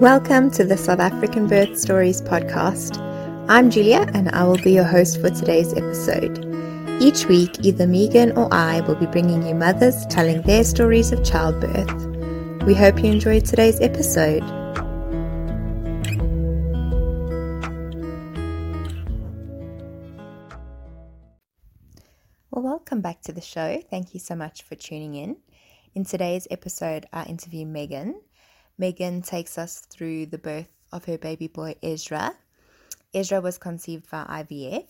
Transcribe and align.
Welcome 0.00 0.50
to 0.50 0.62
the 0.62 0.76
South 0.76 1.00
African 1.00 1.46
Birth 1.46 1.78
Stories 1.78 2.20
podcast. 2.20 2.98
I'm 3.48 3.70
Julia 3.70 4.06
and 4.12 4.28
I 4.32 4.44
will 4.44 4.58
be 4.58 4.72
your 4.72 4.84
host 4.84 5.18
for 5.22 5.30
today's 5.30 5.72
episode. 5.72 6.44
Each 7.00 7.24
week, 7.24 7.64
either 7.64 7.86
Megan 7.86 8.32
or 8.32 8.52
I 8.52 8.82
will 8.82 8.96
be 8.96 9.06
bringing 9.06 9.46
you 9.46 9.54
mothers 9.54 10.04
telling 10.10 10.42
their 10.42 10.64
stories 10.64 11.12
of 11.12 11.24
childbirth. 11.24 12.64
We 12.66 12.74
hope 12.74 13.02
you 13.02 13.10
enjoyed 13.10 13.46
today's 13.46 13.80
episode. 13.80 14.42
Well, 22.50 22.62
welcome 22.62 23.00
back 23.00 23.22
to 23.22 23.32
the 23.32 23.40
show. 23.40 23.82
Thank 23.88 24.12
you 24.12 24.20
so 24.20 24.36
much 24.36 24.60
for 24.62 24.74
tuning 24.74 25.14
in. 25.14 25.38
In 25.94 26.04
today's 26.04 26.46
episode, 26.50 27.06
I 27.14 27.24
interview 27.24 27.64
Megan. 27.64 28.20
Megan 28.78 29.22
takes 29.22 29.56
us 29.56 29.80
through 29.80 30.26
the 30.26 30.38
birth 30.38 30.72
of 30.92 31.04
her 31.06 31.18
baby 31.18 31.48
boy 31.48 31.76
Ezra. 31.82 32.34
Ezra 33.14 33.40
was 33.40 33.58
conceived 33.58 34.06
via 34.06 34.26
IVF, 34.26 34.86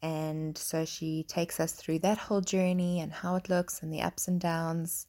and 0.00 0.56
so 0.56 0.84
she 0.84 1.24
takes 1.24 1.60
us 1.60 1.72
through 1.72 1.98
that 1.98 2.18
whole 2.18 2.40
journey 2.40 3.00
and 3.00 3.12
how 3.12 3.36
it 3.36 3.50
looks 3.50 3.82
and 3.82 3.92
the 3.92 4.00
ups 4.00 4.28
and 4.28 4.40
downs. 4.40 5.06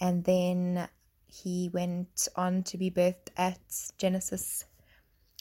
And 0.00 0.24
then 0.24 0.88
he 1.26 1.70
went 1.72 2.28
on 2.36 2.62
to 2.64 2.76
be 2.76 2.90
birthed 2.90 3.30
at 3.36 3.60
Genesis 3.96 4.64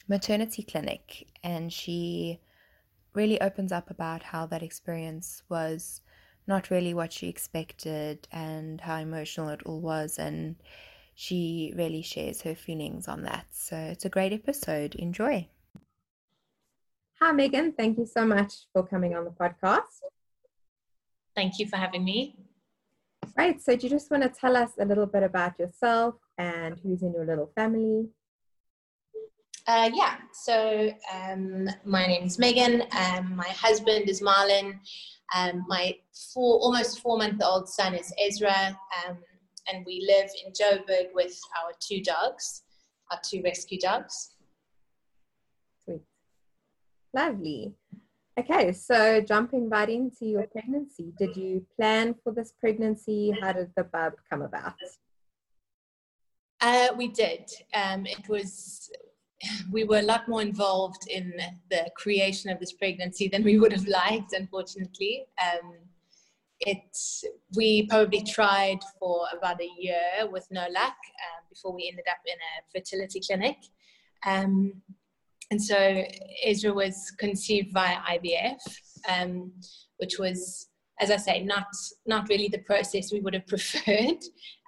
Maternity 0.08 0.64
Clinic, 0.64 1.28
and 1.44 1.72
she 1.74 2.40
really 3.14 3.42
opens 3.42 3.72
up 3.72 3.90
about 3.90 4.24
how 4.24 4.46
that 4.46 4.64
experience 4.64 5.44
was 5.50 6.02
not 6.46 6.70
really 6.70 6.94
what 6.94 7.12
she 7.12 7.28
expected 7.28 8.28
and 8.32 8.80
how 8.80 8.96
emotional 8.96 9.50
it 9.50 9.64
all 9.66 9.82
was 9.82 10.18
and 10.18 10.56
she 11.20 11.74
really 11.76 12.04
shares 12.04 12.44
her 12.44 12.54
feelings 12.54 13.08
on 13.08 13.24
that. 13.24 13.48
So 13.52 13.76
it's 13.76 14.06
a 14.06 14.10
great 14.10 14.34
episode. 14.34 14.94
Enjoy. 14.94 15.48
Hi, 17.20 17.32
Megan. 17.32 17.72
Thank 17.72 17.98
you 17.98 18.06
so 18.06 18.24
much 18.24 18.54
for 18.72 18.86
coming 18.86 19.16
on 19.16 19.26
the 19.26 19.32
podcast. 19.32 19.98
Thank 21.36 21.58
you 21.58 21.66
for 21.66 21.78
having 21.78 22.06
me. 22.06 22.38
Right. 23.36 23.60
So, 23.60 23.76
do 23.76 23.88
you 23.88 23.90
just 23.90 24.12
want 24.12 24.22
to 24.24 24.30
tell 24.30 24.56
us 24.56 24.70
a 24.80 24.86
little 24.86 25.08
bit 25.08 25.24
about 25.24 25.58
yourself 25.58 26.14
and 26.38 26.80
who's 26.84 27.02
in 27.02 27.14
your 27.14 27.26
little 27.26 27.52
family? 27.56 28.10
Uh, 29.66 29.90
yeah. 29.92 30.18
So, 30.34 30.94
um, 31.12 31.68
my 31.84 32.06
name 32.06 32.28
is 32.28 32.38
Megan. 32.38 32.84
Um, 32.92 33.36
my 33.36 33.50
husband 33.50 34.08
is 34.08 34.22
Marlon. 34.22 34.80
Um, 35.36 35.66
my 35.68 35.96
four, 36.32 36.60
almost 36.60 37.00
four 37.00 37.18
month 37.18 37.42
old 37.44 37.68
son 37.68 37.96
is 37.96 38.14
Ezra. 38.24 38.78
Um, 39.08 39.18
and 39.72 39.86
we 39.86 40.06
live 40.08 40.30
in 40.46 40.52
Joburg 40.52 41.14
with 41.14 41.40
our 41.62 41.72
two 41.80 42.02
dogs, 42.02 42.64
our 43.12 43.20
two 43.24 43.42
rescue 43.44 43.80
dogs. 43.80 44.32
Sweet. 45.84 46.02
Lovely. 47.14 47.74
Okay, 48.40 48.72
so 48.72 49.20
jumping 49.20 49.68
right 49.68 49.90
into 49.90 50.26
your 50.26 50.46
pregnancy, 50.48 51.12
did 51.18 51.36
you 51.36 51.66
plan 51.76 52.14
for 52.24 52.32
this 52.32 52.54
pregnancy? 52.60 53.36
How 53.42 53.52
did 53.52 53.72
the 53.76 53.84
bub 53.84 54.14
come 54.30 54.44
about? 54.44 54.76
Uh, 56.62 56.90
we 56.96 57.08
did. 57.08 57.50
Um, 57.74 58.06
it 58.06 58.30
was, 58.30 58.92
we 59.72 59.84
were 59.84 60.00
a 60.00 60.04
lot 60.04 60.28
more 60.28 60.44
involved 60.44 61.08
in 61.10 61.34
the 61.72 61.90
creation 61.96 62.52
of 62.52 62.60
this 62.60 62.74
pregnancy 62.74 63.28
than 63.28 63.44
we 63.44 63.58
would 63.58 63.72
have 63.72 63.88
liked, 63.88 64.34
unfortunately. 64.34 65.26
Um, 65.42 65.74
it 66.62 66.98
we 67.56 67.86
probably 67.88 68.24
tried 68.24 68.80
for 69.00 69.26
about 69.38 69.62
a 69.62 69.70
year 69.78 70.28
with 70.32 70.48
no 70.50 70.62
luck 70.62 70.98
um, 71.26 71.44
before 71.50 71.74
we 71.74 71.88
ended 71.90 72.06
up 72.10 72.18
in 72.26 72.34
a 72.34 72.80
fertility 72.80 73.22
clinic. 73.26 73.58
Um, 74.26 74.82
and 75.52 75.62
so 75.62 76.04
Ezra 76.44 76.74
was 76.74 77.12
conceived 77.20 77.72
via 77.74 77.98
IVF 78.10 78.60
um, 79.08 79.52
which 79.98 80.18
was 80.20 80.68
as 81.00 81.12
I 81.12 81.18
say 81.18 81.44
not 81.44 81.68
not 82.06 82.28
really 82.30 82.48
the 82.48 82.60
process 82.60 83.12
we 83.12 83.20
would 83.20 83.34
have 83.34 83.48
preferred. 83.48 84.24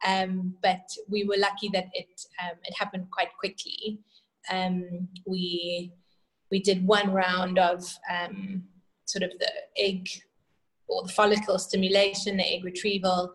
Um, 0.06 0.56
but 0.62 0.88
we 1.10 1.24
were 1.24 1.38
lucky 1.38 1.70
that 1.74 1.88
it 1.94 2.22
um, 2.42 2.58
it 2.64 2.76
happened 2.78 3.08
quite 3.12 3.36
quickly. 3.40 4.00
Um, 4.52 5.08
we 5.26 5.92
we 6.52 6.62
did 6.62 6.86
one 6.86 7.12
round 7.12 7.60
of 7.60 7.82
sort 9.06 9.24
of 9.24 9.32
the 9.40 9.52
egg 9.78 10.08
or 10.90 11.04
the 11.04 11.14
follicle 11.14 11.60
stimulation, 11.60 12.38
the 12.38 12.54
egg 12.54 12.64
retrieval. 12.64 13.34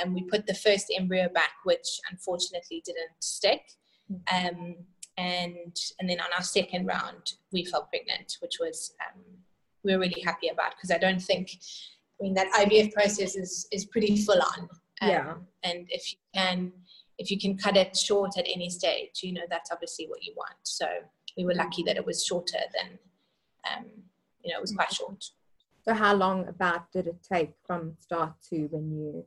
Um, 0.00 0.14
we 0.14 0.22
put 0.22 0.46
the 0.46 0.54
first 0.54 0.92
embryo 0.96 1.28
back, 1.28 1.52
which 1.64 2.00
unfortunately 2.10 2.82
didn't 2.84 3.10
stick. 3.20 3.62
Um, 4.32 4.76
and 5.18 5.76
and 6.00 6.08
then 6.08 6.20
on 6.20 6.32
our 6.34 6.42
second 6.42 6.86
round, 6.86 7.34
we 7.52 7.64
fell 7.64 7.88
pregnant, 7.90 8.38
which 8.40 8.58
was 8.60 8.94
um, 9.00 9.22
we 9.84 9.92
were 9.92 10.00
really 10.00 10.22
happy 10.22 10.48
about 10.48 10.72
because 10.76 10.90
I 10.90 10.98
don't 10.98 11.20
think, 11.20 11.50
I 12.20 12.22
mean, 12.22 12.34
that 12.34 12.52
IVF 12.52 12.92
process 12.92 13.36
is 13.36 13.66
is 13.72 13.84
pretty 13.86 14.16
full 14.24 14.40
on. 14.40 14.68
Um, 15.02 15.08
yeah. 15.10 15.34
And 15.64 15.86
if 15.90 16.12
you 16.12 16.18
can 16.34 16.72
if 17.18 17.30
you 17.30 17.38
can 17.38 17.56
cut 17.56 17.76
it 17.76 17.96
short 17.96 18.38
at 18.38 18.46
any 18.52 18.70
stage, 18.70 19.20
you 19.22 19.32
know 19.32 19.42
that's 19.50 19.70
obviously 19.70 20.06
what 20.06 20.22
you 20.22 20.32
want. 20.36 20.56
So 20.62 20.86
we 21.36 21.44
were 21.44 21.54
lucky 21.54 21.82
that 21.84 21.96
it 21.96 22.06
was 22.06 22.24
shorter 22.24 22.58
than, 22.74 22.98
um, 23.70 23.86
you 24.42 24.52
know, 24.52 24.58
it 24.58 24.60
was 24.60 24.72
quite 24.72 24.92
short. 24.92 25.24
So 25.86 25.94
how 25.94 26.14
long 26.14 26.46
about 26.46 26.92
did 26.92 27.06
it 27.08 27.16
take 27.30 27.54
from 27.66 27.94
start 27.98 28.34
to 28.50 28.68
when 28.70 28.90
you 28.92 29.24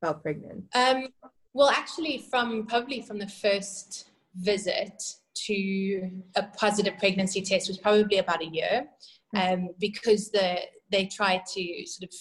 fell 0.00 0.14
pregnant? 0.14 0.64
Um, 0.74 1.08
well, 1.54 1.70
actually, 1.70 2.18
from 2.30 2.66
probably 2.66 3.00
from 3.00 3.18
the 3.18 3.28
first 3.28 4.10
visit 4.36 5.02
to 5.46 6.10
a 6.36 6.42
positive 6.56 6.98
pregnancy 6.98 7.40
test 7.40 7.68
was 7.68 7.78
probably 7.78 8.18
about 8.18 8.42
a 8.42 8.46
year, 8.46 8.86
um, 9.34 9.70
because 9.78 10.30
the 10.30 10.58
they 10.90 11.06
try 11.06 11.42
to 11.54 11.86
sort 11.86 12.04
of 12.04 12.14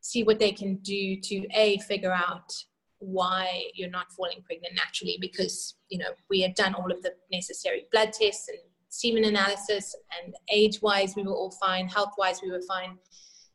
see 0.00 0.22
what 0.22 0.38
they 0.38 0.52
can 0.52 0.76
do 0.76 1.16
to 1.20 1.46
a 1.54 1.78
figure 1.78 2.12
out 2.12 2.52
why 2.98 3.64
you're 3.74 3.90
not 3.90 4.12
falling 4.12 4.42
pregnant 4.46 4.74
naturally 4.74 5.18
because 5.20 5.74
you 5.88 5.98
know 5.98 6.10
we 6.30 6.40
had 6.40 6.54
done 6.54 6.74
all 6.74 6.90
of 6.90 7.02
the 7.02 7.12
necessary 7.30 7.86
blood 7.90 8.12
tests 8.12 8.48
and 8.48 8.58
semen 8.94 9.24
analysis 9.24 9.94
and 10.16 10.34
age 10.52 10.80
wise, 10.80 11.16
we 11.16 11.24
were 11.24 11.34
all 11.34 11.50
fine. 11.50 11.88
Health 11.88 12.12
wise, 12.16 12.40
we 12.42 12.50
were 12.50 12.62
fine. 12.68 12.96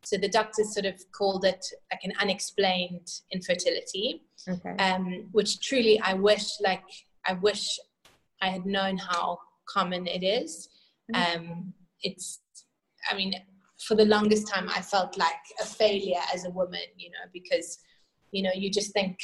So 0.03 0.17
the 0.17 0.29
doctors 0.29 0.73
sort 0.73 0.85
of 0.85 0.95
called 1.11 1.45
it 1.45 1.65
like 1.91 2.03
an 2.03 2.13
unexplained 2.19 3.07
infertility, 3.31 4.23
okay. 4.47 4.75
um, 4.83 5.29
which 5.31 5.59
truly 5.61 5.99
I 6.01 6.13
wish, 6.13 6.59
like, 6.61 6.83
I 7.25 7.33
wish 7.33 7.79
I 8.41 8.47
had 8.47 8.65
known 8.65 8.97
how 8.97 9.39
common 9.67 10.07
it 10.07 10.23
is. 10.23 10.69
Mm-hmm. 11.13 11.41
Um, 11.41 11.73
it's, 12.01 12.41
I 13.09 13.15
mean, 13.15 13.33
for 13.85 13.95
the 13.95 14.05
longest 14.05 14.47
time, 14.47 14.69
I 14.69 14.81
felt 14.81 15.17
like 15.17 15.43
a 15.61 15.65
failure 15.65 16.21
as 16.33 16.45
a 16.45 16.49
woman, 16.49 16.87
you 16.97 17.09
know, 17.11 17.25
because, 17.33 17.79
you 18.31 18.43
know, 18.43 18.51
you 18.53 18.69
just 18.69 18.91
think, 18.91 19.17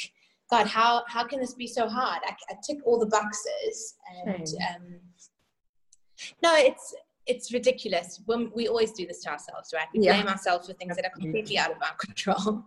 God, 0.50 0.66
how, 0.66 1.04
how 1.08 1.24
can 1.24 1.40
this 1.40 1.54
be 1.54 1.66
so 1.66 1.88
hard? 1.88 2.20
I, 2.24 2.32
I 2.50 2.54
tick 2.66 2.78
all 2.86 2.98
the 2.98 3.06
boxes 3.06 3.96
and, 4.26 4.46
um, 4.70 5.00
no, 6.42 6.54
it's 6.56 6.94
it's 7.26 7.52
ridiculous. 7.52 8.20
When 8.26 8.50
we 8.54 8.68
always 8.68 8.92
do 8.92 9.06
this 9.06 9.22
to 9.24 9.30
ourselves, 9.30 9.72
right? 9.74 9.88
We 9.92 10.00
yeah. 10.04 10.14
blame 10.14 10.28
ourselves 10.28 10.68
for 10.68 10.74
things 10.74 10.94
that 10.96 11.04
are 11.04 11.10
completely 11.10 11.58
out 11.58 11.72
of 11.72 11.78
our 11.82 11.94
control. 11.98 12.64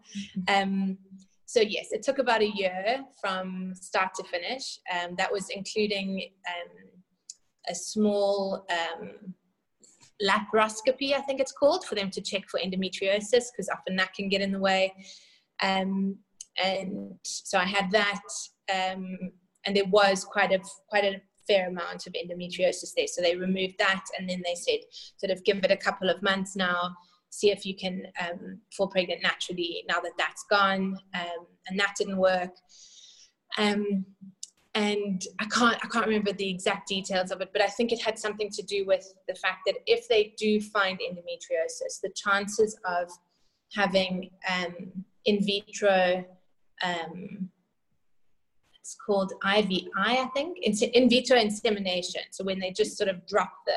Um, 0.47 0.97
so 1.45 1.61
yes, 1.61 1.91
it 1.91 2.03
took 2.03 2.19
about 2.19 2.41
a 2.41 2.49
year 2.49 3.03
from 3.19 3.73
start 3.73 4.13
to 4.15 4.23
finish. 4.23 4.79
Um, 4.93 5.15
that 5.17 5.31
was 5.31 5.49
including 5.49 6.29
um, 6.47 6.89
a 7.69 7.75
small 7.75 8.67
um, 8.69 9.33
laparoscopy, 10.21 11.13
I 11.13 11.21
think 11.21 11.39
it's 11.39 11.51
called, 11.51 11.85
for 11.85 11.95
them 11.95 12.09
to 12.11 12.21
check 12.21 12.49
for 12.49 12.59
endometriosis 12.59 13.45
because 13.51 13.69
often 13.71 13.95
that 13.95 14.13
can 14.13 14.29
get 14.29 14.41
in 14.41 14.51
the 14.51 14.59
way. 14.59 14.93
Um, 15.61 16.17
and 16.61 17.13
so 17.23 17.57
I 17.57 17.65
had 17.65 17.89
that, 17.91 18.21
um, 18.73 19.17
and 19.65 19.75
there 19.75 19.85
was 19.85 20.25
quite 20.25 20.51
a 20.51 20.59
quite 20.89 21.03
a 21.03 21.21
fair 21.49 21.67
amount 21.67 22.05
of 22.07 22.13
endometriosis 22.13 22.93
there. 22.95 23.07
So 23.07 23.21
they 23.21 23.35
removed 23.35 23.75
that 23.79 24.05
and 24.17 24.29
then 24.29 24.41
they 24.45 24.55
said, 24.55 24.79
sort 25.17 25.31
of 25.31 25.43
give 25.43 25.57
it 25.57 25.71
a 25.71 25.77
couple 25.77 26.09
of 26.09 26.21
months 26.21 26.55
now, 26.55 26.95
see 27.29 27.51
if 27.51 27.65
you 27.65 27.75
can 27.75 28.03
um, 28.21 28.59
fall 28.75 28.87
pregnant 28.87 29.21
naturally 29.23 29.83
now 29.87 29.99
that 29.99 30.13
that's 30.17 30.45
gone. 30.49 30.97
Um, 31.13 31.45
and 31.67 31.79
that 31.79 31.95
didn't 31.97 32.17
work. 32.17 32.51
Um, 33.57 34.05
and 34.75 35.21
I 35.39 35.45
can't, 35.45 35.77
I 35.83 35.87
can't 35.87 36.05
remember 36.05 36.31
the 36.31 36.49
exact 36.49 36.87
details 36.87 37.31
of 37.31 37.41
it, 37.41 37.49
but 37.51 37.61
I 37.61 37.67
think 37.67 37.91
it 37.91 38.01
had 38.01 38.19
something 38.19 38.49
to 38.51 38.61
do 38.63 38.85
with 38.85 39.13
the 39.27 39.35
fact 39.35 39.61
that 39.65 39.75
if 39.87 40.07
they 40.07 40.33
do 40.37 40.61
find 40.61 40.99
endometriosis, 40.99 41.99
the 42.01 42.11
chances 42.15 42.77
of 42.85 43.09
having 43.73 44.29
um, 44.49 44.91
in 45.25 45.43
vitro 45.43 46.23
um, 46.83 47.49
it's 48.89 48.97
called 49.05 49.33
IVI, 49.45 49.87
I 49.95 50.27
think, 50.33 50.57
in 50.63 51.09
vitro 51.09 51.37
insemination. 51.37 52.21
So 52.31 52.43
when 52.43 52.59
they 52.59 52.71
just 52.71 52.97
sort 52.97 53.07
of 53.07 53.25
drop 53.27 53.51
the, 53.67 53.73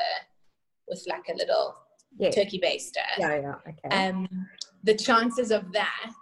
with 0.87 1.05
like 1.07 1.29
a 1.31 1.37
little 1.37 1.75
yeah. 2.17 2.31
turkey 2.31 2.59
baster. 2.59 3.05
Yeah, 3.19 3.39
yeah, 3.39 3.55
okay. 3.67 3.95
Um, 3.95 4.27
the 4.83 4.95
chances 4.95 5.51
of 5.51 5.71
that 5.73 6.13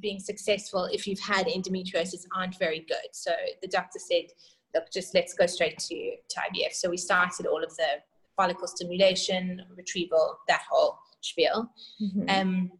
being 0.00 0.18
successful 0.18 0.88
if 0.90 1.06
you've 1.06 1.20
had 1.20 1.46
endometriosis 1.46 2.24
aren't 2.34 2.58
very 2.58 2.86
good. 2.88 3.10
So 3.12 3.32
the 3.60 3.68
doctor 3.68 3.98
said 3.98 4.32
look, 4.74 4.84
just 4.90 5.14
let's 5.14 5.34
go 5.34 5.44
straight 5.46 5.78
to, 5.78 6.12
to 6.28 6.40
IVF. 6.40 6.72
So 6.72 6.88
we 6.88 6.96
started 6.96 7.46
all 7.46 7.62
of 7.62 7.74
the 7.76 8.02
follicle 8.36 8.68
stimulation, 8.68 9.62
retrieval, 9.76 10.38
that 10.48 10.62
whole 10.70 10.98
spiel. 11.20 11.70
Mm-hmm. 12.00 12.24
Um, 12.28 12.72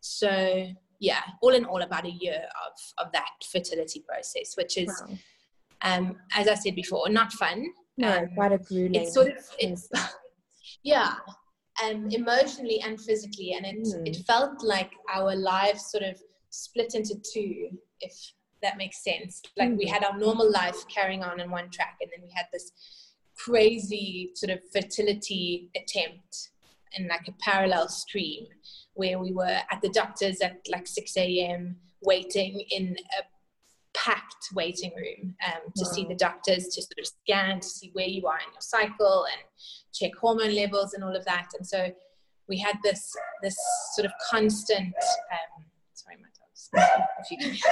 so 0.00 0.68
yeah, 1.00 1.22
all 1.40 1.54
in 1.54 1.64
all, 1.64 1.82
about 1.82 2.06
a 2.06 2.10
year 2.10 2.42
of 2.66 3.06
of 3.06 3.12
that 3.12 3.30
fertility 3.50 4.04
process, 4.06 4.54
which 4.56 4.76
is, 4.76 4.88
wow. 4.88 5.16
um, 5.82 6.16
as 6.34 6.46
I 6.46 6.54
said 6.54 6.74
before, 6.76 7.08
not 7.08 7.32
fun. 7.32 7.66
No, 7.96 8.18
um, 8.18 8.28
quite 8.34 8.52
a 8.52 8.58
grueling. 8.58 8.94
It's 8.94 9.14
sort 9.14 9.28
of 9.28 9.44
it's 9.58 9.88
yeah, 10.82 11.14
um, 11.82 12.08
emotionally 12.10 12.80
and 12.82 13.00
physically, 13.00 13.54
and 13.54 13.66
it 13.66 13.86
mm. 13.86 14.06
it 14.06 14.24
felt 14.26 14.62
like 14.62 14.92
our 15.12 15.34
lives 15.34 15.90
sort 15.90 16.04
of 16.04 16.20
split 16.50 16.94
into 16.94 17.14
two, 17.32 17.70
if 18.00 18.12
that 18.62 18.76
makes 18.76 19.02
sense. 19.02 19.40
Like 19.56 19.70
mm. 19.70 19.78
we 19.78 19.86
had 19.86 20.04
our 20.04 20.18
normal 20.18 20.52
life 20.52 20.86
carrying 20.88 21.24
on 21.24 21.40
in 21.40 21.50
one 21.50 21.70
track, 21.70 21.96
and 22.02 22.10
then 22.14 22.22
we 22.22 22.32
had 22.34 22.46
this 22.52 22.70
crazy 23.38 24.32
sort 24.34 24.50
of 24.50 24.60
fertility 24.70 25.70
attempt 25.74 26.50
in 26.98 27.08
like 27.08 27.26
a 27.26 27.32
parallel 27.40 27.88
stream 27.88 28.46
where 28.94 29.18
we 29.18 29.32
were 29.32 29.44
at 29.70 29.80
the 29.82 29.88
doctor's 29.90 30.40
at 30.40 30.60
like 30.70 30.86
6 30.86 31.16
a.m. 31.16 31.76
waiting 32.02 32.62
in 32.70 32.96
a 33.18 33.22
packed 33.92 34.48
waiting 34.54 34.92
room 34.96 35.34
um, 35.46 35.72
to 35.76 35.84
wow. 35.84 35.90
see 35.92 36.04
the 36.04 36.14
doctors 36.14 36.66
to 36.68 36.82
sort 36.82 36.98
of 37.00 37.06
scan 37.06 37.60
to 37.60 37.68
see 37.68 37.90
where 37.92 38.06
you 38.06 38.26
are 38.26 38.38
in 38.38 38.52
your 38.52 38.60
cycle 38.60 39.26
and 39.32 39.42
check 39.92 40.12
hormone 40.20 40.54
levels 40.54 40.94
and 40.94 41.02
all 41.02 41.14
of 41.14 41.24
that 41.24 41.48
and 41.58 41.66
so 41.66 41.90
we 42.48 42.56
had 42.56 42.76
this 42.84 43.12
this 43.42 43.56
sort 43.94 44.06
of 44.06 44.12
constant 44.30 44.94
um, 45.32 45.64
sorry 45.94 46.16
my 46.20 46.28
dog's 46.38 47.62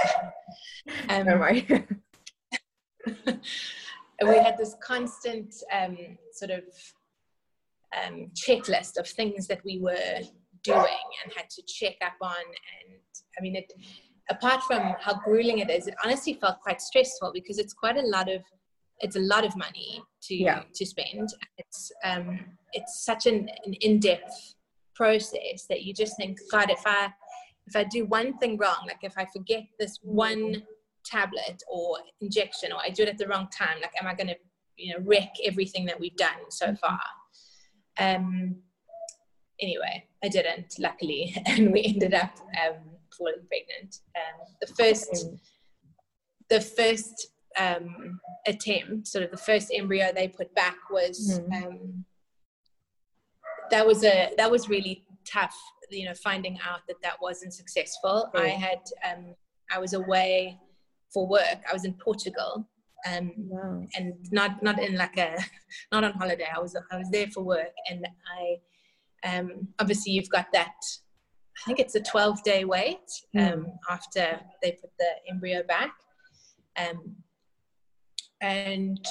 um, 1.08 1.26
don't 1.26 1.38
worry 1.38 1.66
we 4.26 4.36
had 4.36 4.58
this 4.58 4.74
constant 4.82 5.54
um, 5.72 5.96
sort 6.32 6.50
of 6.50 6.64
um, 8.04 8.30
checklist 8.34 8.98
of 8.98 9.06
things 9.06 9.46
that 9.46 9.64
we 9.64 9.78
were 9.78 10.20
doing 10.62 11.08
and 11.24 11.32
had 11.34 11.48
to 11.50 11.62
check 11.66 11.96
up 12.04 12.14
on. 12.20 12.36
And 12.36 13.00
I 13.38 13.42
mean, 13.42 13.56
it, 13.56 13.72
apart 14.30 14.62
from 14.64 14.94
how 15.00 15.14
grueling 15.14 15.58
it 15.58 15.70
is, 15.70 15.86
it 15.86 15.94
honestly 16.04 16.34
felt 16.34 16.60
quite 16.60 16.80
stressful 16.80 17.32
because 17.32 17.58
it's 17.58 17.72
quite 17.72 17.96
a 17.96 18.06
lot 18.06 18.30
of 18.30 18.42
it's 19.00 19.16
a 19.16 19.20
lot 19.20 19.44
of 19.44 19.56
money 19.56 20.02
to 20.22 20.34
yeah. 20.34 20.62
to 20.74 20.86
spend. 20.86 21.28
It's 21.56 21.92
um, 22.04 22.40
it's 22.72 23.04
such 23.04 23.26
an, 23.26 23.48
an 23.64 23.74
in 23.74 24.00
depth 24.00 24.54
process 24.94 25.66
that 25.68 25.84
you 25.84 25.94
just 25.94 26.16
think, 26.16 26.38
God, 26.50 26.70
if 26.70 26.82
I 26.84 27.12
if 27.66 27.76
I 27.76 27.84
do 27.84 28.06
one 28.06 28.36
thing 28.38 28.56
wrong, 28.56 28.84
like 28.86 28.98
if 29.02 29.14
I 29.16 29.26
forget 29.26 29.64
this 29.78 29.98
one 30.02 30.62
tablet 31.04 31.62
or 31.70 31.98
injection 32.20 32.72
or 32.72 32.78
I 32.84 32.90
do 32.90 33.04
it 33.04 33.08
at 33.08 33.18
the 33.18 33.28
wrong 33.28 33.48
time, 33.56 33.80
like 33.80 33.92
am 34.00 34.08
I 34.08 34.14
going 34.14 34.28
to 34.28 34.36
you 34.76 34.94
know 34.94 35.04
wreck 35.04 35.32
everything 35.44 35.86
that 35.86 35.98
we've 35.98 36.16
done 36.16 36.50
so 36.50 36.66
mm-hmm. 36.66 36.74
far? 36.76 37.00
Um, 38.00 38.56
anyway, 39.60 40.04
I 40.22 40.28
didn't, 40.28 40.74
luckily, 40.78 41.34
and 41.46 41.72
we 41.72 41.84
ended 41.84 42.14
up 42.14 42.36
um, 42.64 42.76
falling 43.16 43.34
pregnant. 43.48 44.00
Um, 44.16 44.46
the 44.60 44.66
first, 44.74 45.26
the 46.48 46.60
first 46.60 47.28
um, 47.58 48.20
attempt, 48.46 49.08
sort 49.08 49.24
of 49.24 49.30
the 49.30 49.36
first 49.36 49.70
embryo 49.74 50.10
they 50.14 50.28
put 50.28 50.54
back 50.54 50.76
was 50.90 51.40
mm. 51.40 52.02
that 53.70 53.86
was 53.86 54.04
a 54.04 54.32
that 54.36 54.50
was 54.50 54.68
really 54.68 55.04
tough. 55.30 55.56
You 55.90 56.06
know, 56.06 56.14
finding 56.14 56.58
out 56.68 56.80
that 56.86 56.96
that 57.02 57.16
wasn't 57.20 57.54
successful. 57.54 58.30
I 58.34 58.48
had 58.48 58.80
um, 59.10 59.34
I 59.70 59.78
was 59.78 59.94
away 59.94 60.58
for 61.12 61.26
work. 61.26 61.58
I 61.68 61.72
was 61.72 61.84
in 61.84 61.94
Portugal. 61.94 62.68
Um, 63.06 63.32
wow. 63.36 63.86
and 63.94 64.14
not 64.32 64.60
not 64.62 64.80
in 64.80 64.96
like 64.96 65.16
a 65.18 65.38
not 65.92 66.04
on 66.04 66.12
holiday. 66.12 66.48
I 66.54 66.58
was 66.58 66.76
I 66.90 66.98
was 66.98 67.08
there 67.10 67.28
for 67.28 67.42
work, 67.42 67.72
and 67.88 68.06
I 68.38 68.56
um, 69.26 69.68
obviously 69.78 70.12
you've 70.12 70.28
got 70.30 70.46
that 70.52 70.74
i 71.58 71.60
think 71.66 71.78
it's 71.78 71.94
a 71.94 72.00
12 72.00 72.42
day 72.42 72.64
wait 72.64 72.98
hmm. 73.32 73.40
um, 73.40 73.46
mm. 73.46 73.72
after 73.90 74.40
they 74.62 74.72
put 74.72 74.90
the 74.98 75.30
embryo 75.30 75.62
back 75.66 75.92
um, 76.76 77.16
and 78.40 79.04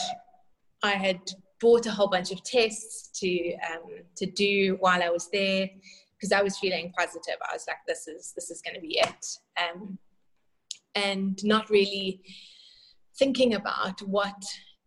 i 0.83 0.91
had 0.91 1.19
bought 1.59 1.85
a 1.85 1.91
whole 1.91 2.07
bunch 2.07 2.31
of 2.31 2.43
tests 2.43 3.09
to 3.19 3.53
um, 3.71 3.83
to 4.15 4.25
do 4.25 4.77
while 4.79 5.03
i 5.03 5.09
was 5.09 5.29
there 5.31 5.69
because 6.17 6.31
i 6.31 6.41
was 6.41 6.57
feeling 6.57 6.91
positive 6.97 7.35
i 7.49 7.53
was 7.53 7.65
like 7.67 7.77
this 7.87 8.07
is 8.07 8.33
this 8.35 8.49
is 8.49 8.61
going 8.61 8.75
to 8.75 8.81
be 8.81 8.99
it 8.99 9.25
um, 9.61 9.97
and 10.95 11.43
not 11.43 11.69
really 11.69 12.21
thinking 13.17 13.55
about 13.55 13.99
what 14.01 14.41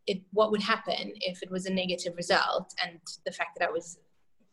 it 0.06 0.22
what 0.32 0.50
would 0.50 0.62
happen 0.62 1.12
if 1.20 1.42
it 1.42 1.50
was 1.50 1.66
a 1.66 1.72
negative 1.72 2.14
result 2.16 2.72
and 2.84 2.98
the 3.26 3.32
fact 3.32 3.50
that 3.58 3.68
i 3.68 3.70
was 3.70 3.98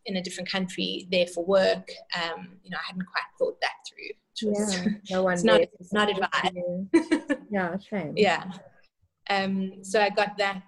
in 0.07 0.17
a 0.17 0.21
different 0.21 0.49
country 0.49 1.07
there 1.11 1.27
for 1.27 1.45
work. 1.45 1.89
Um, 2.15 2.57
you 2.63 2.71
know, 2.71 2.77
I 2.77 2.87
hadn't 2.87 3.05
quite 3.05 3.23
thought 3.37 3.57
that 3.61 3.73
through. 3.87 4.49
Was, 4.49 4.75
yeah, 4.85 4.91
no 5.11 5.23
one. 5.23 5.33
it's 5.33 5.43
not, 5.43 5.61
it's 5.61 5.93
not 5.93 6.09
advised. 6.09 7.41
yeah, 7.51 7.77
shame. 7.77 8.13
Yeah. 8.15 8.43
Um, 9.29 9.83
so 9.83 10.01
I 10.01 10.09
got 10.09 10.37
that 10.37 10.63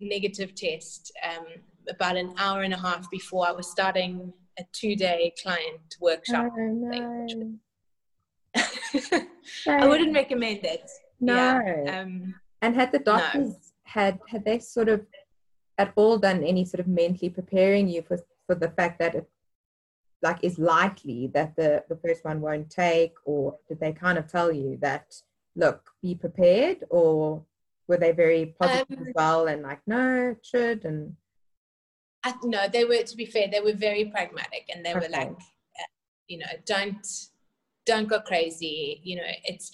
negative 0.00 0.54
test 0.54 1.12
um, 1.24 1.46
about 1.88 2.16
an 2.16 2.34
hour 2.38 2.62
and 2.62 2.74
a 2.74 2.78
half 2.78 3.10
before 3.10 3.48
I 3.48 3.52
was 3.52 3.70
starting 3.70 4.32
a 4.58 4.64
two-day 4.72 5.32
client 5.42 5.96
workshop. 6.00 6.52
Oh, 6.56 6.66
no. 6.66 7.26
Thing, 7.28 7.58
I 9.66 9.86
wouldn't 9.86 10.14
recommend 10.14 10.64
it. 10.64 10.88
No. 11.20 11.34
Yeah. 11.34 12.00
Um, 12.00 12.34
and 12.62 12.74
had 12.74 12.92
the 12.92 12.98
doctors 12.98 13.48
no. 13.48 13.56
had 13.84 14.18
had 14.28 14.44
they 14.44 14.58
sort 14.58 14.88
of 14.88 15.06
at 15.78 15.92
all 15.96 16.18
done 16.18 16.42
any 16.44 16.64
sort 16.64 16.80
of 16.80 16.86
mentally 16.86 17.28
preparing 17.28 17.88
you 17.88 18.02
for 18.02 18.18
for 18.46 18.54
the 18.54 18.70
fact 18.70 18.98
that 18.98 19.14
it 19.14 19.28
like 20.22 20.38
is 20.42 20.58
likely 20.58 21.30
that 21.34 21.54
the 21.56 21.84
the 21.88 21.96
first 21.96 22.24
one 22.24 22.40
won't 22.40 22.70
take 22.70 23.14
or 23.24 23.58
did 23.68 23.78
they 23.80 23.92
kind 23.92 24.18
of 24.18 24.26
tell 24.26 24.50
you 24.50 24.78
that 24.80 25.14
look 25.54 25.90
be 26.02 26.14
prepared 26.14 26.78
or 26.90 27.44
were 27.86 27.98
they 27.98 28.12
very 28.12 28.54
positive 28.58 28.98
um, 28.98 29.06
as 29.06 29.12
well 29.14 29.46
and 29.46 29.62
like 29.62 29.80
no 29.86 30.30
it 30.30 30.44
should 30.44 30.84
and 30.84 31.14
I, 32.24 32.34
no 32.42 32.66
they 32.72 32.84
were 32.84 33.02
to 33.02 33.16
be 33.16 33.26
fair 33.26 33.48
they 33.52 33.60
were 33.60 33.74
very 33.74 34.06
pragmatic 34.06 34.64
and 34.74 34.84
they 34.84 34.94
okay. 34.94 35.06
were 35.06 35.12
like 35.12 35.30
uh, 35.30 35.90
you 36.26 36.38
know 36.38 36.52
don't 36.64 37.06
don't 37.86 38.08
go 38.08 38.18
crazy 38.20 39.00
you 39.04 39.16
know 39.16 39.30
it's 39.44 39.70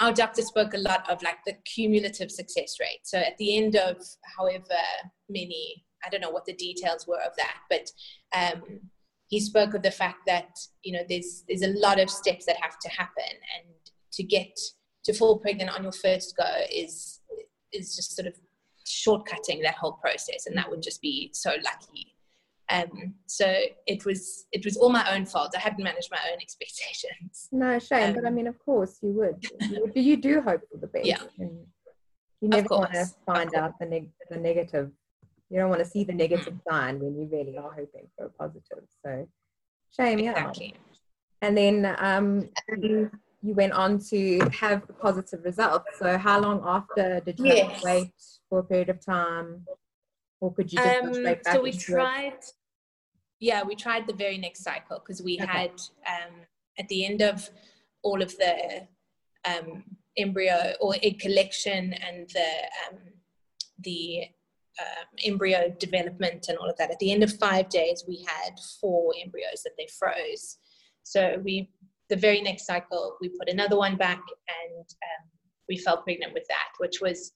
our 0.00 0.12
doctor 0.12 0.42
spoke 0.42 0.74
a 0.74 0.78
lot 0.78 1.08
of 1.10 1.22
like 1.22 1.38
the 1.46 1.54
cumulative 1.64 2.30
success 2.30 2.76
rate 2.78 3.00
so 3.02 3.18
at 3.18 3.36
the 3.38 3.56
end 3.56 3.76
of 3.76 3.96
however 4.36 4.82
many 5.30 5.85
I 6.06 6.10
don't 6.10 6.20
know 6.20 6.30
what 6.30 6.44
the 6.44 6.54
details 6.54 7.06
were 7.06 7.20
of 7.20 7.32
that, 7.36 7.56
but 7.68 7.90
um, 8.36 8.80
he 9.28 9.40
spoke 9.40 9.74
of 9.74 9.82
the 9.82 9.90
fact 9.90 10.20
that 10.26 10.58
you 10.82 10.92
know 10.92 11.02
there's 11.08 11.44
there's 11.48 11.62
a 11.62 11.78
lot 11.78 12.00
of 12.00 12.10
steps 12.10 12.46
that 12.46 12.56
have 12.60 12.78
to 12.80 12.88
happen, 12.88 13.24
and 13.58 13.74
to 14.12 14.22
get 14.22 14.58
to 15.04 15.12
fall 15.12 15.38
pregnant 15.38 15.70
on 15.70 15.82
your 15.82 15.92
first 15.92 16.36
go 16.36 16.50
is 16.72 17.20
is 17.72 17.96
just 17.96 18.14
sort 18.14 18.28
of 18.28 18.34
shortcutting 18.86 19.62
that 19.62 19.74
whole 19.74 19.92
process, 19.92 20.46
and 20.46 20.56
that 20.56 20.70
would 20.70 20.82
just 20.82 21.00
be 21.02 21.30
so 21.32 21.50
lucky. 21.64 22.14
Um, 22.68 23.14
so 23.26 23.52
it 23.86 24.04
was 24.04 24.46
it 24.52 24.64
was 24.64 24.76
all 24.76 24.90
my 24.90 25.14
own 25.14 25.24
fault. 25.26 25.54
I 25.56 25.60
hadn't 25.60 25.82
managed 25.82 26.10
my 26.10 26.18
own 26.32 26.38
expectations. 26.40 27.48
No 27.52 27.78
shame, 27.78 28.10
um, 28.10 28.14
but 28.14 28.24
I 28.24 28.28
um, 28.28 28.34
mean, 28.34 28.46
of 28.46 28.58
course, 28.64 28.98
you 29.02 29.10
would. 29.12 29.44
You, 29.60 29.92
you 29.94 30.16
do 30.16 30.40
hope 30.40 30.62
for 30.70 30.78
the 30.78 30.86
best. 30.86 31.06
Yeah. 31.06 31.22
you 31.38 32.48
never 32.48 32.68
want 32.70 32.92
to 32.92 33.06
find 33.24 33.54
out 33.54 33.78
the, 33.78 33.86
neg- 33.86 34.12
the 34.30 34.36
negative 34.36 34.90
you 35.50 35.58
don't 35.58 35.70
want 35.70 35.82
to 35.82 35.88
see 35.88 36.04
the 36.04 36.12
negative 36.12 36.54
mm. 36.54 36.60
sign 36.68 37.00
when 37.00 37.16
you 37.16 37.28
really 37.30 37.56
are 37.56 37.70
hoping 37.70 38.08
for 38.16 38.26
a 38.26 38.30
positive. 38.30 38.84
So 39.04 39.28
shame, 39.96 40.18
exactly. 40.18 40.74
yeah. 40.74 40.80
And 41.42 41.56
then 41.56 41.96
um, 41.98 42.48
you, 42.78 43.10
you 43.42 43.54
went 43.54 43.72
on 43.72 44.00
to 44.10 44.40
have 44.60 44.82
a 44.88 44.92
positive 44.92 45.44
result. 45.44 45.84
So 45.98 46.18
how 46.18 46.40
long 46.40 46.62
after 46.64 47.20
did 47.20 47.38
you 47.38 47.46
yes. 47.46 47.82
wait 47.84 48.12
for 48.48 48.60
a 48.60 48.64
period 48.64 48.88
of 48.88 49.04
time? 49.04 49.66
Or 50.40 50.52
could 50.52 50.72
you 50.72 50.78
just 50.78 51.04
um, 51.04 51.14
straight 51.14 51.44
back 51.44 51.54
So 51.54 51.62
we 51.62 51.72
tried, 51.72 52.32
it? 52.34 52.52
yeah, 53.40 53.62
we 53.62 53.76
tried 53.76 54.06
the 54.06 54.14
very 54.14 54.38
next 54.38 54.62
cycle 54.64 54.98
because 54.98 55.22
we 55.22 55.38
okay. 55.40 55.46
had 55.46 55.70
um, 56.06 56.34
at 56.78 56.88
the 56.88 57.06
end 57.06 57.22
of 57.22 57.48
all 58.02 58.20
of 58.22 58.36
the 58.36 58.86
um, 59.44 59.84
embryo 60.16 60.74
or 60.80 60.94
egg 61.02 61.20
collection 61.20 61.94
and 61.94 62.28
the 62.30 62.48
um, 62.88 62.98
the 63.80 64.24
um, 64.80 65.06
embryo 65.24 65.74
development 65.78 66.46
and 66.48 66.58
all 66.58 66.68
of 66.68 66.76
that. 66.76 66.90
At 66.90 66.98
the 66.98 67.12
end 67.12 67.22
of 67.22 67.38
five 67.38 67.68
days, 67.68 68.04
we 68.06 68.26
had 68.26 68.52
four 68.80 69.12
embryos 69.22 69.62
that 69.64 69.72
they 69.78 69.88
froze. 69.98 70.58
So 71.02 71.40
we, 71.44 71.70
the 72.08 72.16
very 72.16 72.40
next 72.40 72.66
cycle, 72.66 73.16
we 73.20 73.28
put 73.30 73.48
another 73.48 73.76
one 73.76 73.96
back, 73.96 74.22
and 74.64 74.80
um, 74.80 75.30
we 75.68 75.78
fell 75.78 76.02
pregnant 76.02 76.34
with 76.34 76.46
that, 76.48 76.68
which 76.78 77.00
was 77.00 77.32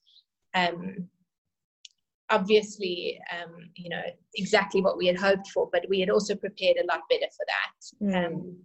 um, 0.53 1.07
obviously, 2.29 3.19
um, 3.31 3.55
you 3.75 3.89
know, 3.89 4.01
exactly 4.35 4.81
what 4.81 4.97
we 4.97 5.07
had 5.07 5.17
hoped 5.17 5.47
for. 5.49 5.69
But 5.71 5.85
we 5.89 5.99
had 5.99 6.09
also 6.09 6.35
prepared 6.35 6.77
a 6.77 6.85
lot 6.85 7.01
better 7.09 7.27
for 7.37 7.45
that. 7.47 8.05
Mm. 8.05 8.25
Um, 8.25 8.57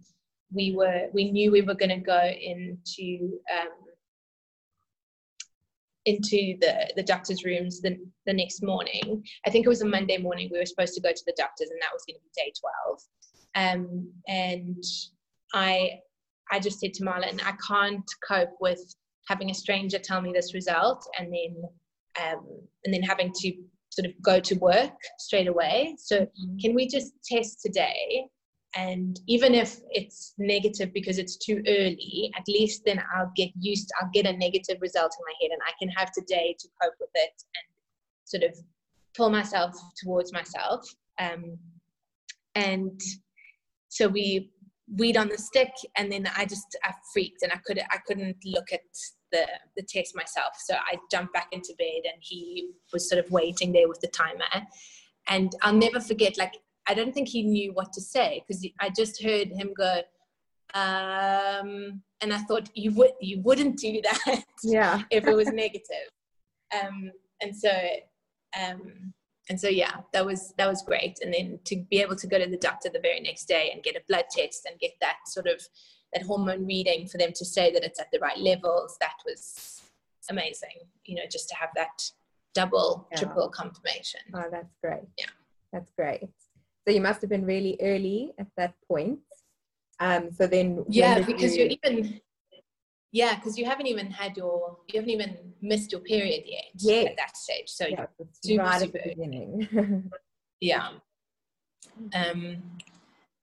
we 0.53 0.73
were, 0.75 1.07
we 1.13 1.31
knew 1.31 1.51
we 1.51 1.61
were 1.61 1.75
going 1.75 1.89
to 1.89 1.97
go 1.97 2.23
into 2.23 3.37
um, 3.59 3.69
into 6.07 6.57
the 6.61 6.73
the 6.95 7.03
doctor's 7.03 7.43
rooms 7.43 7.81
the, 7.81 7.97
the 8.25 8.33
next 8.33 8.63
morning. 8.63 9.23
I 9.45 9.49
think 9.49 9.65
it 9.65 9.69
was 9.69 9.81
a 9.81 9.85
Monday 9.85 10.17
morning. 10.17 10.49
We 10.51 10.59
were 10.59 10.73
supposed 10.73 10.95
to 10.95 11.01
go 11.01 11.11
to 11.11 11.23
the 11.27 11.35
doctor's, 11.37 11.69
and 11.69 11.81
that 11.81 11.93
was 11.93 12.03
going 12.07 12.17
to 12.17 12.25
be 12.27 12.41
day 12.41 12.51
twelve. 12.61 12.99
Um, 13.63 14.11
and 14.27 14.83
I 15.53 15.99
I 16.51 16.59
just 16.59 16.79
said 16.79 16.93
to 16.95 17.03
Marlon, 17.03 17.41
I 17.43 17.53
can't 17.67 18.09
cope 18.27 18.55
with 18.61 18.81
having 19.27 19.49
a 19.49 19.53
stranger 19.53 19.99
tell 19.99 20.21
me 20.21 20.31
this 20.33 20.53
result, 20.53 21.05
and 21.19 21.27
then 21.27 21.53
um, 22.23 22.45
and 22.85 22.93
then 22.93 23.03
having 23.03 23.31
to 23.41 23.53
sort 23.89 24.05
of 24.05 24.13
go 24.21 24.39
to 24.39 24.55
work 24.55 24.97
straight 25.19 25.47
away. 25.47 25.95
So 25.99 26.21
mm-hmm. 26.21 26.57
can 26.61 26.73
we 26.73 26.87
just 26.87 27.11
test 27.29 27.59
today? 27.65 28.27
And 28.77 29.19
even 29.25 29.55
if 29.55 29.79
it's 29.89 30.35
negative 30.37 30.93
because 30.93 31.17
it's 31.17 31.35
too 31.35 31.63
early, 31.67 32.31
at 32.37 32.43
least 32.47 32.83
then 32.85 33.01
I'll 33.15 33.31
get 33.35 33.49
used, 33.59 33.89
I'll 33.99 34.11
get 34.13 34.27
a 34.27 34.37
negative 34.37 34.77
result 34.81 35.15
in 35.17 35.25
my 35.25 35.33
head 35.41 35.51
and 35.51 35.61
I 35.67 35.71
can 35.79 35.89
have 35.97 36.11
today 36.11 36.55
to 36.59 36.67
cope 36.79 36.93
with 36.99 37.09
it 37.15 37.43
and 37.55 37.65
sort 38.25 38.43
of 38.43 38.55
pull 39.15 39.31
myself 39.31 39.75
towards 40.03 40.31
myself. 40.31 40.87
Um, 41.19 41.57
and 42.53 43.01
so 43.89 44.07
we 44.07 44.51
weed 44.95 45.17
on 45.17 45.29
the 45.29 45.39
stick 45.39 45.71
and 45.95 46.11
then 46.11 46.29
I 46.37 46.45
just 46.45 46.77
I 46.83 46.93
freaked 47.11 47.41
and 47.41 47.51
I 47.51 47.57
could 47.65 47.79
I 47.79 47.97
couldn't 48.05 48.37
look 48.45 48.71
at 48.71 48.81
the 49.31 49.47
the 49.75 49.83
test 49.89 50.15
myself. 50.15 50.53
So 50.65 50.75
I 50.75 50.97
jumped 51.09 51.33
back 51.33 51.47
into 51.51 51.73
bed 51.79 52.03
and 52.03 52.21
he 52.21 52.69
was 52.93 53.09
sort 53.09 53.25
of 53.25 53.31
waiting 53.31 53.71
there 53.71 53.89
with 53.89 54.01
the 54.01 54.07
timer. 54.07 54.67
And 55.29 55.51
I'll 55.63 55.73
never 55.73 55.99
forget, 55.99 56.37
like 56.37 56.53
I 56.87 56.93
don't 56.93 57.13
think 57.13 57.27
he 57.27 57.43
knew 57.43 57.73
what 57.73 57.91
to 57.93 58.01
say 58.01 58.43
because 58.47 58.65
I 58.79 58.89
just 58.89 59.21
heard 59.21 59.49
him 59.49 59.73
go, 59.77 60.01
um, 60.73 62.01
and 62.21 62.33
I 62.33 62.39
thought 62.47 62.69
you 62.73 62.91
would 62.93 63.11
you 63.21 63.41
wouldn't 63.41 63.77
do 63.77 64.01
that, 64.01 64.43
yeah, 64.63 65.01
if 65.11 65.27
it 65.27 65.35
was 65.35 65.49
negative. 65.49 66.09
Um, 66.81 67.11
and 67.41 67.55
so, 67.55 67.71
um, 68.59 69.13
and 69.49 69.59
so 69.59 69.67
yeah, 69.67 69.97
that 70.13 70.25
was 70.25 70.53
that 70.57 70.67
was 70.67 70.81
great. 70.81 71.19
And 71.21 71.33
then 71.33 71.59
to 71.65 71.75
be 71.89 72.01
able 72.01 72.15
to 72.15 72.27
go 72.27 72.39
to 72.39 72.49
the 72.49 72.57
doctor 72.57 72.89
the 72.89 72.99
very 72.99 73.19
next 73.19 73.45
day 73.45 73.71
and 73.73 73.83
get 73.83 73.95
a 73.95 74.01
blood 74.07 74.25
test 74.31 74.67
and 74.69 74.79
get 74.79 74.91
that 75.01 75.17
sort 75.27 75.47
of 75.47 75.61
that 76.13 76.25
hormone 76.25 76.65
reading 76.65 77.07
for 77.07 77.17
them 77.17 77.31
to 77.35 77.45
say 77.45 77.71
that 77.71 77.83
it's 77.83 77.99
at 77.99 78.07
the 78.11 78.19
right 78.19 78.37
levels, 78.37 78.97
that 79.01 79.15
was 79.25 79.81
amazing. 80.29 80.87
You 81.05 81.15
know, 81.15 81.23
just 81.29 81.49
to 81.49 81.55
have 81.55 81.69
that 81.75 82.11
double, 82.53 83.07
yeah. 83.11 83.17
triple 83.17 83.49
confirmation. 83.49 84.21
Oh, 84.33 84.45
that's 84.51 84.75
great. 84.81 85.03
Yeah, 85.17 85.25
that's 85.71 85.91
great. 85.91 86.29
So 86.87 86.93
you 86.93 87.01
must 87.01 87.19
have 87.19 87.29
been 87.29 87.45
really 87.45 87.77
early 87.81 88.31
at 88.39 88.47
that 88.55 88.73
point. 88.87 89.19
Um, 89.99 90.31
so 90.31 90.47
then, 90.47 90.85
yeah, 90.87 91.19
because 91.19 91.57
you... 91.57 91.65
are 91.65 91.67
even, 91.67 92.21
yeah, 93.11 93.35
because 93.35 93.57
you 93.57 93.65
haven't 93.65 93.87
even 93.87 94.09
had 94.09 94.37
your, 94.37 94.77
you 94.87 95.01
haven't 95.01 95.09
even 95.09 95.37
missed 95.61 95.91
your 95.91 95.99
period 95.99 96.43
yet 96.45 96.65
yeah. 96.77 97.09
at 97.09 97.17
that 97.17 97.35
stage. 97.35 97.67
So 97.67 97.87
yeah, 97.87 98.05
super, 98.41 98.63
right 98.63 98.81
super 98.81 98.97
at 98.99 99.03
the 99.03 99.09
beginning. 99.09 100.11
yeah. 100.61 100.89
Um, 102.13 102.61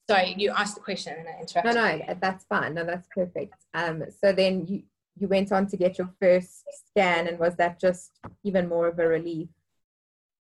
sorry, 0.08 0.36
you 0.38 0.52
asked 0.52 0.76
the 0.76 0.80
question 0.80 1.14
and 1.18 1.26
I 1.26 1.40
interrupted. 1.40 1.74
No, 1.74 1.96
no, 1.96 2.14
that's 2.20 2.44
fine. 2.44 2.74
No, 2.74 2.84
that's 2.84 3.08
perfect. 3.12 3.54
Um, 3.72 4.04
so 4.22 4.32
then 4.32 4.64
you 4.68 4.82
you 5.16 5.26
went 5.26 5.50
on 5.50 5.66
to 5.68 5.76
get 5.76 5.98
your 5.98 6.08
first 6.20 6.62
scan, 6.88 7.26
and 7.26 7.38
was 7.38 7.56
that 7.56 7.80
just 7.80 8.12
even 8.44 8.68
more 8.68 8.86
of 8.86 8.98
a 9.00 9.08
relief 9.08 9.48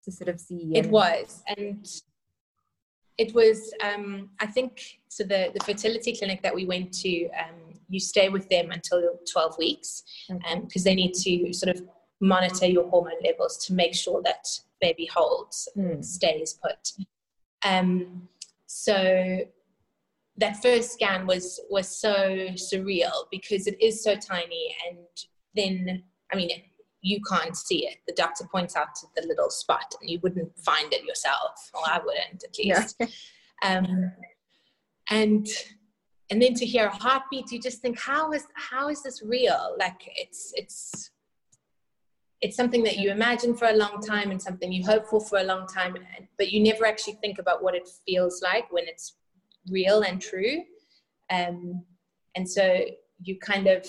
to 0.04 0.12
sort 0.12 0.28
of 0.28 0.38
see? 0.38 0.70
It 0.76 0.90
was, 0.90 1.42
and 1.56 1.84
it 3.18 3.34
was 3.34 3.72
um, 3.82 4.30
i 4.40 4.46
think 4.46 5.00
so 5.08 5.24
the, 5.24 5.50
the 5.54 5.64
fertility 5.64 6.16
clinic 6.16 6.42
that 6.42 6.54
we 6.54 6.64
went 6.64 6.92
to 6.92 7.28
um, 7.30 7.74
you 7.88 8.00
stay 8.00 8.28
with 8.28 8.48
them 8.48 8.70
until 8.70 9.18
12 9.30 9.58
weeks 9.58 10.02
because 10.28 10.42
okay. 10.46 10.60
um, 10.60 10.84
they 10.84 10.94
need 10.94 11.14
to 11.14 11.52
sort 11.52 11.74
of 11.74 11.82
monitor 12.20 12.66
your 12.66 12.88
hormone 12.88 13.20
levels 13.24 13.64
to 13.66 13.72
make 13.72 13.94
sure 13.94 14.22
that 14.22 14.46
baby 14.80 15.08
holds 15.12 15.68
mm. 15.76 16.04
stays 16.04 16.58
put 16.62 16.92
um, 17.64 18.28
so 18.66 19.40
that 20.36 20.62
first 20.62 20.92
scan 20.92 21.26
was 21.26 21.60
was 21.68 21.88
so 21.88 22.48
surreal 22.54 23.24
because 23.30 23.66
it 23.66 23.80
is 23.82 24.02
so 24.02 24.14
tiny 24.14 24.74
and 24.88 24.98
then 25.54 26.02
i 26.32 26.36
mean 26.36 26.50
you 27.00 27.20
can't 27.22 27.56
see 27.56 27.86
it. 27.86 27.98
The 28.06 28.14
doctor 28.14 28.44
points 28.50 28.76
out 28.76 28.94
to 28.96 29.06
the 29.16 29.26
little 29.26 29.50
spot 29.50 29.94
and 30.00 30.10
you 30.10 30.18
wouldn't 30.22 30.58
find 30.58 30.92
it 30.92 31.04
yourself. 31.04 31.70
Well, 31.72 31.84
I 31.86 32.00
wouldn't 32.04 32.44
at 32.44 32.58
least. 32.58 32.96
Yeah. 33.00 33.06
Um, 33.62 34.12
and 35.10 35.46
and 36.30 36.42
then 36.42 36.54
to 36.54 36.66
hear 36.66 36.86
a 36.86 36.94
heartbeat, 36.94 37.50
you 37.50 37.60
just 37.60 37.80
think, 37.80 37.98
how 37.98 38.32
is 38.32 38.46
how 38.54 38.88
is 38.88 39.02
this 39.02 39.22
real? 39.22 39.74
Like 39.78 40.00
it's 40.16 40.52
it's 40.56 41.10
it's 42.40 42.56
something 42.56 42.84
that 42.84 42.98
you 42.98 43.10
imagine 43.10 43.54
for 43.54 43.68
a 43.68 43.72
long 43.72 44.00
time 44.00 44.30
and 44.30 44.40
something 44.40 44.70
you 44.70 44.84
hope 44.84 45.06
for 45.06 45.20
for 45.20 45.38
a 45.38 45.44
long 45.44 45.66
time, 45.66 45.96
but 46.36 46.52
you 46.52 46.62
never 46.62 46.86
actually 46.86 47.14
think 47.14 47.38
about 47.38 47.62
what 47.62 47.74
it 47.74 47.88
feels 48.06 48.42
like 48.42 48.70
when 48.72 48.86
it's 48.86 49.16
real 49.70 50.02
and 50.02 50.20
true. 50.20 50.62
Um, 51.30 51.84
and 52.36 52.48
so 52.48 52.80
you 53.22 53.38
kind 53.38 53.66
of 53.66 53.86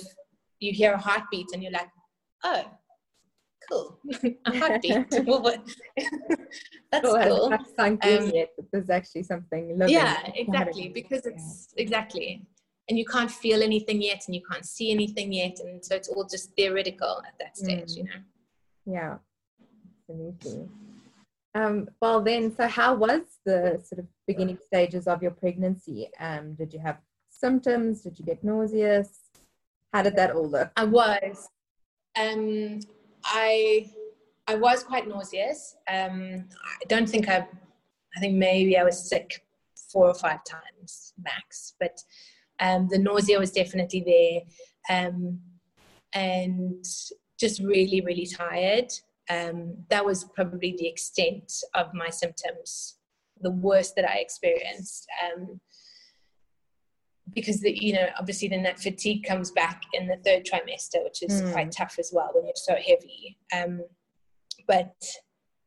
you 0.59 0.73
hear 0.73 0.93
a 0.93 0.97
heartbeat 0.97 1.47
and 1.53 1.61
you're 1.61 1.71
like, 1.71 1.89
oh, 2.43 2.63
cool. 3.71 3.99
a 4.45 4.57
heartbeat. 4.57 5.25
well, 5.25 5.41
that's 6.91 7.05
cool. 7.05 7.23
cool. 7.23 7.49
That's 7.49 7.73
um, 7.79 8.31
yet, 8.33 8.49
there's 8.71 8.89
actually 8.89 9.23
something. 9.23 9.79
Yeah, 9.87 10.17
exactly. 10.35 10.89
Because 10.89 11.25
it's 11.25 11.69
yeah. 11.75 11.83
exactly. 11.83 12.47
And 12.89 12.97
you 12.97 13.05
can't 13.05 13.29
feel 13.29 13.61
anything 13.61 14.01
yet 14.01 14.23
and 14.25 14.35
you 14.35 14.41
can't 14.49 14.65
see 14.65 14.91
anything 14.91 15.31
yet. 15.31 15.59
And 15.59 15.83
so 15.85 15.95
it's 15.95 16.07
all 16.07 16.25
just 16.25 16.51
theoretical 16.55 17.21
at 17.27 17.33
that 17.39 17.55
stage, 17.55 17.91
mm. 17.91 17.97
you 17.97 18.03
know? 18.05 18.09
Yeah. 18.85 19.17
Absolutely. 20.09 20.67
Um, 21.55 21.89
well 22.01 22.21
then, 22.21 22.55
so 22.55 22.67
how 22.67 22.95
was 22.95 23.21
the 23.45 23.79
sort 23.83 23.99
of 23.99 24.07
beginning 24.27 24.57
stages 24.65 25.07
of 25.07 25.21
your 25.21 25.31
pregnancy? 25.31 26.09
Um, 26.19 26.55
did 26.55 26.73
you 26.73 26.79
have 26.79 26.97
symptoms? 27.29 28.01
Did 28.01 28.17
you 28.17 28.25
get 28.25 28.43
nauseous? 28.43 29.19
How 29.93 30.01
did 30.01 30.15
that 30.15 30.31
all 30.31 30.47
look? 30.47 30.71
I 30.75 30.85
was. 30.85 31.49
Um, 32.19 32.79
I 33.23 33.91
I 34.47 34.55
was 34.55 34.83
quite 34.83 35.07
nauseous. 35.07 35.75
Um, 35.87 36.45
I 36.63 36.85
don't 36.87 37.09
think 37.09 37.29
I. 37.29 37.47
I 38.17 38.19
think 38.19 38.35
maybe 38.35 38.75
I 38.77 38.83
was 38.83 39.07
sick 39.07 39.45
four 39.91 40.07
or 40.07 40.15
five 40.15 40.43
times 40.43 41.13
max, 41.23 41.75
but 41.79 42.01
um, 42.59 42.87
the 42.89 42.97
nausea 42.97 43.37
was 43.37 43.51
definitely 43.51 44.03
there, 44.89 45.07
um, 45.07 45.39
and 46.13 46.83
just 47.39 47.61
really 47.61 48.01
really 48.01 48.25
tired. 48.25 48.91
Um, 49.29 49.75
that 49.89 50.03
was 50.03 50.23
probably 50.23 50.75
the 50.77 50.87
extent 50.87 51.53
of 51.75 51.93
my 51.93 52.09
symptoms, 52.09 52.95
the 53.41 53.51
worst 53.51 53.95
that 53.95 54.09
I 54.09 54.15
experienced. 54.17 55.05
Because 57.33 57.59
the, 57.61 57.71
you 57.71 57.93
know 57.93 58.07
obviously 58.17 58.47
then 58.47 58.63
that 58.63 58.79
fatigue 58.79 59.23
comes 59.23 59.51
back 59.51 59.81
in 59.93 60.07
the 60.07 60.17
third 60.25 60.45
trimester 60.45 61.03
which 61.03 61.21
is 61.21 61.41
mm. 61.41 61.51
quite 61.51 61.71
tough 61.71 61.95
as 61.99 62.11
well 62.13 62.29
when 62.33 62.45
you're 62.45 62.53
so 62.55 62.75
heavy 62.75 63.37
um, 63.55 63.81
but 64.67 64.95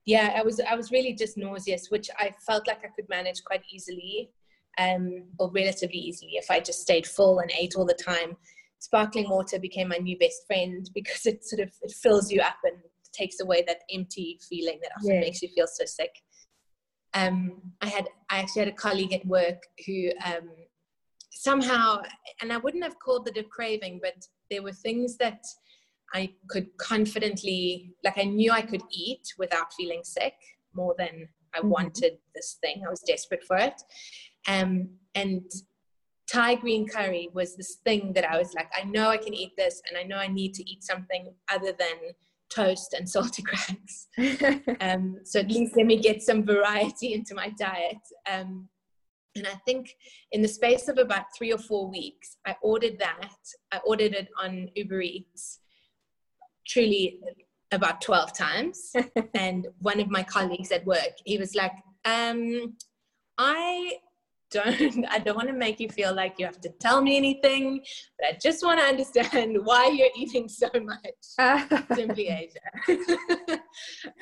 yeah 0.05 0.33
i 0.37 0.43
was 0.43 0.61
i 0.69 0.75
was 0.75 0.91
really 0.91 1.13
just 1.13 1.37
nauseous 1.37 1.89
which 1.91 2.09
i 2.19 2.33
felt 2.47 2.67
like 2.67 2.79
i 2.85 2.89
could 2.97 3.09
manage 3.09 3.43
quite 3.45 3.63
easily 3.73 4.31
um, 4.79 5.25
or 5.39 5.51
relatively 5.53 5.99
easily 5.99 6.33
if 6.35 6.51
i 6.51 6.59
just 6.59 6.81
stayed 6.81 7.07
full 7.07 7.39
and 7.39 7.53
ate 7.59 7.75
all 7.77 7.87
the 7.87 7.95
time 7.95 8.37
sparkling 8.79 9.29
water 9.29 9.59
became 9.59 9.89
my 9.89 9.99
new 9.99 10.19
best 10.19 10.47
friend 10.47 10.91
because 10.95 11.27
it 11.27 11.45
sort 11.45 11.61
of 11.61 11.71
it 11.83 11.93
fills 11.93 12.33
you 12.33 12.41
up 12.41 12.57
and 12.65 12.77
takes 13.13 13.41
away 13.41 13.63
that 13.67 13.83
empty 13.93 14.41
feeling 14.49 14.79
that 14.83 14.91
often 14.97 15.15
yeah. 15.15 15.21
makes 15.21 15.43
you 15.43 15.49
feel 15.49 15.67
so 15.67 15.85
sick 15.85 16.11
um, 17.15 17.61
I 17.81 17.89
had 17.89 18.09
I 18.31 18.39
actually 18.39 18.61
had 18.61 18.69
a 18.69 18.77
colleague 18.77 19.13
at 19.13 19.27
work 19.27 19.63
who 19.87 20.11
um, 20.25 20.49
somehow, 21.33 22.03
and 22.41 22.53
I 22.53 22.59
wouldn't 22.59 22.85
have 22.85 22.99
called 22.99 23.29
it 23.29 23.37
a 23.37 23.45
craving, 23.45 24.01
but 24.03 24.15
there 24.51 24.63
were 24.63 24.73
things 24.73 25.17
that 25.19 25.43
I 26.15 26.35
could 26.49 26.69
confidently, 26.79 27.95
like 28.05 28.19
I 28.19 28.25
knew 28.25 28.53
I 28.53 28.63
could 28.63 28.83
eat 28.91 29.33
without 29.39 29.73
feeling 29.75 30.03
sick 30.05 30.35
more 30.75 30.95
than 30.99 31.29
I 31.55 31.59
mm-hmm. 31.59 31.71
wanted 31.71 32.19
this 32.35 32.59
thing. 32.61 32.83
I 32.87 32.91
was 32.91 33.01
desperate 33.01 33.45
for 33.45 33.57
it. 33.57 33.81
Um, 34.47 34.91
and 35.15 35.51
Thai 36.31 36.57
green 36.57 36.87
curry 36.87 37.29
was 37.33 37.57
this 37.57 37.77
thing 37.85 38.13
that 38.15 38.31
I 38.31 38.39
was 38.39 38.55
like, 38.55 38.69
I 38.75 38.85
know 38.85 39.09
I 39.09 39.17
can 39.17 39.35
eat 39.35 39.53
this, 39.57 39.83
and 39.89 39.99
I 39.99 40.03
know 40.03 40.17
I 40.17 40.29
need 40.29 40.55
to 40.55 40.71
eat 40.71 40.83
something 40.83 41.35
other 41.53 41.73
than 41.79 42.15
toast 42.51 42.95
and 42.95 43.07
Salticrax. 43.07 44.77
um, 44.81 45.17
so 45.25 45.41
at 45.41 45.51
least 45.51 45.77
let 45.77 45.87
me 45.87 46.01
get 46.01 46.23
some 46.23 46.45
variety 46.45 47.15
into 47.15 47.35
my 47.35 47.51
diet. 47.59 47.99
Um, 48.31 48.69
and 49.35 49.47
I 49.47 49.55
think 49.67 49.97
in 50.33 50.43
the 50.43 50.49
space 50.49 50.89
of 50.89 50.99
about 50.99 51.27
three 51.37 51.53
or 51.53 51.59
four 51.59 51.89
weeks, 51.89 52.37
I 52.47 52.57
ordered 52.63 52.99
that. 52.99 53.31
I 53.73 53.79
ordered 53.85 54.13
it 54.15 54.29
on 54.43 54.69
Uber 54.75 55.01
Eats, 55.01 55.61
truly 56.67 57.21
about 57.71 58.03
12 58.03 58.37
times. 58.37 58.93
and 59.35 59.69
one 59.79 60.01
of 60.01 60.11
my 60.11 60.23
colleagues 60.23 60.71
at 60.71 60.85
work, 60.85 61.15
he 61.25 61.39
was 61.39 61.55
like, 61.55 61.73
um, 62.05 62.75
I 63.39 63.95
don't 64.53 65.07
I 65.11 65.19
don't 65.19 65.37
want 65.37 65.49
to 65.49 65.55
make 65.55 65.81
you 65.81 65.89
feel 65.89 66.15
like 66.15 66.35
you 66.39 66.47
have 66.47 66.61
to 66.61 66.69
tell 66.81 67.03
me 67.03 67.17
anything, 67.17 67.83
but 68.19 68.29
I 68.29 68.39
just 68.41 68.65
want 68.65 68.81
to 68.81 68.87
understand 68.87 69.57
why 69.65 69.87
you're 69.89 70.11
eating 70.17 70.49
so 70.49 70.69
much. 70.75 71.89
Simply 71.95 72.29
Asia. 72.29 73.59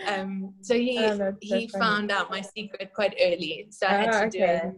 um, 0.06 0.54
so 0.62 0.74
he 0.74 0.98
oh, 0.98 1.32
he 1.40 1.68
so 1.68 1.78
found 1.78 2.10
out 2.10 2.30
my 2.30 2.40
secret 2.40 2.92
quite 2.94 3.14
early, 3.20 3.66
so 3.70 3.86
I 3.86 3.90
had 3.90 4.12
to 4.12 4.18
oh, 4.18 4.26
okay. 4.26 4.70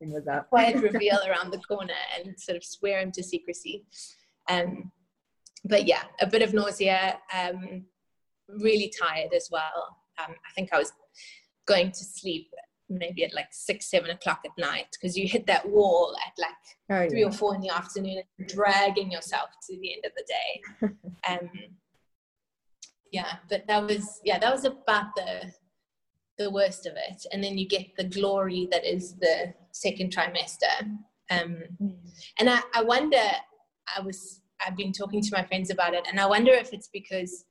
do 0.00 0.14
a, 0.16 0.38
a 0.38 0.44
quiet 0.44 0.76
reveal 0.82 1.18
around 1.28 1.52
the 1.52 1.58
corner 1.58 1.94
and 2.18 2.38
sort 2.40 2.56
of 2.56 2.64
swear 2.64 3.00
him 3.00 3.12
to 3.12 3.22
secrecy. 3.22 3.84
Um, 4.48 4.90
but 5.64 5.86
yeah, 5.86 6.02
a 6.20 6.26
bit 6.26 6.42
of 6.42 6.52
nausea, 6.52 7.18
um, 7.32 7.84
really 8.48 8.92
tired 9.00 9.32
as 9.34 9.48
well. 9.50 9.96
Um, 10.18 10.34
I 10.34 10.52
think 10.54 10.70
I 10.72 10.78
was 10.78 10.92
going 11.66 11.90
to 11.90 12.04
sleep 12.04 12.48
maybe 12.88 13.24
at 13.24 13.34
like 13.34 13.48
six, 13.50 13.90
seven 13.90 14.10
o'clock 14.10 14.40
at 14.44 14.50
night 14.58 14.86
because 14.92 15.16
you 15.16 15.26
hit 15.28 15.46
that 15.46 15.68
wall 15.68 16.14
at 16.26 16.32
like 16.38 17.06
oh, 17.06 17.08
three 17.08 17.20
yeah. 17.20 17.26
or 17.26 17.32
four 17.32 17.54
in 17.54 17.60
the 17.60 17.70
afternoon 17.70 18.22
and 18.38 18.48
dragging 18.48 19.10
yourself 19.10 19.48
to 19.68 19.78
the 19.78 19.94
end 19.94 20.04
of 20.04 20.12
the 20.16 20.24
day. 20.28 20.92
um, 21.28 21.50
yeah, 23.12 23.36
but 23.48 23.66
that 23.68 23.86
was 23.86 24.20
yeah, 24.24 24.38
that 24.38 24.52
was 24.52 24.64
about 24.64 25.14
the 25.16 25.52
the 26.38 26.50
worst 26.50 26.86
of 26.86 26.94
it. 26.96 27.24
And 27.32 27.42
then 27.42 27.56
you 27.56 27.66
get 27.66 27.86
the 27.96 28.04
glory 28.04 28.68
that 28.72 28.84
is 28.84 29.14
the 29.14 29.54
second 29.72 30.14
trimester. 30.14 30.98
Um, 31.30 31.62
mm. 31.80 31.94
And 32.38 32.50
I, 32.50 32.60
I 32.74 32.82
wonder, 32.82 33.22
I 33.96 34.00
was 34.00 34.40
I've 34.66 34.76
been 34.76 34.92
talking 34.92 35.22
to 35.22 35.30
my 35.32 35.44
friends 35.44 35.70
about 35.70 35.94
it, 35.94 36.06
and 36.10 36.18
I 36.18 36.26
wonder 36.26 36.52
if 36.52 36.72
it's 36.72 36.88
because 36.92 37.44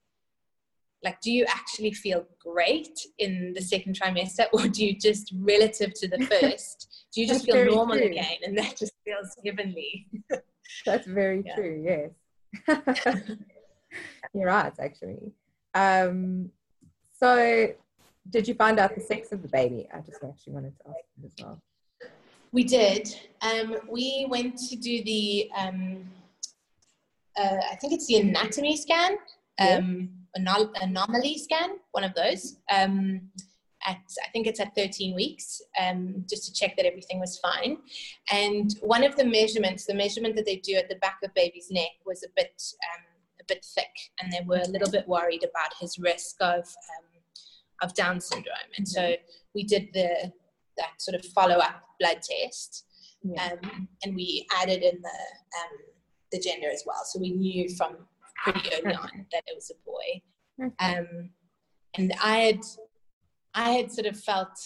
like 1.04 1.20
do 1.22 1.32
you 1.32 1.46
actually 1.48 1.92
feel 1.92 2.26
great 2.40 2.98
in 3.20 3.54
the 3.54 3.62
second 3.62 4.00
trimester 4.00 4.46
or 4.54 4.68
do 4.68 4.86
you 4.86 4.98
just 4.98 5.34
relative 5.40 5.94
to 5.94 6.08
the 6.08 6.20
first 6.42 7.08
do 7.14 7.22
you 7.22 7.28
just 7.28 7.46
feel 7.46 7.66
normal 7.66 7.98
true. 7.98 8.08
again 8.08 8.38
and 8.44 8.58
that 8.58 8.76
just 8.76 8.94
feels 9.06 9.36
heavenly? 9.46 10.08
That's 10.86 11.06
very 11.06 11.44
yeah. 11.46 11.56
true 11.56 12.12
yes. 12.68 12.78
You're 14.34 14.48
right 14.48 14.74
actually. 14.80 15.32
Um 15.76 16.50
so 17.20 17.68
did 18.30 18.48
you 18.48 18.56
find 18.56 18.80
out 18.80 18.96
the 18.96 19.02
sex 19.02 19.32
of 19.32 19.42
the 19.42 19.48
baby? 19.50 19.88
I 19.94 20.00
just 20.00 20.24
actually 20.24 20.54
wanted 20.54 20.76
to 20.78 20.90
ask 20.90 21.06
you 21.20 21.26
as 21.26 21.34
well. 21.44 21.62
We 22.52 22.64
did. 22.64 23.16
Um 23.42 23.78
we 23.90 24.26
went 24.30 24.58
to 24.70 24.76
do 24.76 25.04
the 25.04 25.50
um 25.58 26.06
uh, 27.36 27.58
i 27.72 27.76
think 27.78 27.94
it's 27.94 28.06
the 28.06 28.18
anatomy 28.18 28.78
scan. 28.78 29.18
Um 29.60 29.60
yeah 29.60 30.23
anomaly 30.36 31.38
scan, 31.38 31.78
one 31.92 32.04
of 32.04 32.14
those. 32.16 32.58
Um, 32.72 33.30
at 33.86 33.98
I 34.24 34.30
think 34.32 34.48
it's 34.48 34.60
at 34.60 34.76
13 34.76 35.16
weeks, 35.16 35.62
um, 35.82 36.26
just 36.30 36.46
to 36.46 36.54
check 36.54 36.76
that 36.78 36.86
everything 36.86 37.20
was 37.20 37.40
fine. 37.40 37.78
And 38.32 38.74
one 38.82 39.04
of 39.04 39.16
the 39.16 39.26
measurements, 39.26 39.86
the 39.86 39.94
measurement 39.94 40.36
that 40.36 40.46
they 40.46 40.58
do 40.58 40.76
at 40.76 40.90
the 40.90 40.96
back 40.96 41.18
of 41.24 41.34
baby's 41.34 41.70
neck, 41.70 41.92
was 42.06 42.24
a 42.24 42.30
bit 42.36 42.62
um, 42.96 43.04
a 43.42 43.44
bit 43.48 43.66
thick, 43.76 44.12
and 44.22 44.32
they 44.32 44.42
were 44.46 44.62
a 44.64 44.70
little 44.70 44.90
bit 44.90 45.08
worried 45.08 45.44
about 45.44 45.74
his 45.80 46.00
risk 46.00 46.38
of 46.42 46.64
um, 46.64 47.22
of 47.82 47.94
Down 47.94 48.20
syndrome. 48.20 48.72
And 48.78 48.88
so 48.88 49.16
we 49.54 49.64
did 49.64 49.90
the 49.94 50.32
that 50.78 51.02
sort 51.02 51.16
of 51.16 51.26
follow 51.26 51.58
up 51.58 51.84
blood 52.00 52.22
test, 52.22 52.86
yeah. 53.24 53.52
um, 53.52 53.88
and 54.04 54.16
we 54.16 54.48
added 54.62 54.84
in 54.84 55.02
the 55.02 55.10
um, 55.10 55.78
the 56.32 56.40
gender 56.40 56.70
as 56.72 56.84
well. 56.86 57.04
So 57.06 57.20
we 57.20 57.32
knew 57.32 57.70
from 57.76 57.98
pretty 58.44 58.70
early 58.76 58.96
on 58.96 59.26
that 59.32 59.44
it 59.48 59.56
was 59.56 59.72
a 59.72 59.76
boy. 59.86 60.22
Um, 60.80 61.30
and 61.96 62.14
I 62.22 62.38
had, 62.38 62.62
I 63.54 63.72
had 63.72 63.92
sort 63.92 64.08
of 64.08 64.20
felt 64.20 64.58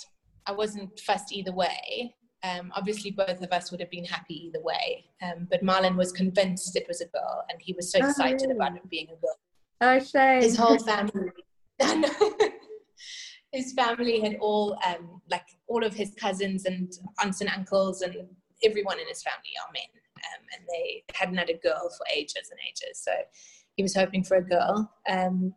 I 0.46 0.52
wasn't 0.52 1.00
fussed 1.00 1.32
either 1.32 1.52
way. 1.52 2.16
Um, 2.44 2.72
obviously, 2.76 3.12
both 3.12 3.42
of 3.42 3.52
us 3.52 3.72
would 3.72 3.80
have 3.80 3.90
been 3.92 4.06
happy 4.06 4.48
either 4.48 4.62
way. 4.62 5.06
Um, 5.22 5.48
but 5.50 5.64
Marlon 5.64 5.96
was 5.96 6.12
convinced 6.12 6.76
it 6.76 6.88
was 6.88 7.02
a 7.02 7.08
girl, 7.08 7.44
and 7.50 7.60
he 7.62 7.74
was 7.74 7.92
so 7.92 8.00
oh, 8.02 8.10
excited 8.10 8.50
oh, 8.52 8.56
about 8.56 8.76
it 8.76 8.90
being 8.90 9.08
a 9.08 9.16
girl. 9.16 9.38
Oh, 9.82 10.00
shame. 10.00 10.42
His 10.42 10.56
whole 10.56 10.80
family. 10.80 11.32
his 13.52 13.74
family 13.74 14.22
had 14.22 14.38
all, 14.40 14.78
um, 14.86 15.22
like, 15.30 15.46
all 15.68 15.84
of 15.84 15.94
his 15.94 16.14
cousins 16.16 16.66
and 16.66 16.92
aunts 17.22 17.42
and 17.42 17.50
uncles 17.50 18.02
and 18.02 18.16
everyone 18.64 19.00
in 19.00 19.08
his 19.08 19.24
family 19.24 19.52
are 19.62 19.72
men. 19.74 19.84
Um, 20.28 20.46
and 20.54 20.66
they 20.70 21.04
hadn't 21.14 21.38
had 21.38 21.50
a 21.50 21.58
girl 21.58 21.90
for 21.90 22.06
ages 22.16 22.50
and 22.52 22.60
ages. 22.68 23.02
So 23.02 23.12
he 23.76 23.84
was 23.84 23.96
hoping 23.96 24.24
for 24.24 24.38
a 24.38 24.44
girl, 24.44 24.92
um, 25.10 25.54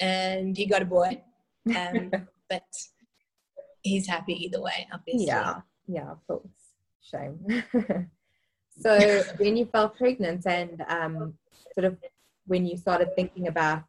and 0.00 0.56
he 0.56 0.66
got 0.66 0.82
a 0.82 0.86
boy. 0.86 1.22
Um, 1.76 2.10
but 2.48 2.64
he's 3.82 4.06
happy 4.06 4.32
either 4.44 4.60
way, 4.60 4.88
obviously. 4.92 5.26
Yeah, 5.26 5.60
yeah, 5.86 6.10
of 6.10 6.26
course. 6.26 6.46
Shame. 7.02 7.64
so 8.78 9.22
when 9.38 9.56
you 9.56 9.66
fell 9.66 9.88
pregnant 9.88 10.46
and 10.46 10.82
um, 10.88 11.34
sort 11.74 11.84
of 11.84 11.98
when 12.46 12.66
you 12.66 12.76
started 12.76 13.14
thinking 13.14 13.46
about 13.48 13.84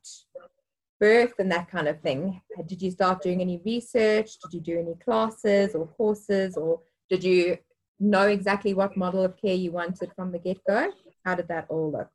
birth 1.00 1.34
and 1.40 1.52
that 1.52 1.70
kind 1.70 1.88
of 1.88 2.00
thing, 2.02 2.42
did 2.68 2.82
you 2.82 2.92
start 2.92 3.22
doing 3.22 3.42
any 3.42 3.62
research? 3.66 4.38
Did 4.40 4.54
you 4.54 4.62
do 4.62 4.80
any 4.80 4.96
classes 5.04 5.76
or 5.76 5.88
courses, 5.88 6.56
or 6.56 6.82
did 7.10 7.24
you 7.24 7.58
know 8.02 8.28
exactly 8.28 8.74
what 8.74 8.98
model 8.98 9.24
of 9.24 9.38
care 9.38 9.56
you 9.56 9.72
wanted 9.72 10.12
from 10.16 10.32
the 10.32 10.40
get 10.40 10.60
go? 10.68 10.92
How 11.24 11.36
did 11.36 11.48
that 11.48 11.68
all 11.70 11.92
look? 11.92 12.10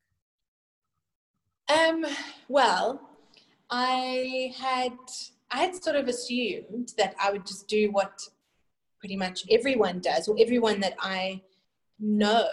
Um, 1.69 2.05
well, 2.49 3.01
I 3.71 4.53
had 4.57 4.97
I 5.51 5.59
had 5.59 5.83
sort 5.83 5.97
of 5.97 6.09
assumed 6.09 6.93
that 6.99 7.15
I 7.23 7.31
would 7.31 7.47
just 7.47 7.69
do 7.69 7.91
what 7.91 8.21
pretty 8.99 9.17
much 9.17 9.45
everyone 9.51 10.01
does, 10.01 10.29
or 10.29 10.37
everyone 10.39 10.81
that 10.81 10.95
I 11.01 11.43
know 11.99 12.49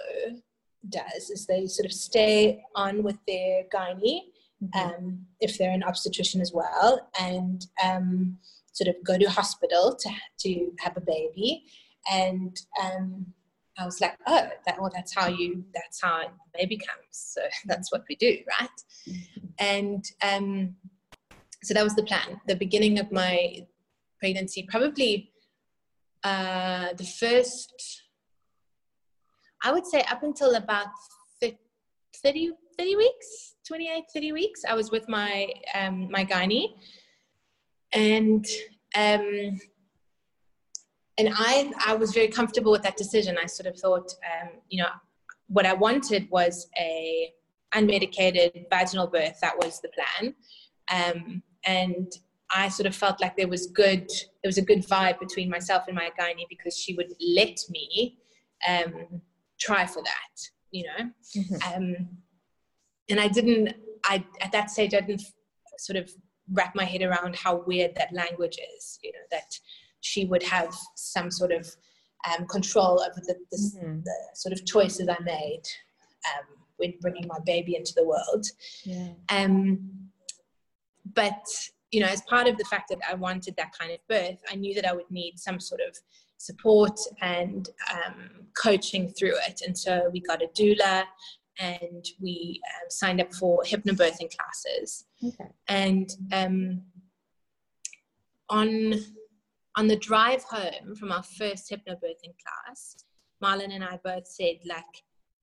does, 0.90 1.30
is 1.30 1.46
they 1.46 1.66
sort 1.66 1.86
of 1.86 1.94
stay 1.94 2.62
on 2.76 3.04
with 3.04 3.18
their 3.28 3.64
gynae, 3.74 4.22
mm-hmm. 4.64 4.80
um, 4.80 5.26
if 5.40 5.58
they're 5.58 5.72
an 5.72 5.84
obstetrician 5.84 6.42
as 6.42 6.52
well, 6.54 7.10
and 7.20 7.66
um, 7.84 8.38
sort 8.74 8.90
of 8.90 8.96
go 9.04 9.18
to 9.18 9.30
hospital 9.30 9.96
to 9.96 10.10
to 10.40 10.72
have 10.80 10.98
a 10.98 11.02
baby, 11.02 11.64
and 12.12 12.58
um, 12.82 13.26
I 13.78 13.86
was 13.86 14.00
like, 14.00 14.18
oh, 14.28 14.48
that, 14.66 14.80
well, 14.80 14.92
that's 14.94 15.16
how 15.16 15.28
you, 15.28 15.64
that's 15.74 16.02
how 16.02 16.22
the 16.22 16.60
baby 16.60 16.78
comes. 16.78 17.08
So 17.12 17.42
that's 17.66 17.92
what 17.92 18.04
we 18.08 18.16
do, 18.16 18.38
right? 18.60 19.16
And 19.60 20.06
um, 20.22 20.76
so 21.64 21.74
that 21.74 21.84
was 21.84 21.96
the 21.96 22.04
plan. 22.04 22.40
The 22.48 22.56
beginning 22.56 23.00
of 23.00 23.12
my 23.12 23.66
pregnancy, 24.20 24.68
probably 24.70 25.32
uh, 26.24 26.90
the 26.98 27.04
first, 27.04 28.04
I 29.64 29.72
would 29.72 29.86
say 29.86 30.04
up 30.10 30.24
until 30.24 30.56
about 30.56 30.88
30, 31.42 31.58
30 32.78 32.96
weeks, 32.96 33.56
28, 33.68 34.04
30 34.14 34.32
weeks, 34.34 34.62
I 34.68 34.76
was 34.76 34.92
with 34.92 35.08
my, 35.10 35.48
um, 35.74 36.10
my 36.12 36.26
gynae. 36.26 36.68
And 37.94 38.46
um, 38.96 39.60
and 41.18 41.30
I 41.34 41.72
I 41.86 41.96
was 41.96 42.14
very 42.14 42.28
comfortable 42.28 42.72
with 42.72 42.84
that 42.84 42.98
decision. 42.98 43.38
I 43.42 43.46
sort 43.46 43.68
of 43.68 43.80
thought, 43.80 44.14
um, 44.24 44.50
you 44.70 44.82
know, 44.82 44.90
what 45.48 45.66
I 45.66 45.74
wanted 45.74 46.30
was 46.30 46.68
a 46.78 47.32
unmedicated 47.74 48.66
vaginal 48.70 49.08
birth. 49.08 49.40
That 49.42 49.58
was 49.58 49.80
the 49.82 49.90
plan, 49.90 50.36
um, 50.92 51.44
and 51.66 52.12
I 52.50 52.70
sort 52.70 52.88
of 52.88 52.96
felt 52.96 53.22
like 53.22 53.36
there 53.36 53.48
was 53.48 53.68
good 53.68 54.10
there 54.10 54.50
was 54.50 54.58
a 54.58 54.62
good 54.62 54.86
vibe 54.88 55.20
between 55.20 55.50
myself 55.50 55.84
and 55.88 55.96
my 55.96 56.12
gynae 56.20 56.46
because 56.50 56.78
she 56.78 56.96
would 56.96 57.14
let 57.36 57.60
me 57.70 58.18
um, 58.68 59.22
try 59.60 59.86
for 59.86 60.02
that, 60.04 60.50
you 60.72 60.84
know, 60.84 61.10
mm-hmm. 61.38 61.74
um, 61.74 62.08
and 63.10 63.20
I 63.20 63.28
didn't. 63.28 63.76
I 64.06 64.26
at 64.42 64.52
that 64.52 64.70
stage 64.70 64.94
I 64.94 65.02
didn't 65.02 65.24
sort 65.78 65.98
of 65.98 66.12
wrap 66.52 66.76
my 66.76 66.84
head 66.84 67.02
around 67.02 67.36
how 67.36 67.64
weird 67.66 67.96
that 67.96 68.14
language 68.14 68.58
is, 68.78 69.00
you 69.04 69.12
know, 69.12 69.20
that 69.32 69.58
she 70.04 70.26
would 70.26 70.44
have 70.44 70.76
some 70.96 71.32
sort 71.32 71.52
of 71.52 71.68
um, 72.30 72.46
control 72.48 73.02
over 73.02 73.22
the, 73.26 73.36
the, 73.52 73.58
mm-hmm. 73.58 74.00
the, 74.04 74.16
sort 74.34 74.54
of 74.54 74.66
choices 74.66 75.08
I 75.10 75.18
made 75.24 75.62
um, 76.28 76.46
when 76.78 76.94
bringing 77.02 77.28
my 77.28 77.40
baby 77.46 77.76
into 77.76 77.94
the 77.96 78.06
world. 78.06 78.46
Yeah. 78.84 79.10
Um, 79.30 79.90
but 81.14 81.46
you 81.92 82.00
know, 82.00 82.08
as 82.08 82.22
part 82.24 82.48
of 82.48 82.58
the 82.58 82.66
fact 82.66 82.90
that 82.90 83.00
I 83.10 83.14
wanted 83.14 83.56
that 83.58 83.72
kind 83.78 83.92
of 83.92 84.00
birth, 84.10 84.42
I 84.52 84.56
knew 84.56 84.74
that 84.76 84.88
I 84.88 84.94
would 84.94 85.10
need 85.10 85.38
some 85.38 85.60
sort 85.60 85.82
of 85.88 85.96
support 86.38 87.00
and 87.22 87.70
um, 87.92 88.48
coaching 88.62 89.10
through 89.10 89.36
it. 89.48 89.62
And 89.66 89.78
so 89.78 90.10
we 90.12 90.20
got 90.20 90.42
a 90.42 90.48
doula 90.48 91.04
and 91.60 92.06
we 92.20 92.60
um, 92.76 92.90
signed 92.90 93.22
up 93.22 93.34
for 93.34 93.62
hypnobirthing 93.64 94.32
classes. 94.36 95.06
Okay. 95.24 95.52
And 95.68 96.10
um, 96.32 96.82
on 98.50 98.96
on 99.76 99.88
the 99.88 99.96
drive 99.96 100.44
home 100.44 100.96
from 100.96 101.12
our 101.12 101.24
first 101.24 101.72
hypnobirthing 101.72 102.36
class, 102.44 102.96
Marlon 103.44 103.74
and 103.74 103.84
I 103.84 104.00
both 104.04 104.28
said, 104.28 104.58
like, 104.66 104.84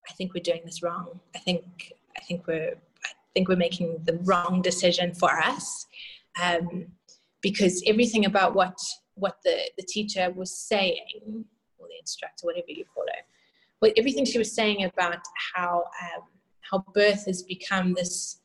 I 0.09 0.13
think 0.13 0.35
we're 0.35 0.43
doing 0.43 0.63
this 0.65 0.83
wrong. 0.83 1.21
I 1.35 1.39
think 1.39 1.93
I 2.17 2.21
think 2.21 2.47
we're 2.47 2.75
I 3.05 3.09
think 3.35 3.49
we're 3.49 3.57
making 3.57 4.03
the 4.05 4.19
wrong 4.25 4.63
decision 4.63 5.15
for 5.15 5.31
us. 5.39 5.87
Um, 6.41 6.87
because 7.43 7.83
everything 7.87 8.25
about 8.25 8.55
what 8.55 8.79
what 9.15 9.37
the, 9.45 9.71
the 9.77 9.85
teacher 9.85 10.31
was 10.31 10.57
saying, 10.57 11.45
or 11.79 11.87
the 11.89 11.99
instructor, 12.01 12.47
whatever 12.47 12.67
you 12.69 12.85
call 12.95 13.05
her. 13.07 13.23
But 13.81 13.93
everything 13.97 14.25
she 14.25 14.39
was 14.39 14.55
saying 14.55 14.85
about 14.85 15.19
how 15.55 15.85
um, 16.03 16.23
how 16.71 16.85
birth 16.95 17.27
has 17.27 17.43
become 17.43 17.95
this 17.95 18.40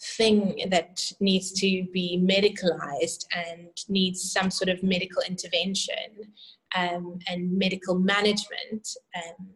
thing 0.00 0.60
that 0.70 1.10
needs 1.20 1.52
to 1.52 1.84
be 1.92 2.18
medicalized 2.22 3.24
and 3.34 3.68
needs 3.88 4.32
some 4.32 4.50
sort 4.50 4.68
of 4.68 4.82
medical 4.82 5.22
intervention 5.28 6.32
um, 6.76 7.18
and 7.28 7.58
medical 7.58 7.98
management 7.98 8.88
um, 9.16 9.48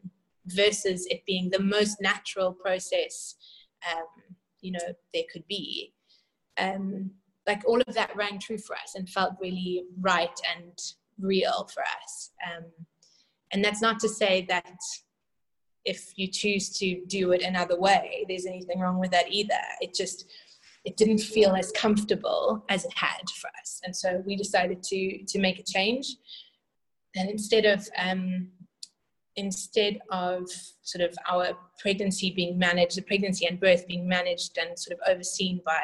versus 0.46 1.06
it 1.06 1.24
being 1.26 1.48
the 1.50 1.60
most 1.60 2.00
natural 2.00 2.52
process 2.52 3.36
um, 3.90 4.06
you 4.62 4.72
know 4.72 4.94
there 5.12 5.24
could 5.30 5.46
be. 5.48 5.92
Um, 6.58 7.10
like 7.46 7.62
all 7.66 7.80
of 7.80 7.94
that 7.94 8.14
rang 8.14 8.38
true 8.38 8.58
for 8.58 8.76
us 8.76 8.94
and 8.94 9.08
felt 9.08 9.32
really 9.40 9.84
right 10.00 10.40
and 10.56 10.78
real 11.18 11.68
for 11.74 11.82
us. 11.82 12.30
Um, 12.46 12.64
and 13.52 13.64
that's 13.64 13.82
not 13.82 13.98
to 14.00 14.08
say 14.08 14.46
that 14.48 14.78
if 15.84 16.12
you 16.16 16.28
choose 16.28 16.70
to 16.78 17.04
do 17.06 17.32
it 17.32 17.42
another 17.42 17.78
way 17.78 18.24
there's 18.28 18.46
anything 18.46 18.78
wrong 18.80 18.98
with 18.98 19.10
that 19.10 19.30
either. 19.30 19.54
It 19.80 19.94
just 19.94 20.26
it 20.84 20.96
didn't 20.96 21.18
feel 21.18 21.54
as 21.54 21.70
comfortable 21.72 22.64
as 22.68 22.84
it 22.84 22.92
had 22.96 23.28
for 23.40 23.48
us. 23.60 23.80
And 23.84 23.94
so 23.94 24.22
we 24.26 24.36
decided 24.36 24.82
to 24.84 25.24
to 25.24 25.38
make 25.38 25.58
a 25.58 25.62
change. 25.62 26.16
And 27.14 27.28
instead 27.30 27.64
of 27.64 27.88
um, 27.96 28.48
instead 29.36 29.98
of 30.10 30.48
sort 30.82 31.02
of 31.08 31.16
our 31.28 31.56
pregnancy 31.78 32.30
being 32.30 32.58
managed 32.58 32.96
the 32.96 33.02
pregnancy 33.02 33.46
and 33.46 33.58
birth 33.58 33.86
being 33.86 34.06
managed 34.06 34.58
and 34.58 34.78
sort 34.78 34.98
of 34.98 35.12
overseen 35.12 35.60
by 35.64 35.80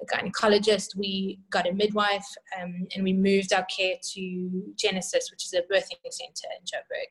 a 0.00 0.06
gynecologist. 0.06 0.96
We 0.96 1.40
got 1.50 1.68
a 1.68 1.72
midwife 1.72 2.26
um, 2.60 2.86
and 2.94 3.04
we 3.04 3.12
moved 3.12 3.52
our 3.52 3.64
care 3.64 3.94
to 4.14 4.72
Genesis, 4.76 5.30
which 5.30 5.44
is 5.44 5.54
a 5.54 5.62
birthing 5.62 5.98
center 6.10 6.48
in 6.56 6.64
Joburg. 6.64 7.10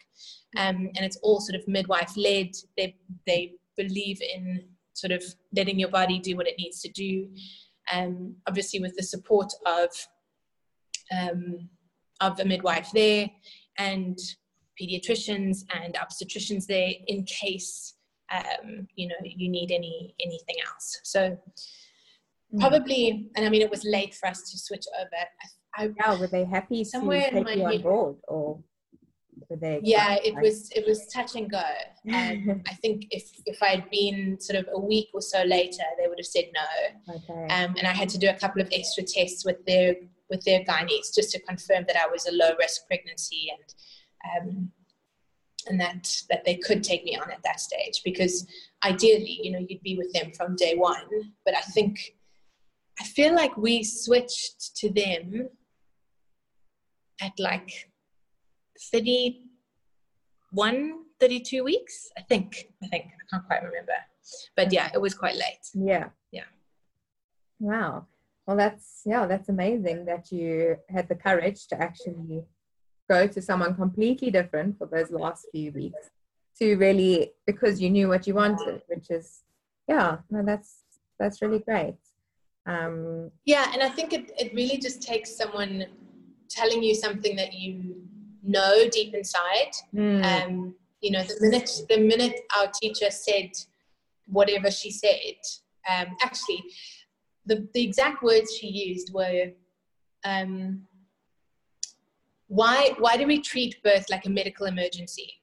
Um, 0.57 0.89
and 0.95 1.05
it's 1.05 1.17
all 1.17 1.39
sort 1.39 1.59
of 1.59 1.67
midwife 1.67 2.15
led. 2.15 2.51
They, 2.77 2.95
they 3.25 3.55
believe 3.75 4.21
in 4.21 4.63
sort 4.93 5.11
of 5.11 5.23
letting 5.55 5.79
your 5.79 5.89
body 5.89 6.19
do 6.19 6.35
what 6.35 6.47
it 6.47 6.55
needs 6.57 6.81
to 6.81 6.89
do. 6.89 7.29
Um, 7.93 8.35
obviously, 8.47 8.79
with 8.79 8.95
the 8.95 9.03
support 9.03 9.53
of 9.65 9.89
um, 11.11 11.69
of 12.19 12.39
a 12.39 12.45
midwife 12.45 12.89
there 12.93 13.29
and 13.77 14.17
pediatricians 14.81 15.63
and 15.73 15.95
obstetricians 15.95 16.65
there 16.65 16.91
in 17.07 17.23
case 17.23 17.93
um, 18.33 18.87
you 18.95 19.07
know 19.07 19.15
you 19.23 19.49
need 19.49 19.71
any 19.71 20.15
anything 20.23 20.55
else. 20.67 20.99
So 21.03 21.37
Mm. 22.53 22.59
Probably, 22.59 23.29
and 23.35 23.45
I 23.45 23.49
mean, 23.49 23.61
it 23.61 23.69
was 23.69 23.83
late 23.83 24.15
for 24.15 24.27
us 24.27 24.49
to 24.51 24.57
switch 24.57 24.85
over. 24.99 25.09
I, 25.77 25.83
I, 25.83 25.89
yeah, 25.97 26.19
were 26.19 26.27
they 26.27 26.45
happy 26.45 26.83
somewhere 26.83 27.29
to 27.29 27.43
take 27.43 27.57
you 27.57 27.65
on 27.65 27.81
board, 27.81 28.15
or 28.27 28.59
were 29.49 29.57
they? 29.57 29.81
Yeah, 29.83 30.15
it 30.23 30.33
like... 30.35 30.43
was. 30.43 30.71
It 30.71 30.87
was 30.87 31.07
touch 31.07 31.35
and 31.35 31.49
go. 31.49 31.61
And 32.05 32.63
I 32.69 32.73
think 32.75 33.07
if 33.11 33.29
if 33.45 33.61
I 33.61 33.67
had 33.67 33.89
been 33.89 34.39
sort 34.39 34.59
of 34.59 34.69
a 34.73 34.79
week 34.79 35.09
or 35.13 35.21
so 35.21 35.43
later, 35.43 35.83
they 35.99 36.07
would 36.07 36.19
have 36.19 36.25
said 36.25 36.45
no. 36.53 37.15
Okay. 37.15 37.53
Um, 37.53 37.75
and 37.77 37.85
I 37.85 37.91
had 37.91 38.09
to 38.09 38.17
do 38.17 38.29
a 38.29 38.33
couple 38.33 38.61
of 38.61 38.69
extra 38.71 39.03
tests 39.03 39.43
with 39.43 39.63
their 39.65 39.95
with 40.29 40.43
their 40.43 40.63
gynaes 40.63 41.13
just 41.13 41.31
to 41.31 41.41
confirm 41.41 41.85
that 41.87 41.97
I 41.97 42.07
was 42.07 42.27
a 42.27 42.31
low 42.31 42.51
risk 42.59 42.87
pregnancy 42.87 43.51
and 43.51 44.47
um, 44.47 44.71
and 45.67 45.79
that 45.81 46.21
that 46.29 46.45
they 46.45 46.55
could 46.55 46.83
take 46.83 47.03
me 47.03 47.17
on 47.17 47.29
at 47.29 47.43
that 47.43 47.59
stage 47.59 48.01
because 48.03 48.47
ideally, 48.83 49.39
you 49.43 49.51
know, 49.51 49.65
you'd 49.67 49.83
be 49.83 49.97
with 49.97 50.11
them 50.13 50.31
from 50.31 50.55
day 50.55 50.75
one. 50.75 51.03
But 51.45 51.55
I 51.55 51.61
think 51.61 52.15
I 52.99 53.03
feel 53.03 53.35
like 53.35 53.55
we 53.57 53.83
switched 53.83 54.75
to 54.77 54.89
them 54.89 55.49
at 57.21 57.33
like 57.39 57.91
31, 58.91 60.93
32 61.19 61.63
weeks, 61.63 62.09
I 62.17 62.21
think. 62.21 62.71
I 62.83 62.87
think. 62.87 63.05
I 63.05 63.25
can't 63.29 63.45
quite 63.45 63.63
remember. 63.63 63.93
But 64.55 64.73
yeah, 64.73 64.89
it 64.93 65.01
was 65.01 65.13
quite 65.13 65.35
late. 65.35 65.67
Yeah. 65.73 66.09
Yeah. 66.31 66.45
Wow. 67.59 68.07
Well, 68.45 68.57
that's, 68.57 69.01
yeah, 69.05 69.25
that's 69.25 69.49
amazing 69.49 70.05
that 70.05 70.31
you 70.31 70.77
had 70.89 71.09
the 71.09 71.15
courage 71.15 71.67
to 71.67 71.81
actually 71.81 72.45
go 73.09 73.27
to 73.27 73.41
someone 73.41 73.75
completely 73.75 74.31
different 74.31 74.77
for 74.77 74.87
those 74.87 75.11
last 75.11 75.47
few 75.51 75.71
weeks 75.71 76.09
to 76.59 76.75
really, 76.75 77.33
because 77.45 77.81
you 77.81 77.89
knew 77.89 78.07
what 78.07 78.27
you 78.27 78.33
wanted, 78.33 78.81
which 78.87 79.09
is, 79.09 79.43
yeah, 79.87 80.17
no, 80.29 80.43
that's, 80.43 80.83
that's 81.19 81.41
really 81.41 81.59
great. 81.59 81.97
Um, 82.67 83.31
yeah, 83.45 83.71
and 83.73 83.81
I 83.81 83.89
think 83.89 84.13
it, 84.13 84.31
it 84.37 84.53
really 84.53 84.77
just 84.77 85.01
takes 85.01 85.35
someone 85.35 85.85
telling 86.49 86.83
you 86.83 86.93
something 86.93 87.35
that 87.37 87.53
you 87.53 87.95
know 88.43 88.89
deep 88.89 89.13
inside. 89.13 89.71
Mm. 89.95 90.23
Um, 90.25 90.75
you 91.01 91.11
know, 91.11 91.23
the 91.23 91.37
minute 91.39 91.71
the 91.89 91.97
minute 91.97 92.41
our 92.57 92.67
teacher 92.67 93.09
said 93.09 93.51
whatever 94.27 94.69
she 94.69 94.91
said, 94.91 95.37
um, 95.89 96.07
actually, 96.21 96.61
the 97.45 97.67
the 97.73 97.83
exact 97.83 98.21
words 98.21 98.55
she 98.55 98.67
used 98.67 99.13
were. 99.13 99.51
Um, 100.25 100.83
why 102.47 102.91
why 102.99 103.17
do 103.17 103.27
we 103.27 103.41
treat 103.41 103.81
birth 103.83 104.05
like 104.09 104.25
a 104.25 104.29
medical 104.29 104.65
emergency 104.67 105.33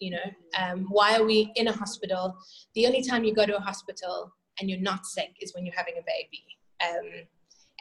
you 0.00 0.10
know 0.10 0.26
um, 0.58 0.86
why 0.88 1.16
are 1.16 1.24
we 1.24 1.52
in 1.56 1.68
a 1.68 1.72
hospital 1.72 2.34
the 2.74 2.86
only 2.86 3.02
time 3.02 3.24
you 3.24 3.34
go 3.34 3.44
to 3.44 3.56
a 3.56 3.60
hospital 3.60 4.32
and 4.58 4.70
you're 4.70 4.80
not 4.80 5.04
sick 5.04 5.34
is 5.40 5.54
when 5.54 5.66
you're 5.66 5.74
having 5.74 5.94
a 5.98 6.02
baby 6.06 6.55
um, 6.84 7.26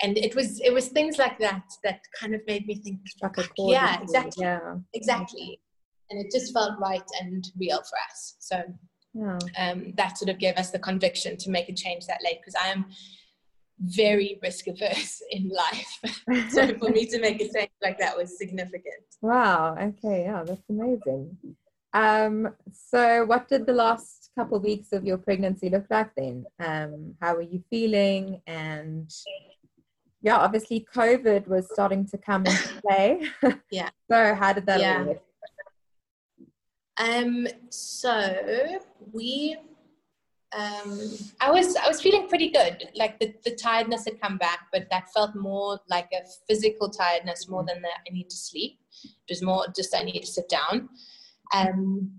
and 0.02 0.18
it 0.18 0.36
was 0.36 0.60
it 0.62 0.74
was 0.74 0.90
things 0.90 1.18
like 1.18 1.40
that 1.40 1.64
that 1.84 2.02
kind 2.20 2.36
of 2.36 2.42
made 2.48 2.66
me 2.68 2.76
think 2.76 3.00
struck 3.08 3.38
a 3.38 3.44
chord 3.58 3.72
yeah 3.72 4.02
exactly 4.02 4.44
yeah. 4.44 4.76
exactly. 4.94 5.60
And 6.12 6.24
it 6.24 6.32
just 6.32 6.54
felt 6.54 6.80
right 6.80 7.02
and 7.20 7.44
real 7.58 7.78
for 7.78 7.98
us. 8.12 8.36
So 8.38 8.62
yeah. 9.16 9.40
um, 9.58 9.92
that 9.98 10.20
sort 10.20 10.30
of 10.30 10.38
gave 10.38 10.56
us 10.56 10.70
the 10.70 10.78
conviction 10.78 11.36
to 11.38 11.50
make 11.50 11.68
a 11.68 11.74
change 11.74 12.06
that 12.06 12.20
late 12.24 12.38
because 12.40 12.54
i 12.64 12.68
am 12.68 12.86
very 13.80 14.40
risk 14.44 14.68
averse 14.68 15.22
in 15.32 15.50
life. 15.50 16.00
So 16.52 16.78
for 16.78 16.90
me 16.90 17.06
to 17.08 17.20
make 17.20 17.42
a 17.42 17.52
change 17.52 17.72
like 17.82 17.98
that 18.00 18.16
was 18.16 18.38
significant. 18.38 19.06
Wow 19.22 19.76
okay 19.80 20.24
yeah 20.24 20.44
that's 20.44 20.62
amazing 20.70 21.38
um, 21.96 22.54
so 22.74 23.24
what 23.24 23.48
did 23.48 23.66
the 23.66 23.74
last 23.74 24.32
couple 24.38 24.58
of 24.58 24.64
weeks 24.64 24.92
of 24.92 25.06
your 25.06 25.18
pregnancy 25.18 25.70
look 25.70 25.86
like 25.90 26.14
then? 26.18 26.46
Um, 26.60 27.16
how 27.22 27.36
were 27.36 27.42
you 27.42 27.64
feeling? 27.70 28.42
And 28.48 29.10
yeah, 30.22 30.36
obviously 30.36 30.86
COVID 30.94 31.48
was 31.48 31.70
starting 31.72 32.06
to 32.08 32.18
come 32.18 32.46
into 32.46 32.70
play. 32.82 33.22
yeah. 33.72 33.90
so 34.12 34.36
how 34.36 34.52
did 34.52 34.66
that 34.66 34.82
yeah. 34.82 35.04
work? 35.04 35.22
Um, 36.98 37.48
so 37.70 38.80
we 39.14 39.58
um, 40.54 41.00
I 41.40 41.50
was 41.52 41.78
I 41.78 41.88
was 41.88 42.02
feeling 42.02 42.28
pretty 42.28 42.50
good. 42.50 42.90
Like 42.94 43.20
the, 43.20 43.34
the 43.46 43.56
tiredness 43.56 44.04
had 44.04 44.20
come 44.22 44.38
back, 44.38 44.68
but 44.74 44.88
that 44.92 45.12
felt 45.14 45.34
more 45.34 45.80
like 45.90 46.10
a 46.14 46.26
physical 46.48 46.90
tiredness 46.90 47.48
more 47.48 47.64
than 47.66 47.82
that 47.82 48.00
I 48.06 48.14
need 48.14 48.30
to 48.30 48.36
sleep. 48.36 48.80
It 49.04 49.30
was 49.30 49.42
more 49.42 49.68
just 49.74 49.96
I 49.96 50.04
need 50.04 50.20
to 50.20 50.28
sit 50.28 50.50
down. 50.50 50.90
Um, 51.54 52.12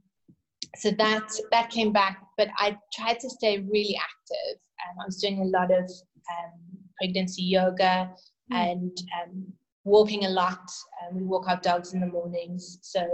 so 0.77 0.91
that 0.91 1.29
that 1.53 1.71
came 1.71 1.91
back 1.91 2.23
but 2.37 2.49
i 2.59 2.77
tried 2.93 3.19
to 3.19 3.31
stay 3.31 3.59
really 3.61 3.97
active. 3.97 4.61
Um, 4.85 4.97
i 5.01 5.07
was 5.07 5.17
doing 5.17 5.41
a 5.41 5.45
lot 5.45 5.71
of 5.71 5.85
um, 5.85 6.53
pregnancy 6.99 7.43
yoga 7.43 8.11
mm. 8.53 8.57
and 8.57 8.97
um, 9.23 9.47
walking 9.85 10.25
a 10.25 10.29
lot. 10.29 10.69
We 11.13 11.23
walk 11.23 11.49
our 11.49 11.61
dogs 11.61 11.95
in 11.95 12.01
the 12.01 12.09
mornings. 12.09 12.79
So 12.83 13.07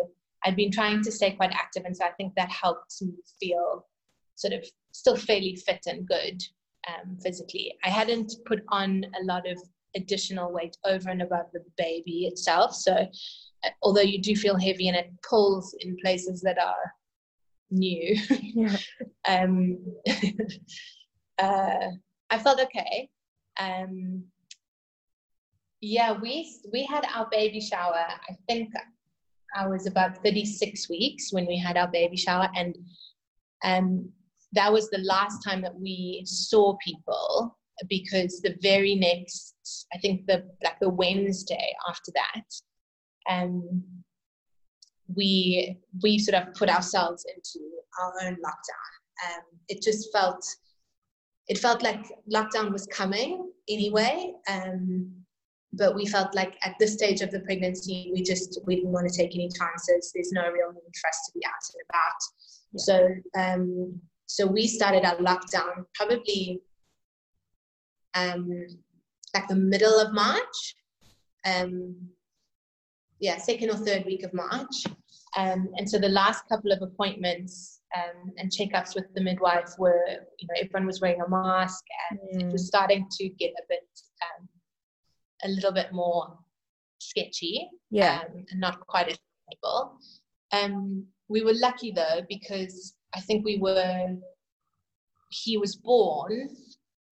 I'd 0.44 0.56
been 0.56 0.70
trying 0.70 1.02
to 1.02 1.12
stay 1.12 1.32
quite 1.32 1.52
active 1.52 1.84
and 1.84 1.96
so 1.96 2.04
i 2.04 2.10
think 2.12 2.34
that 2.34 2.50
helped 2.50 2.94
me 3.00 3.12
feel 3.38 3.86
sort 4.34 4.54
of 4.54 4.64
still 4.92 5.16
fairly 5.16 5.54
fit 5.56 5.82
and 5.86 6.06
good 6.06 6.42
um, 6.88 7.16
physically. 7.22 7.74
I 7.84 7.90
hadn't 7.90 8.32
put 8.46 8.62
on 8.68 9.04
a 9.20 9.24
lot 9.24 9.48
of 9.48 9.58
additional 9.94 10.52
weight 10.52 10.76
over 10.84 11.10
and 11.10 11.22
above 11.22 11.46
the 11.52 11.62
baby 11.76 12.26
itself 12.26 12.74
so 12.74 13.06
although 13.82 14.00
you 14.00 14.20
do 14.20 14.34
feel 14.34 14.58
heavy 14.58 14.88
and 14.88 14.96
it 14.96 15.10
pulls 15.28 15.74
in 15.80 15.96
places 16.02 16.40
that 16.42 16.58
are 16.58 16.92
new. 17.70 18.16
Yeah. 18.40 18.76
um, 19.28 19.78
uh, 21.38 21.88
I 22.30 22.38
felt 22.38 22.60
okay. 22.60 23.08
Um, 23.60 24.24
yeah, 25.80 26.12
we 26.12 26.54
we 26.72 26.84
had 26.84 27.04
our 27.12 27.28
baby 27.30 27.60
shower. 27.60 28.04
I 28.08 28.36
think 28.48 28.72
I 29.54 29.66
was 29.66 29.86
about 29.86 30.22
36 30.24 30.88
weeks 30.88 31.32
when 31.32 31.46
we 31.46 31.58
had 31.58 31.76
our 31.76 31.88
baby 31.88 32.16
shower, 32.16 32.48
and 32.54 32.76
um, 33.64 34.08
that 34.52 34.72
was 34.72 34.88
the 34.90 34.98
last 34.98 35.42
time 35.42 35.60
that 35.62 35.74
we 35.74 36.22
saw 36.24 36.76
people 36.84 37.58
because 37.88 38.40
the 38.40 38.54
very 38.62 38.94
next, 38.94 39.86
I 39.92 39.98
think 39.98 40.26
the 40.26 40.44
like 40.62 40.78
the 40.80 40.88
Wednesday 40.88 41.74
after 41.88 42.12
that, 42.14 42.44
um, 43.28 43.82
we 45.14 45.78
we 46.02 46.18
sort 46.18 46.42
of 46.42 46.54
put 46.54 46.68
ourselves 46.68 47.24
into 47.34 47.64
our 48.00 48.12
own 48.24 48.34
lockdown. 48.34 49.34
Um, 49.34 49.42
it 49.68 49.82
just 49.82 50.12
felt 50.12 50.44
it 51.48 51.58
felt 51.58 51.82
like 51.82 52.04
lockdown 52.32 52.72
was 52.72 52.86
coming 52.86 53.50
anyway. 53.68 54.32
Um, 54.48 55.10
but 55.74 55.94
we 55.94 56.04
felt 56.06 56.34
like 56.34 56.56
at 56.62 56.74
this 56.78 56.92
stage 56.92 57.22
of 57.22 57.30
the 57.30 57.40
pregnancy, 57.40 58.10
we 58.12 58.22
just 58.22 58.60
we 58.66 58.76
didn't 58.76 58.92
want 58.92 59.08
to 59.08 59.16
take 59.16 59.34
any 59.34 59.48
chances. 59.48 60.12
There's 60.14 60.32
no 60.32 60.42
real 60.42 60.72
need 60.72 60.96
for 61.00 61.08
us 61.08 61.26
to 61.26 61.32
be 61.34 61.44
out 61.46 61.52
and 61.74 61.82
about. 61.88 62.20
Yeah. 62.72 62.82
So 62.84 63.40
um, 63.40 64.00
so 64.26 64.46
we 64.46 64.66
started 64.66 65.04
our 65.04 65.16
lockdown 65.16 65.84
probably 65.94 66.60
um, 68.14 68.66
like 69.34 69.48
the 69.48 69.56
middle 69.56 69.98
of 69.98 70.12
March. 70.12 70.74
Um, 71.44 71.96
yeah, 73.22 73.38
second 73.38 73.70
or 73.70 73.76
third 73.76 74.04
week 74.04 74.24
of 74.24 74.34
March. 74.34 74.84
Um, 75.36 75.68
and 75.76 75.88
so 75.88 75.98
the 75.98 76.08
last 76.08 76.42
couple 76.48 76.72
of 76.72 76.82
appointments 76.82 77.80
um, 77.96 78.32
and 78.36 78.50
checkups 78.50 78.96
with 78.96 79.04
the 79.14 79.22
midwife 79.22 79.70
were, 79.78 80.04
you 80.38 80.48
know, 80.48 80.60
everyone 80.60 80.86
was 80.86 81.00
wearing 81.00 81.22
a 81.22 81.30
mask 81.30 81.84
and 82.10 82.18
mm. 82.18 82.48
it 82.48 82.52
was 82.52 82.66
starting 82.66 83.06
to 83.18 83.28
get 83.28 83.52
a 83.52 83.62
bit, 83.68 83.88
um, 84.22 84.48
a 85.44 85.48
little 85.48 85.72
bit 85.72 85.92
more 85.92 86.36
sketchy. 86.98 87.70
Yeah. 87.90 88.22
Um, 88.26 88.44
and 88.50 88.60
not 88.60 88.80
quite 88.88 89.08
as 89.08 89.18
stable. 89.52 89.98
Um, 90.52 91.06
we 91.28 91.42
were 91.42 91.54
lucky 91.54 91.92
though, 91.92 92.22
because 92.28 92.96
I 93.14 93.20
think 93.20 93.44
we 93.44 93.58
were, 93.58 94.16
he 95.30 95.58
was 95.58 95.76
born 95.76 96.56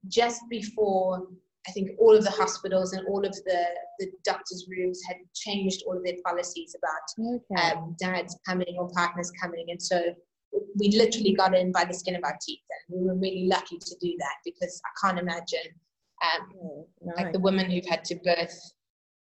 just 0.08 0.40
before 0.50 1.28
I 1.68 1.72
think 1.72 1.90
all 1.98 2.16
of 2.16 2.24
the 2.24 2.30
hospitals 2.30 2.94
and 2.94 3.06
all 3.06 3.24
of 3.24 3.32
the, 3.32 3.64
the 3.98 4.10
doctors' 4.24 4.66
rooms 4.70 5.00
had 5.06 5.18
changed 5.34 5.82
all 5.86 5.96
of 5.96 6.04
their 6.04 6.14
policies 6.24 6.74
about 6.74 7.36
okay. 7.52 7.76
um, 7.76 7.94
dads 7.98 8.38
coming 8.46 8.76
or 8.78 8.88
partners 8.90 9.30
coming. 9.40 9.66
And 9.68 9.80
so 9.80 10.00
we 10.78 10.90
literally 10.96 11.34
got 11.34 11.54
in 11.54 11.70
by 11.70 11.84
the 11.84 11.94
skin 11.94 12.16
of 12.16 12.24
our 12.24 12.36
teeth. 12.40 12.60
And 12.88 13.00
we 13.00 13.06
were 13.06 13.14
really 13.14 13.46
lucky 13.46 13.78
to 13.78 13.94
do 14.00 14.14
that 14.18 14.36
because 14.44 14.80
I 14.84 15.06
can't 15.06 15.18
imagine 15.18 15.70
um, 16.22 16.48
oh, 16.62 16.88
like 17.16 17.32
the 17.32 17.38
women 17.38 17.70
who've 17.70 17.86
had 17.86 18.04
to 18.06 18.14
birth, 18.16 18.58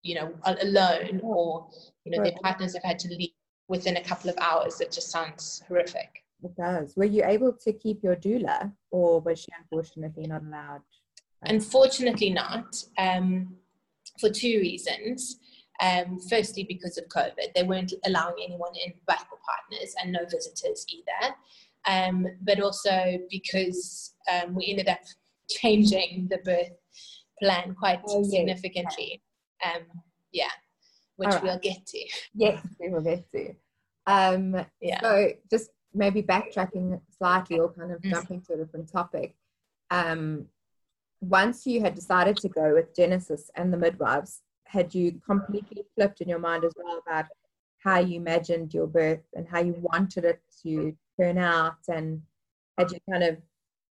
you 0.03 0.17
know, 0.17 0.35
alone 0.45 1.21
oh. 1.25 1.29
or, 1.29 1.69
you 2.05 2.17
know, 2.17 2.23
their 2.23 2.37
partners 2.43 2.75
have 2.75 2.85
had 2.85 2.99
to 3.01 3.09
leave 3.09 3.31
within 3.69 3.97
a 3.97 4.05
couple 4.05 4.31
of 4.31 4.37
hours. 4.39 4.81
It 4.81 4.93
just 4.93 5.11
sounds 5.11 5.63
horrific. 5.69 6.23
It 6.43 6.55
does. 6.57 6.95
Were 6.97 7.05
you 7.05 7.25
able 7.25 7.55
to 7.65 7.73
keep 7.73 8.03
your 8.03 8.15
doula 8.15 8.73
or 8.91 9.21
was 9.21 9.41
she 9.41 9.49
unfortunately 9.59 10.27
not 10.27 10.43
allowed? 10.43 10.83
Unfortunately, 11.43 12.31
not 12.31 12.83
um, 12.99 13.55
for 14.21 14.31
two 14.31 14.59
reasons. 14.61 15.39
Um, 15.81 16.19
firstly, 16.31 16.65
because 16.65 16.97
of 16.97 17.09
COVID, 17.09 17.55
they 17.55 17.63
weren't 17.63 17.93
allowing 18.07 18.37
anyone 18.43 18.73
in 18.85 18.95
but 19.07 19.19
the 19.19 19.37
partners 19.47 19.95
and 20.03 20.13
no 20.13 20.25
visitors 20.25 20.87
either. 20.89 21.35
Um, 21.87 22.27
but 22.43 22.61
also 22.61 23.19
because 23.31 24.15
um, 24.33 24.55
we 24.55 24.67
ended 24.69 24.89
up 24.89 25.01
changing 25.51 26.29
the 26.31 26.39
birth 26.39 26.73
plan 27.41 27.75
quite 27.79 28.01
oh, 28.09 28.25
significantly. 28.25 29.23
Um, 29.65 29.83
yeah, 30.33 30.51
which 31.17 31.31
right. 31.31 31.43
we'll 31.43 31.59
get 31.59 31.87
to. 31.87 32.05
Yes, 32.35 32.67
we 32.81 32.89
will 32.89 33.03
get 33.03 33.31
to. 33.33 33.55
Um, 34.07 34.65
yeah. 34.81 35.01
So 35.01 35.33
just 35.51 35.71
maybe 35.95 36.23
backtracking 36.23 37.01
slightly 37.17 37.59
or 37.59 37.73
kind 37.73 37.93
of 37.93 38.01
mm. 38.01 38.11
jumping 38.11 38.43
to 38.43 38.55
a 38.55 38.57
different 38.59 38.91
topic. 38.91 39.35
Um, 39.91 40.47
once 41.21 41.67
you 41.67 41.81
had 41.81 41.95
decided 41.95 42.37
to 42.39 42.49
go 42.49 42.75
with 42.75 42.95
Genesis 42.95 43.51
and 43.57 43.73
the 43.73 43.77
midwives, 43.77 44.43
had 44.65 44.95
you 44.95 45.21
completely 45.25 45.85
flipped 45.95 46.21
in 46.21 46.29
your 46.29 46.39
mind 46.39 46.65
as 46.65 46.73
well 46.77 47.01
about 47.07 47.27
how 47.79 47.99
you 47.99 48.17
imagined 48.17 48.75
your 48.75 48.87
birth 48.87 49.23
and 49.35 49.47
how 49.49 49.61
you 49.61 49.75
wanted 49.79 50.25
it 50.25 50.41
to 50.63 50.97
turn 51.19 51.39
out? 51.39 51.77
And 51.89 52.23
had 52.77 52.91
you 52.91 52.99
kind 53.11 53.25
of 53.25 53.37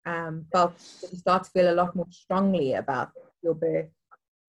um, 0.06 0.46
felt, 0.52 0.78
did 1.02 1.12
you 1.12 1.18
start 1.18 1.46
to 1.46 1.50
feel 1.52 1.74
a 1.74 1.76
lot 1.76 1.96
more 1.96 2.08
strongly 2.10 2.74
about 2.74 3.12
your 3.42 3.56
birth 3.56 3.90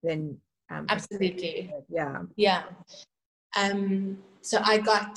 than? 0.02 0.38
Um, 0.70 0.86
Absolutely. 0.88 1.72
Yeah. 1.88 2.22
Yeah. 2.34 2.64
Um, 3.56 4.18
so 4.42 4.60
I 4.64 4.78
got 4.78 5.16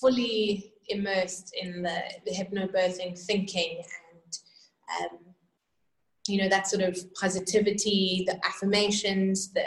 fully 0.00 0.72
immersed 0.88 1.54
in 1.60 1.82
the, 1.82 2.02
the 2.26 2.32
hypnobirthing 2.32 3.18
thinking 3.18 3.82
and 4.12 4.38
um, 5.00 5.18
you 6.28 6.40
know 6.40 6.48
that 6.48 6.66
sort 6.66 6.82
of 6.82 6.96
positivity 7.14 8.24
the 8.26 8.36
affirmations 8.46 9.52
the 9.52 9.64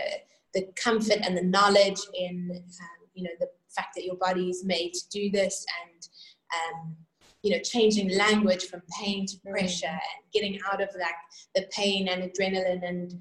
the 0.54 0.68
comfort 0.76 1.18
and 1.24 1.36
the 1.36 1.44
knowledge 1.44 2.00
in 2.14 2.50
um, 2.52 3.08
you 3.14 3.24
know 3.24 3.32
the 3.40 3.48
fact 3.76 3.96
that 3.96 4.06
your 4.06 4.16
body 4.16 4.50
is 4.50 4.64
made 4.64 4.94
to 4.94 5.10
do 5.10 5.30
this 5.32 5.66
and 5.84 6.08
um, 6.54 6.96
you 7.42 7.52
know 7.52 7.60
changing 7.60 8.16
language 8.16 8.66
from 8.66 8.82
pain 9.00 9.26
to 9.26 9.38
pressure 9.50 9.88
and 9.88 10.24
getting 10.34 10.60
out 10.72 10.82
of 10.82 10.90
that 10.94 11.16
the 11.56 11.66
pain 11.72 12.08
and 12.08 12.24
adrenaline 12.24 12.88
and 12.88 13.14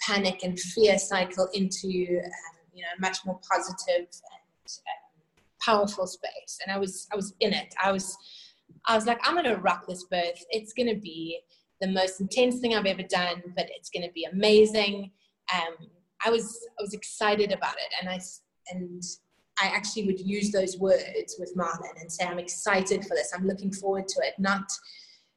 panic 0.00 0.40
and 0.42 0.58
fear 0.58 0.98
cycle 0.98 1.48
into 1.54 1.88
um, 1.88 2.56
you 2.74 2.82
know 2.82 2.88
a 2.96 3.00
much 3.00 3.18
more 3.24 3.40
positive 3.50 4.06
and 4.06 4.66
um, 4.66 5.42
powerful 5.60 6.06
space. 6.06 6.58
And 6.64 6.74
i 6.74 6.78
was 6.78 7.06
i 7.12 7.16
was 7.16 7.34
in 7.40 7.52
it. 7.52 7.74
I 7.82 7.92
was 7.92 8.16
i 8.86 8.94
was 8.94 9.06
like 9.06 9.20
i'm 9.24 9.34
gonna 9.34 9.56
rock 9.56 9.86
this 9.86 10.04
birth. 10.04 10.44
It's 10.50 10.72
gonna 10.72 10.96
be 10.96 11.40
the 11.80 11.88
most 11.88 12.20
intense 12.20 12.60
thing 12.60 12.74
I've 12.74 12.86
ever 12.86 13.02
done, 13.02 13.42
but 13.56 13.68
it's 13.70 13.90
going 13.90 14.06
to 14.06 14.12
be 14.12 14.24
amazing. 14.24 15.10
Um, 15.54 15.88
I 16.24 16.30
was 16.30 16.66
I 16.78 16.82
was 16.82 16.94
excited 16.94 17.52
about 17.52 17.74
it, 17.74 17.92
and 18.00 18.08
I 18.08 18.20
and 18.70 19.02
I 19.60 19.66
actually 19.66 20.06
would 20.06 20.20
use 20.20 20.52
those 20.52 20.78
words 20.78 21.36
with 21.38 21.56
Marlon 21.56 22.00
and 22.00 22.12
say, 22.12 22.24
"I'm 22.24 22.38
excited 22.38 23.02
for 23.04 23.14
this. 23.14 23.32
I'm 23.34 23.46
looking 23.46 23.72
forward 23.72 24.08
to 24.08 24.20
it." 24.22 24.34
Not 24.38 24.70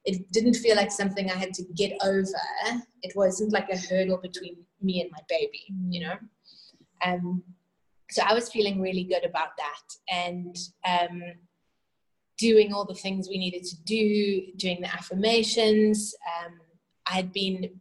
it 0.06 0.32
didn't 0.32 0.56
feel 0.56 0.76
like 0.76 0.92
something 0.92 1.32
I 1.32 1.36
had 1.36 1.54
to 1.54 1.64
get 1.76 1.94
over. 2.04 2.28
It 3.04 3.16
wasn't 3.16 3.54
like 3.54 3.70
a 3.70 3.78
hurdle 3.78 4.20
between 4.22 4.58
me 4.82 5.02
and 5.02 5.10
my 5.12 5.20
baby, 5.30 5.66
you 5.90 6.02
know. 6.02 6.16
Um, 7.06 7.44
so 8.12 8.22
I 8.24 8.34
was 8.34 8.50
feeling 8.50 8.82
really 8.82 9.06
good 9.06 9.26
about 9.26 9.50
that, 9.58 10.14
and 10.14 10.56
um, 10.86 11.22
doing 12.38 12.74
all 12.74 12.86
the 12.86 12.96
things 12.96 13.30
we 13.30 13.38
needed 13.38 13.64
to 13.64 13.76
do, 13.84 14.44
doing 14.58 14.82
the 14.82 14.94
affirmations. 14.94 16.14
Um, 16.40 16.54
I 17.08 17.14
had 17.14 17.32
been 17.34 17.80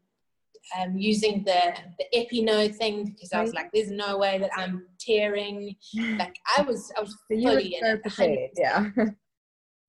um, 0.79 0.97
using 0.97 1.45
the 1.45 1.75
the 1.99 2.19
Epi-No 2.19 2.69
thing 2.69 3.05
because 3.05 3.33
I 3.33 3.43
was 3.43 3.53
like, 3.55 3.71
"There's 3.73 3.91
no 3.91 4.19
way 4.19 4.39
that 4.39 4.51
I'm 4.57 4.87
tearing." 4.99 5.77
Like 6.19 6.37
I 6.57 6.63
was, 6.63 6.93
I 6.97 7.01
was 7.01 7.17
so 7.31 7.41
fully 7.41 7.77
so 7.81 7.97
prepared, 7.99 8.51
yeah, 8.57 8.89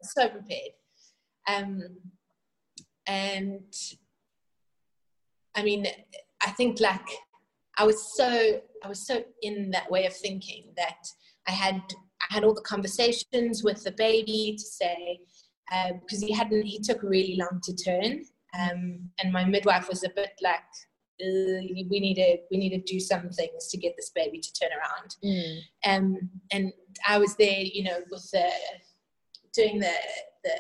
so 0.02 0.30
prepared. 0.30 0.72
Um, 1.48 1.82
and 3.08 3.74
I 5.56 5.64
mean, 5.64 5.88
I 6.46 6.52
think 6.52 6.80
like 6.80 7.08
I 7.78 7.86
was 7.86 8.16
so 8.16 8.62
I 8.84 8.88
was 8.88 9.06
so 9.06 9.24
in 9.42 9.72
that 9.72 9.90
way 9.90 10.06
of 10.06 10.16
thinking 10.16 10.74
that 10.78 11.06
I 11.48 11.52
had 11.52 11.82
I 12.30 12.34
had 12.34 12.44
all 12.44 12.54
the 12.54 12.62
conversations 12.62 13.64
with 13.64 13.84
the 13.84 13.92
baby 13.92 14.56
to 14.58 14.64
say 14.64 15.20
because 16.02 16.22
um, 16.22 16.28
he 16.28 16.34
hadn't 16.34 16.66
he 16.66 16.80
took 16.80 17.02
really 17.04 17.38
long 17.38 17.60
to 17.64 17.76
turn 17.76 18.24
um, 18.60 19.10
and 19.20 19.32
my 19.32 19.46
midwife 19.46 19.90
was 19.90 20.04
a 20.04 20.10
bit 20.16 20.32
like 20.42 20.60
we 21.20 22.00
need 22.00 22.16
to 22.16 22.38
we 22.52 22.58
need 22.58 22.72
to 22.72 22.94
do 22.94 23.00
some 23.00 23.30
things 23.30 23.68
to 23.70 23.78
get 23.78 23.94
this 23.96 24.12
baby 24.14 24.40
to 24.40 24.54
turn 24.54 24.70
around 24.72 25.16
mm. 25.24 25.60
um, 25.86 26.30
and 26.52 26.74
I 27.08 27.18
was 27.18 27.36
there 27.36 27.62
you 27.62 27.84
know 27.84 28.00
with 28.12 28.30
the 28.32 28.50
doing 29.54 29.80
the 29.80 29.94
the 30.44 30.60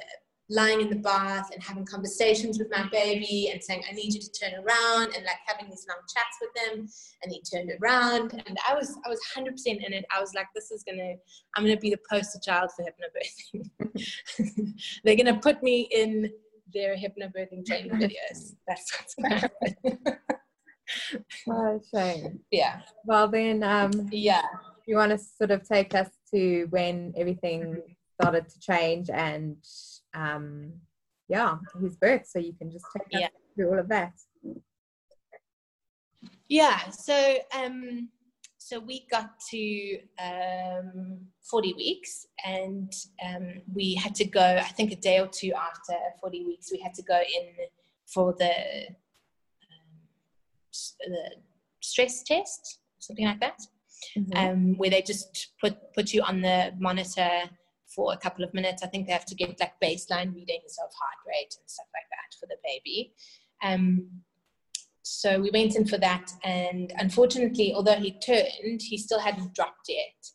lying 0.53 0.81
in 0.81 0.89
the 0.89 0.95
bath 0.95 1.49
and 1.51 1.61
having 1.63 1.85
conversations 1.85 2.59
with 2.59 2.69
my 2.69 2.87
baby 2.91 3.49
and 3.51 3.61
saying, 3.61 3.81
I 3.89 3.93
need 3.93 4.13
you 4.13 4.21
to 4.21 4.31
turn 4.31 4.53
around 4.53 5.15
and 5.15 5.25
like 5.25 5.39
having 5.45 5.69
these 5.69 5.85
long 5.89 5.97
chats 6.13 6.37
with 6.39 6.53
them. 6.53 6.87
And 7.23 7.31
he 7.31 7.41
turned 7.41 7.71
around 7.81 8.33
and 8.45 8.57
I 8.67 8.75
was 8.75 8.95
I 9.05 9.09
was 9.09 9.19
100% 9.35 9.47
in 9.65 9.93
it. 9.93 10.05
I 10.15 10.21
was 10.21 10.33
like, 10.35 10.47
this 10.53 10.71
is 10.71 10.83
gonna, 10.83 11.13
I'm 11.55 11.63
gonna 11.63 11.77
be 11.77 11.89
the 11.89 11.99
poster 12.09 12.39
child 12.43 12.69
for 12.75 12.85
hypnobirthing. 12.85 14.73
They're 15.03 15.15
gonna 15.15 15.39
put 15.39 15.63
me 15.63 15.87
in 15.91 16.31
their 16.73 16.95
hypnobirthing 16.95 17.65
training 17.65 17.91
videos. 17.93 18.53
That's 18.67 18.99
what's 18.99 19.15
gonna 19.15 19.39
happen. 19.39 19.99
oh, 21.49 21.81
shame. 21.93 22.39
Yeah. 22.51 22.81
Well 23.05 23.27
then 23.27 23.63
um 23.63 23.91
yeah. 24.11 24.45
You 24.85 24.97
want 24.97 25.11
to 25.11 25.17
sort 25.17 25.51
of 25.51 25.67
take 25.67 25.95
us 25.95 26.09
to 26.31 26.67
when 26.69 27.13
everything 27.15 27.81
started 28.21 28.47
to 28.49 28.59
change 28.59 29.09
and 29.09 29.55
um, 30.13 30.73
yeah, 31.27 31.57
his 31.81 31.95
birth. 31.95 32.27
So 32.27 32.39
you 32.39 32.53
can 32.53 32.71
just 32.71 32.85
take 32.97 33.21
yeah. 33.21 33.27
through 33.55 33.71
all 33.71 33.79
of 33.79 33.89
that. 33.89 34.13
Yeah. 36.47 36.89
So 36.89 37.37
um, 37.55 38.09
so 38.63 38.79
we 38.79 39.05
got 39.11 39.29
to 39.51 39.99
um, 40.19 41.19
40 41.49 41.73
weeks 41.73 42.25
and 42.45 42.91
um, 43.25 43.61
we 43.73 43.95
had 43.95 44.15
to 44.15 44.25
go 44.25 44.57
i 44.59 44.69
think 44.77 44.91
a 44.91 44.95
day 44.95 45.19
or 45.19 45.27
two 45.27 45.51
after 45.53 45.93
40 46.21 46.45
weeks 46.45 46.71
we 46.71 46.79
had 46.79 46.93
to 46.93 47.03
go 47.03 47.19
in 47.19 47.47
for 48.05 48.33
the 48.39 48.53
um, 49.67 49.89
the 51.07 51.29
stress 51.81 52.23
test 52.23 52.79
something 52.99 53.25
like 53.25 53.41
that 53.41 53.59
mm-hmm. 54.17 54.37
um, 54.37 54.77
where 54.77 54.89
they 54.89 55.01
just 55.01 55.51
put 55.59 55.75
put 55.93 56.13
you 56.13 56.21
on 56.21 56.41
the 56.41 56.73
monitor 56.79 57.29
for 57.95 58.13
a 58.13 58.17
couple 58.17 58.43
of 58.43 58.53
minutes. 58.53 58.83
I 58.83 58.87
think 58.87 59.07
they 59.07 59.13
have 59.13 59.25
to 59.25 59.35
get 59.35 59.59
like 59.59 59.79
baseline 59.81 60.33
readings 60.33 60.77
of 60.83 60.91
heart 60.99 61.19
rate 61.27 61.55
and 61.57 61.69
stuff 61.69 61.87
like 61.93 62.09
that 62.11 62.37
for 62.39 62.47
the 62.47 62.57
baby. 62.63 63.13
Um, 63.63 64.09
so 65.01 65.39
we 65.39 65.51
went 65.51 65.75
in 65.75 65.85
for 65.85 65.97
that, 65.97 66.31
and 66.43 66.93
unfortunately, 66.97 67.73
although 67.73 67.95
he 67.95 68.17
turned, 68.19 68.81
he 68.81 68.97
still 68.97 69.19
hadn't 69.19 69.53
dropped 69.53 69.89
yet. 69.89 70.29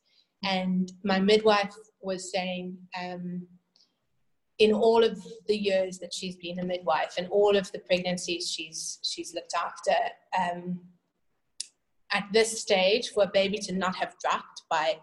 And 0.44 0.92
my 1.04 1.18
midwife 1.18 1.74
was 2.02 2.30
saying, 2.30 2.76
um, 3.00 3.46
in 4.58 4.72
all 4.72 5.02
of 5.02 5.18
the 5.46 5.56
years 5.56 5.98
that 5.98 6.12
she's 6.12 6.36
been 6.36 6.58
a 6.58 6.64
midwife 6.64 7.14
and 7.16 7.28
all 7.28 7.56
of 7.56 7.70
the 7.72 7.78
pregnancies 7.78 8.50
she's 8.50 8.98
she's 9.02 9.32
looked 9.34 9.54
after, 9.54 9.96
um, 10.38 10.80
at 12.12 12.24
this 12.32 12.60
stage, 12.60 13.10
for 13.10 13.24
a 13.24 13.30
baby 13.32 13.58
to 13.58 13.72
not 13.72 13.96
have 13.96 14.14
dropped 14.20 14.62
by, 14.68 14.98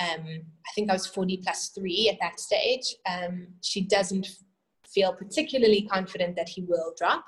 um, 0.00 0.26
I 0.26 0.70
think 0.74 0.90
I 0.90 0.92
was 0.92 1.06
40 1.06 1.38
plus 1.38 1.68
three 1.68 2.10
at 2.12 2.18
that 2.20 2.40
stage, 2.40 2.94
um, 3.10 3.48
she 3.62 3.82
doesn't 3.82 4.28
feel 4.86 5.12
particularly 5.12 5.82
confident 5.90 6.36
that 6.36 6.48
he 6.48 6.62
will 6.62 6.94
drop. 6.96 7.24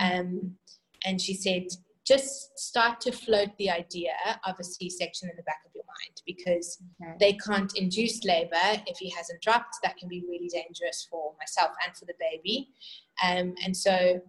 Um, 0.00 0.56
and 1.04 1.20
she 1.20 1.34
said, 1.34 1.64
just 2.06 2.58
start 2.58 3.00
to 3.00 3.12
float 3.12 3.50
the 3.58 3.70
idea 3.70 4.12
of 4.44 4.56
a 4.58 4.64
C-section 4.64 5.28
in 5.28 5.36
the 5.36 5.42
back 5.44 5.60
of 5.66 5.72
your 5.74 5.84
mind 5.84 6.22
because 6.26 6.78
okay. 7.00 7.14
they 7.20 7.32
can't 7.34 7.72
induce 7.76 8.24
labor 8.24 8.82
if 8.86 8.98
he 8.98 9.10
hasn't 9.10 9.40
dropped. 9.42 9.76
That 9.82 9.96
can 9.96 10.08
be 10.08 10.24
really 10.28 10.48
dangerous 10.48 11.06
for 11.10 11.34
myself 11.38 11.70
and 11.86 11.96
for 11.96 12.06
the 12.06 12.14
baby. 12.18 12.70
Um, 13.24 13.54
and 13.64 13.76
so, 13.76 14.20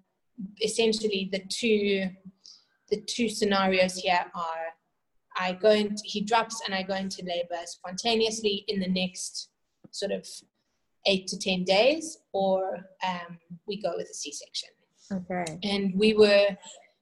essentially, 0.63 1.29
the 1.31 1.41
two 1.49 2.09
the 2.89 3.01
two 3.01 3.29
scenarios 3.29 3.95
here 3.95 4.25
are: 4.35 4.65
I 5.37 5.53
go 5.53 5.71
into 5.71 6.01
he 6.03 6.21
drops 6.21 6.61
and 6.65 6.75
I 6.75 6.83
go 6.83 6.95
into 6.95 7.23
labor 7.25 7.61
spontaneously 7.65 8.65
in 8.67 8.79
the 8.79 8.89
next 8.89 9.49
sort 9.91 10.11
of 10.11 10.27
eight 11.07 11.27
to 11.27 11.37
ten 11.37 11.63
days, 11.63 12.19
or 12.31 12.77
um, 13.07 13.39
we 13.67 13.81
go 13.81 13.93
with 13.97 14.07
a 14.09 14.13
C-section. 14.13 14.69
Okay. 15.11 15.57
And 15.63 15.93
we 15.97 16.13
were 16.13 16.55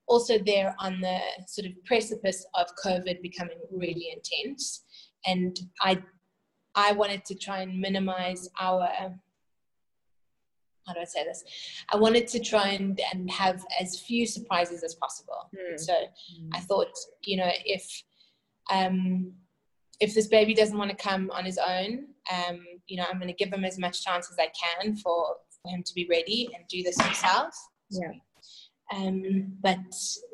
also 0.07 0.39
there 0.39 0.75
on 0.79 1.01
the 1.01 1.19
sort 1.47 1.67
of 1.67 1.73
precipice 1.85 2.45
of 2.55 2.67
COVID 2.83 3.21
becoming 3.21 3.59
really 3.71 4.09
intense. 4.11 4.83
And 5.25 5.59
I, 5.81 6.01
I 6.75 6.93
wanted 6.93 7.25
to 7.25 7.35
try 7.35 7.61
and 7.61 7.79
minimize 7.79 8.49
our, 8.59 8.87
how 10.87 10.93
do 10.93 10.99
I 10.99 11.03
say 11.03 11.23
this? 11.25 11.43
I 11.93 11.97
wanted 11.97 12.27
to 12.29 12.39
try 12.39 12.69
and, 12.69 12.99
and 13.13 13.29
have 13.29 13.63
as 13.79 13.99
few 13.99 14.25
surprises 14.25 14.83
as 14.83 14.95
possible. 14.95 15.49
Mm. 15.53 15.79
So 15.79 15.93
mm. 15.93 16.49
I 16.53 16.61
thought, 16.61 16.87
you 17.21 17.37
know, 17.37 17.51
if, 17.65 17.85
um, 18.71 19.33
if 19.99 20.13
this 20.13 20.27
baby 20.27 20.53
doesn't 20.53 20.77
want 20.77 20.91
to 20.91 20.95
come 20.95 21.29
on 21.31 21.45
his 21.45 21.57
own, 21.57 22.05
um, 22.31 22.59
you 22.87 22.97
know, 22.97 23.05
I'm 23.09 23.19
going 23.19 23.33
to 23.33 23.33
give 23.33 23.53
him 23.53 23.65
as 23.65 23.77
much 23.77 24.03
chance 24.03 24.29
as 24.31 24.37
I 24.39 24.47
can 24.47 24.95
for, 24.95 25.35
for 25.61 25.71
him 25.71 25.83
to 25.83 25.93
be 25.93 26.07
ready 26.09 26.49
and 26.55 26.67
do 26.67 26.83
this 26.83 26.99
himself. 26.99 27.53
Yeah. 27.89 28.11
Um, 28.95 29.53
but 29.61 29.79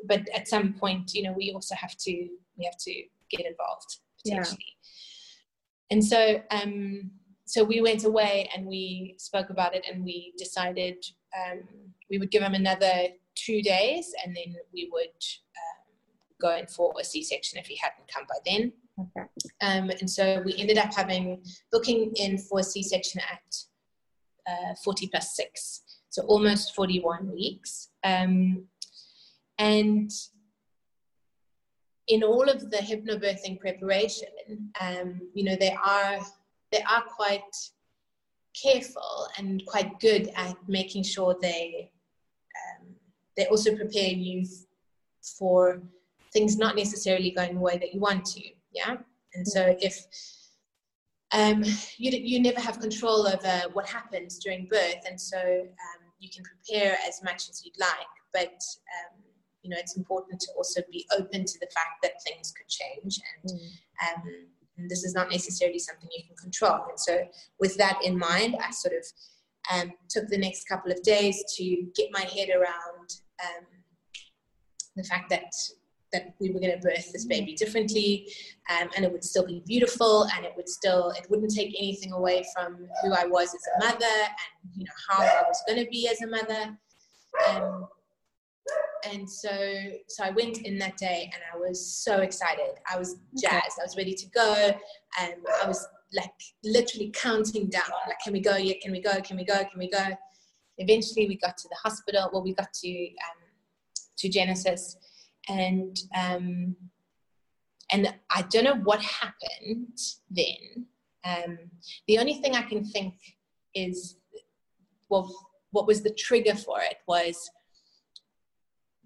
but 0.06 0.26
at 0.34 0.48
some 0.48 0.74
point, 0.74 1.12
you 1.14 1.22
know, 1.22 1.32
we 1.32 1.52
also 1.52 1.74
have 1.74 1.96
to 1.96 2.28
we 2.56 2.64
have 2.64 2.78
to 2.78 3.02
get 3.30 3.46
involved 3.46 3.98
potentially. 4.24 4.58
Yeah. 4.60 5.96
And 5.96 6.04
so 6.04 6.42
um, 6.50 7.10
so 7.46 7.62
we 7.62 7.80
went 7.80 8.04
away 8.04 8.48
and 8.54 8.66
we 8.66 9.14
spoke 9.18 9.50
about 9.50 9.74
it 9.74 9.86
and 9.90 10.04
we 10.04 10.32
decided 10.36 10.96
um, 11.36 11.60
we 12.10 12.18
would 12.18 12.30
give 12.30 12.42
him 12.42 12.54
another 12.54 13.08
two 13.34 13.62
days 13.62 14.12
and 14.24 14.34
then 14.34 14.56
we 14.72 14.88
would 14.92 15.10
go 16.40 16.56
in 16.56 16.66
for 16.66 16.94
a 17.00 17.04
C-section 17.04 17.58
if 17.58 17.66
he 17.66 17.76
hadn't 17.76 18.08
come 18.12 18.24
by 18.28 18.36
then. 18.44 18.72
Okay. 18.98 19.26
Um, 19.62 19.90
and 19.90 20.08
so 20.08 20.42
we 20.44 20.56
ended 20.56 20.78
up 20.78 20.94
having 20.94 21.42
booking 21.70 22.12
in 22.16 22.38
for 22.38 22.60
a 22.60 22.64
C-section 22.64 23.20
at 23.20 23.56
uh, 24.50 24.74
40 24.84 25.08
plus 25.08 25.34
six 25.36 25.82
so 26.16 26.22
almost 26.28 26.74
41 26.74 27.30
weeks. 27.30 27.90
Um, 28.02 28.64
and 29.58 30.10
in 32.08 32.22
all 32.22 32.48
of 32.48 32.70
the 32.70 32.78
hypnobirthing 32.78 33.60
preparation, 33.60 34.28
um, 34.80 35.20
you 35.34 35.44
know, 35.44 35.56
they 35.56 35.76
are 35.84 36.18
they 36.72 36.80
are 36.90 37.02
quite 37.02 37.54
careful 38.60 39.28
and 39.36 39.62
quite 39.66 40.00
good 40.00 40.30
at 40.36 40.56
making 40.66 41.02
sure 41.02 41.36
they 41.42 41.90
um, 42.80 42.94
they 43.36 43.46
also 43.48 43.76
prepare 43.76 44.08
you 44.08 44.46
for 45.38 45.82
things 46.36 46.58
not 46.58 46.76
necessarily 46.76 47.30
going 47.30 47.54
the 47.54 47.60
way 47.60 47.78
that 47.78 47.94
you 47.94 48.00
want 48.00 48.26
to. 48.26 48.42
Yeah, 48.72 48.96
and 49.34 49.48
so 49.48 49.74
if 49.80 49.96
um, 51.32 51.64
you, 51.96 52.10
you 52.12 52.40
never 52.40 52.60
have 52.60 52.78
control 52.78 53.26
over 53.26 53.62
what 53.72 53.86
happens 53.86 54.38
during 54.38 54.68
birth, 54.70 55.02
and 55.08 55.18
so 55.18 55.38
um, 55.38 56.02
you 56.18 56.28
can 56.28 56.44
prepare 56.44 56.98
as 57.08 57.22
much 57.24 57.48
as 57.48 57.62
you'd 57.64 57.80
like, 57.80 58.14
but 58.34 58.60
um, 58.96 59.22
you 59.62 59.70
know 59.70 59.78
it's 59.78 59.96
important 59.96 60.38
to 60.40 60.48
also 60.58 60.82
be 60.92 61.06
open 61.18 61.46
to 61.46 61.58
the 61.58 61.68
fact 61.74 61.96
that 62.02 62.22
things 62.22 62.52
could 62.52 62.68
change, 62.68 63.18
and, 63.32 63.58
mm. 63.58 64.14
um, 64.14 64.22
and 64.76 64.90
this 64.90 65.04
is 65.04 65.14
not 65.14 65.30
necessarily 65.30 65.78
something 65.78 66.08
you 66.14 66.24
can 66.26 66.36
control. 66.36 66.84
And 66.90 67.00
so, 67.00 67.20
with 67.58 67.78
that 67.78 67.98
in 68.04 68.18
mind, 68.18 68.56
I 68.62 68.70
sort 68.72 68.94
of 68.94 69.04
um, 69.72 69.92
took 70.10 70.28
the 70.28 70.38
next 70.38 70.68
couple 70.68 70.92
of 70.92 71.02
days 71.02 71.42
to 71.56 71.64
get 71.96 72.10
my 72.12 72.20
head 72.20 72.50
around 72.50 73.08
um, 73.42 73.64
the 74.96 75.04
fact 75.04 75.30
that 75.30 75.52
that 76.16 76.34
we 76.40 76.50
were 76.50 76.60
going 76.60 76.72
to 76.72 76.78
birth 76.78 77.12
this 77.12 77.24
baby 77.24 77.54
differently 77.54 78.28
um, 78.70 78.88
and 78.96 79.04
it 79.04 79.12
would 79.12 79.24
still 79.24 79.46
be 79.46 79.62
beautiful 79.66 80.26
and 80.34 80.44
it 80.44 80.52
would 80.56 80.68
still 80.68 81.10
it 81.10 81.26
wouldn't 81.30 81.52
take 81.52 81.74
anything 81.78 82.12
away 82.12 82.44
from 82.54 82.76
who 83.02 83.12
i 83.12 83.24
was 83.26 83.48
as 83.54 83.62
a 83.76 83.86
mother 83.86 84.16
and 84.22 84.72
you 84.74 84.84
know 84.84 84.92
how 85.08 85.22
i 85.22 85.42
was 85.46 85.62
going 85.68 85.82
to 85.82 85.90
be 85.90 86.08
as 86.08 86.20
a 86.22 86.26
mother. 86.26 86.78
Um, 87.48 87.88
and 89.10 89.28
so 89.30 89.50
so 90.08 90.24
i 90.24 90.30
went 90.30 90.58
in 90.62 90.78
that 90.78 90.96
day 90.96 91.30
and 91.32 91.42
i 91.54 91.56
was 91.56 91.86
so 91.86 92.18
excited. 92.18 92.72
I 92.90 92.98
was 92.98 93.16
jazzed. 93.40 93.78
I 93.80 93.84
was 93.84 93.96
ready 93.96 94.14
to 94.14 94.26
go. 94.30 94.70
And 95.20 95.34
i 95.62 95.68
was 95.68 95.86
like 96.12 96.30
literally 96.64 97.10
counting 97.14 97.68
down 97.68 97.90
like 98.06 98.16
can 98.24 98.32
we 98.32 98.40
go 98.40 98.56
yet? 98.56 98.80
Can 98.80 98.92
we 98.92 99.00
go? 99.00 99.20
Can 99.20 99.36
we 99.36 99.44
go? 99.44 99.58
Can 99.58 99.78
we 99.78 99.90
go? 99.90 100.04
Eventually 100.78 101.28
we 101.28 101.36
got 101.38 101.56
to 101.58 101.68
the 101.68 101.76
hospital. 101.82 102.30
Well 102.32 102.42
we 102.42 102.54
got 102.54 102.72
to 102.72 102.90
um, 102.90 103.42
to 104.18 104.28
genesis 104.28 104.96
and 105.48 105.96
um, 106.16 106.76
and 107.92 108.12
I 108.30 108.42
don't 108.42 108.64
know 108.64 108.76
what 108.76 109.00
happened 109.00 109.98
then. 110.30 110.86
Um, 111.24 111.58
the 112.06 112.18
only 112.18 112.34
thing 112.34 112.54
I 112.54 112.62
can 112.62 112.84
think 112.84 113.14
is, 113.74 114.16
well, 115.08 115.32
what 115.70 115.86
was 115.86 116.02
the 116.02 116.14
trigger 116.14 116.54
for 116.54 116.80
it 116.80 116.96
was 117.06 117.50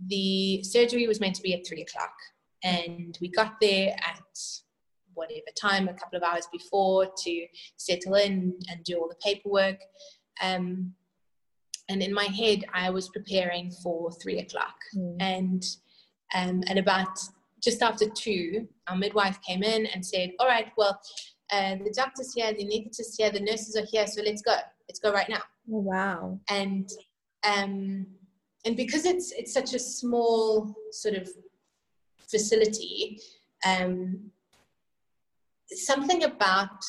the 0.07 0.63
surgery 0.63 1.07
was 1.07 1.21
meant 1.21 1.35
to 1.37 1.43
be 1.43 1.55
at 1.55 1.67
three 1.67 1.83
o'clock, 1.83 2.15
and 2.63 3.19
we 3.21 3.29
got 3.29 3.55
there 3.61 3.95
at 4.07 4.39
whatever 5.15 5.41
time, 5.61 5.89
a 5.89 5.95
couple 5.95 6.17
of 6.17 6.23
hours 6.23 6.47
before, 6.53 7.07
to 7.25 7.47
settle 7.77 8.15
in 8.15 8.55
and 8.71 8.85
do 8.85 8.99
all 8.99 9.09
the 9.09 9.17
paperwork. 9.17 9.79
Um, 10.43 10.95
and 11.91 12.03
in 12.03 12.15
my 12.15 12.25
head, 12.25 12.65
I 12.73 12.91
was 12.91 13.09
preparing 13.09 13.71
for 13.83 14.13
three 14.13 14.39
o'clock, 14.39 14.77
mm. 14.97 15.17
and 15.21 15.63
um, 16.35 16.63
and 16.67 16.79
about 16.79 17.19
just 17.63 17.83
after 17.83 18.09
two, 18.09 18.67
our 18.89 18.97
midwife 18.97 19.41
came 19.43 19.63
in 19.63 19.87
and 19.87 20.05
said, 20.05 20.31
All 20.39 20.47
right, 20.47 20.69
well, 20.77 21.01
uh, 21.53 21.77
the 21.77 21.93
doctor's 21.95 22.33
here, 22.33 22.53
the 22.53 22.65
anesthetist 22.65 23.17
here, 23.19 23.31
the 23.31 23.41
nurses 23.41 23.77
are 23.77 23.87
here, 23.91 24.07
so 24.07 24.23
let's 24.23 24.43
go. 24.43 24.57
Let's 24.89 25.01
go 25.01 25.13
right 25.13 25.29
now. 25.29 25.43
Oh, 25.73 25.81
wow. 25.81 26.41
And 26.49 26.89
um, 27.47 28.07
and 28.65 28.77
because 28.77 29.05
it's 29.05 29.33
it's 29.33 29.53
such 29.53 29.75
a 29.75 29.79
small 29.79 30.75
sort 30.93 31.15
of 31.15 31.29
facility, 32.29 33.21
um, 33.67 34.31
something 35.69 36.25
about 36.25 36.85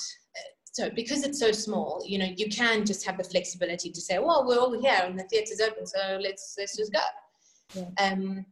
so 0.73 0.89
because 0.89 1.23
it's 1.23 1.39
so 1.39 1.51
small, 1.51 2.03
you 2.05 2.17
know, 2.17 2.29
you 2.37 2.49
can 2.49 2.85
just 2.85 3.05
have 3.05 3.17
the 3.17 3.23
flexibility 3.23 3.91
to 3.91 4.01
say, 4.01 4.19
well, 4.19 4.45
we're 4.47 4.57
all 4.57 4.79
here 4.79 5.01
and 5.03 5.19
the 5.19 5.23
theatre's 5.23 5.59
open, 5.59 5.85
so 5.85 6.17
let's 6.21 6.55
let's 6.57 6.77
just 6.77 6.93
go. 6.93 6.99
Yeah. 7.75 8.11
Um, 8.11 8.45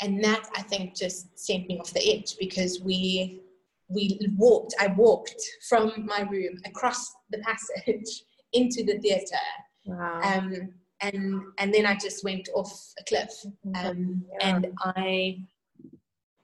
and 0.00 0.22
that 0.22 0.48
I 0.56 0.62
think 0.62 0.96
just 0.96 1.38
sent 1.38 1.66
me 1.68 1.78
off 1.78 1.92
the 1.92 2.14
edge 2.14 2.36
because 2.38 2.80
we 2.80 3.42
we 3.88 4.18
walked. 4.36 4.74
I 4.78 4.88
walked 4.88 5.42
from 5.68 6.06
my 6.06 6.20
room 6.22 6.58
across 6.66 7.14
the 7.30 7.38
passage 7.38 8.22
into 8.52 8.84
the 8.84 8.98
theater. 8.98 9.36
Wow. 9.86 10.20
Um, 10.22 10.74
and 11.00 11.42
and 11.58 11.72
then 11.72 11.86
I 11.86 11.94
just 11.94 12.24
went 12.24 12.48
off 12.54 12.92
a 13.00 13.04
cliff. 13.04 13.30
Um, 13.76 14.24
yeah. 14.32 14.48
And 14.48 14.66
I 14.80 15.44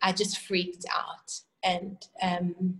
I 0.02 0.12
just 0.12 0.38
freaked 0.38 0.84
out, 0.94 1.32
and 1.62 1.96
um, 2.22 2.78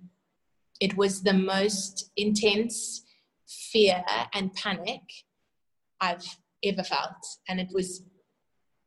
it 0.81 0.97
was 0.97 1.23
the 1.23 1.33
most 1.33 2.11
intense 2.17 3.03
fear 3.47 4.03
and 4.35 4.55
panic 4.55 5.03
I've 6.01 6.25
ever 6.65 6.83
felt, 6.83 7.27
and 7.49 7.61
it 7.61 7.69
was 7.73 8.03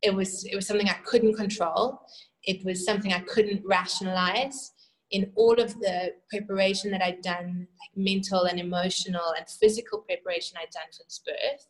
it 0.02 0.14
was 0.14 0.44
it 0.44 0.54
was 0.54 0.66
something 0.66 0.88
I 0.88 0.98
couldn't 1.04 1.34
control. 1.34 2.00
It 2.44 2.64
was 2.64 2.84
something 2.84 3.12
I 3.12 3.20
couldn't 3.20 3.62
rationalize. 3.64 4.72
In 5.10 5.32
all 5.36 5.58
of 5.58 5.78
the 5.80 6.12
preparation 6.28 6.90
that 6.90 7.02
I'd 7.02 7.22
done, 7.22 7.66
like 7.80 7.96
mental 7.96 8.44
and 8.44 8.60
emotional 8.60 9.32
and 9.38 9.48
physical 9.48 10.00
preparation 10.00 10.58
I'd 10.60 10.70
done 10.70 10.90
for 10.92 11.02
this 11.04 11.20
birth, 11.24 11.66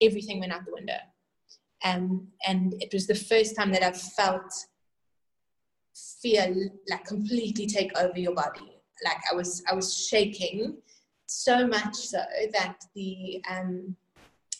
everything 0.00 0.38
went 0.38 0.52
out 0.52 0.64
the 0.64 0.72
window. 0.72 0.98
Um, 1.84 2.28
and 2.46 2.74
it 2.80 2.92
was 2.92 3.06
the 3.06 3.16
first 3.16 3.56
time 3.56 3.72
that 3.72 3.82
I've 3.82 4.00
felt 4.00 4.52
fear 6.22 6.54
like 6.88 7.04
completely 7.04 7.66
take 7.66 7.96
over 7.98 8.16
your 8.18 8.34
body. 8.34 8.80
Like 9.04 9.18
I 9.30 9.34
was, 9.34 9.62
I 9.70 9.74
was 9.74 10.06
shaking 10.06 10.76
so 11.26 11.66
much 11.66 11.94
so 11.94 12.18
that 12.52 12.76
the 12.94 13.42
um, 13.50 13.96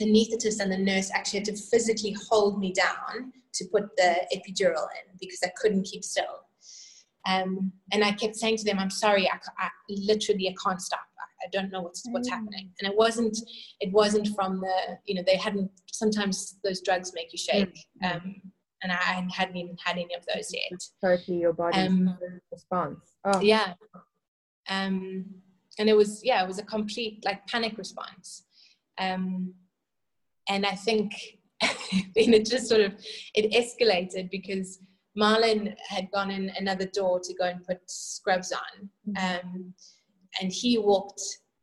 anesthetist 0.04 0.60
and 0.60 0.72
the 0.72 0.78
nurse 0.78 1.10
actually 1.12 1.40
had 1.40 1.46
to 1.46 1.56
physically 1.56 2.16
hold 2.28 2.60
me 2.60 2.72
down 2.72 3.32
to 3.54 3.64
put 3.66 3.96
the 3.96 4.16
epidural 4.34 4.86
in 4.98 5.16
because 5.20 5.40
I 5.42 5.50
couldn't 5.56 5.84
keep 5.84 6.04
still. 6.04 6.46
Um, 7.26 7.72
and 7.92 8.04
I 8.04 8.12
kept 8.12 8.36
saying 8.36 8.58
to 8.58 8.64
them, 8.64 8.78
"I'm 8.78 8.90
sorry, 8.90 9.28
I, 9.28 9.38
I 9.58 9.68
literally 9.88 10.48
I 10.48 10.54
can't 10.62 10.80
stop. 10.80 11.00
I, 11.18 11.46
I 11.46 11.48
don't 11.52 11.70
know 11.70 11.82
what's 11.82 12.02
what's 12.10 12.28
mm. 12.28 12.32
happening." 12.32 12.70
And 12.80 12.90
it 12.90 12.96
wasn't 12.96 13.36
it 13.80 13.92
wasn't 13.92 14.28
from 14.34 14.60
the 14.60 14.98
you 15.04 15.14
know 15.14 15.22
they 15.26 15.36
hadn't. 15.36 15.70
Sometimes 15.90 16.58
those 16.64 16.80
drugs 16.80 17.12
make 17.14 17.32
you 17.32 17.38
shake, 17.38 17.86
mm. 18.02 18.14
um, 18.14 18.36
and 18.82 18.92
I 18.92 19.26
hadn't 19.34 19.56
even 19.56 19.76
had 19.84 19.96
any 19.96 20.14
of 20.14 20.24
those 20.32 20.50
yet. 20.54 20.80
Totally, 21.02 21.38
your 21.38 21.52
body's 21.52 21.88
um, 21.88 22.16
response. 22.50 23.14
Oh. 23.24 23.40
Yeah. 23.40 23.74
Um, 24.70 25.26
and 25.78 25.88
it 25.88 25.96
was 25.96 26.22
yeah, 26.24 26.42
it 26.42 26.48
was 26.48 26.58
a 26.58 26.64
complete 26.64 27.24
like 27.24 27.46
panic 27.46 27.76
response. 27.78 28.44
Um, 28.98 29.54
and 30.48 30.66
I 30.66 30.74
think 30.74 31.12
then 31.60 32.34
it 32.34 32.46
just 32.46 32.68
sort 32.68 32.80
of 32.80 32.92
it 33.34 33.52
escalated 33.52 34.30
because 34.30 34.80
Marlon 35.18 35.74
had 35.88 36.10
gone 36.12 36.30
in 36.30 36.50
another 36.56 36.86
door 36.86 37.20
to 37.20 37.34
go 37.34 37.44
and 37.44 37.64
put 37.64 37.78
scrubs 37.86 38.52
on, 38.52 38.88
mm-hmm. 39.08 39.46
um, 39.48 39.74
and 40.40 40.52
he 40.52 40.78
walked 40.78 41.20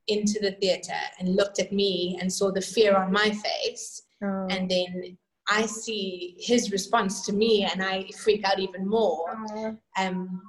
into 0.07 0.39
the 0.41 0.51
theater 0.51 0.99
and 1.19 1.36
looked 1.36 1.59
at 1.59 1.71
me 1.71 2.17
and 2.21 2.31
saw 2.31 2.51
the 2.51 2.61
fear 2.61 2.95
on 2.95 3.11
my 3.11 3.29
face, 3.31 4.01
oh. 4.23 4.47
and 4.49 4.69
then 4.69 5.17
I 5.47 5.65
see 5.65 6.36
his 6.39 6.71
response 6.71 7.25
to 7.27 7.33
me, 7.33 7.67
and 7.71 7.81
I 7.81 8.09
freak 8.17 8.43
out 8.45 8.59
even 8.59 8.88
more. 8.88 9.38
Oh. 9.55 9.77
Um, 9.97 10.41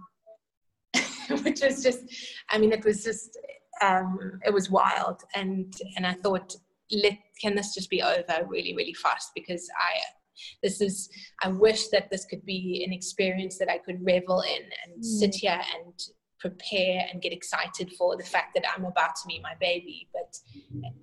which 1.42 1.60
was 1.60 1.82
just, 1.82 2.04
I 2.50 2.58
mean, 2.58 2.72
it 2.72 2.84
was 2.84 3.04
just, 3.04 3.38
um, 3.82 4.40
it 4.44 4.52
was 4.52 4.70
wild, 4.70 5.22
and 5.34 5.72
and 5.96 6.06
I 6.06 6.14
thought 6.14 6.56
let 6.90 7.18
can 7.40 7.54
this 7.54 7.74
just 7.74 7.90
be 7.90 8.02
over 8.02 8.46
really 8.46 8.74
really 8.74 8.94
fast? 8.94 9.30
Because 9.34 9.68
i 9.76 9.98
this 10.62 10.80
is 10.82 11.08
i 11.42 11.48
wish 11.48 11.88
that 11.88 12.10
this 12.10 12.26
could 12.26 12.44
be 12.44 12.84
an 12.86 12.92
experience 12.92 13.56
that 13.56 13.70
i 13.70 13.78
could 13.78 14.04
revel 14.04 14.42
in 14.42 14.62
and 14.84 15.00
mm. 15.00 15.04
sit 15.04 15.34
here 15.34 15.58
and 15.74 15.94
prepare 16.38 17.06
and 17.10 17.22
get 17.22 17.32
excited 17.32 17.90
for 17.96 18.16
the 18.16 18.22
fact 18.22 18.54
that 18.54 18.64
i'm 18.76 18.84
about 18.84 19.16
to 19.16 19.26
meet 19.26 19.42
my 19.42 19.54
baby. 19.60 20.08
But 20.12 20.36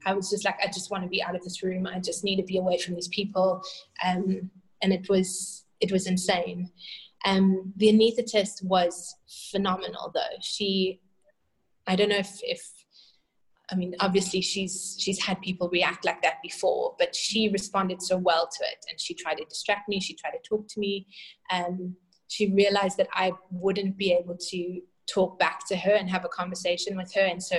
i 0.06 0.14
was 0.14 0.30
just 0.30 0.46
like 0.46 0.60
i 0.64 0.68
just 0.68 0.92
want 0.92 1.04
to 1.04 1.10
be 1.10 1.24
out 1.24 1.36
of 1.36 1.44
this 1.44 1.64
room. 1.64 1.88
I 1.88 2.00
just 2.00 2.24
need 2.24 2.38
to 2.38 2.44
be 2.44 2.58
away 2.58 2.78
from 2.78 2.96
these 2.96 3.08
people. 3.08 3.64
Um, 4.06 4.52
and 4.82 4.94
it 4.94 5.10
was 5.10 5.66
it 5.80 5.92
was 5.92 6.08
insane. 6.08 6.70
Um, 7.26 7.74
the 7.78 7.88
anesthetist 7.88 8.64
was 8.64 9.16
phenomenal 9.52 10.12
though. 10.14 10.38
She 10.42 11.02
i 11.88 11.96
don't 11.96 12.10
know 12.10 12.18
if 12.18 12.40
if 12.44 12.62
I 13.74 13.76
mean, 13.76 13.96
obviously 14.00 14.42
she's 14.42 14.96
she's 15.00 15.20
had 15.20 15.42
people 15.42 15.68
react 15.70 16.06
like 16.06 16.22
that 16.22 16.36
before, 16.44 16.96
but 17.00 17.16
she 17.16 17.50
responded 17.50 18.02
so 18.02 18.18
well 18.18 18.48
to 18.48 18.64
it, 18.66 18.86
and 18.90 19.00
she 19.00 19.16
tried 19.16 19.40
to 19.40 19.46
distract 19.46 19.90
me. 19.90 20.00
She 20.00 20.14
tried 20.14 20.32
to 20.32 20.48
talk 20.48 20.68
to 20.70 20.80
me. 20.80 21.08
Um, 21.52 21.96
she 22.28 22.52
realized 22.52 22.98
that 22.98 23.08
I 23.14 23.34
wouldn't 23.50 23.98
be 23.98 24.14
able 24.14 24.38
to 24.52 24.82
talk 25.12 25.38
back 25.40 25.68
to 25.68 25.76
her 25.76 25.92
and 25.92 26.10
have 26.10 26.24
a 26.24 26.30
conversation 26.30 26.96
with 26.96 27.12
her, 27.16 27.22
and 27.22 27.42
so 27.42 27.58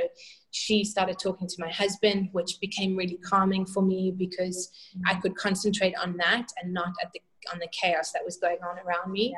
she 0.52 0.84
started 0.84 1.18
talking 1.18 1.48
to 1.48 1.56
my 1.58 1.70
husband, 1.70 2.28
which 2.30 2.60
became 2.60 2.94
really 2.94 3.18
calming 3.24 3.66
for 3.66 3.82
me 3.82 4.14
because 4.16 4.70
I 5.04 5.16
could 5.16 5.34
concentrate 5.34 5.94
on 6.00 6.16
that 6.18 6.46
and 6.62 6.72
not 6.72 6.92
at 7.02 7.10
the 7.12 7.20
on 7.52 7.58
the 7.58 7.68
chaos 7.72 8.12
that 8.12 8.24
was 8.24 8.36
going 8.36 8.58
on 8.62 8.78
around 8.78 9.10
me. 9.10 9.34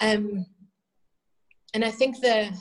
Yeah. 0.00 0.10
Um, 0.10 0.46
and 1.74 1.84
I 1.84 1.92
think 1.92 2.20
the 2.20 2.52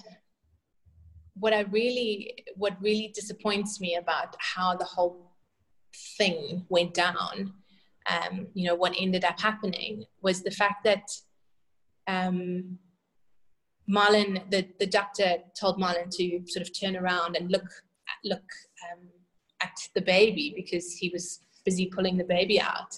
what 1.35 1.53
I 1.53 1.61
really, 1.61 2.45
what 2.55 2.81
really 2.81 3.11
disappoints 3.13 3.79
me 3.79 3.95
about 3.95 4.35
how 4.39 4.75
the 4.75 4.85
whole 4.85 5.31
thing 6.17 6.65
went 6.69 6.93
down, 6.93 7.53
um, 8.09 8.47
you 8.53 8.67
know, 8.67 8.75
what 8.75 8.93
ended 8.99 9.23
up 9.23 9.39
happening 9.39 10.05
was 10.21 10.43
the 10.43 10.51
fact 10.51 10.83
that 10.83 11.09
um, 12.07 12.77
Marlon, 13.89 14.49
the, 14.49 14.67
the 14.79 14.85
doctor 14.85 15.37
told 15.59 15.79
Marlon 15.79 16.09
to 16.11 16.41
sort 16.47 16.67
of 16.67 16.77
turn 16.77 16.95
around 16.95 17.35
and 17.35 17.51
look, 17.51 17.67
look 18.23 18.43
um, 18.91 19.07
at 19.61 19.75
the 19.95 20.01
baby 20.01 20.53
because 20.55 20.93
he 20.93 21.09
was 21.09 21.41
busy 21.65 21.87
pulling 21.87 22.17
the 22.17 22.23
baby 22.23 22.59
out. 22.59 22.97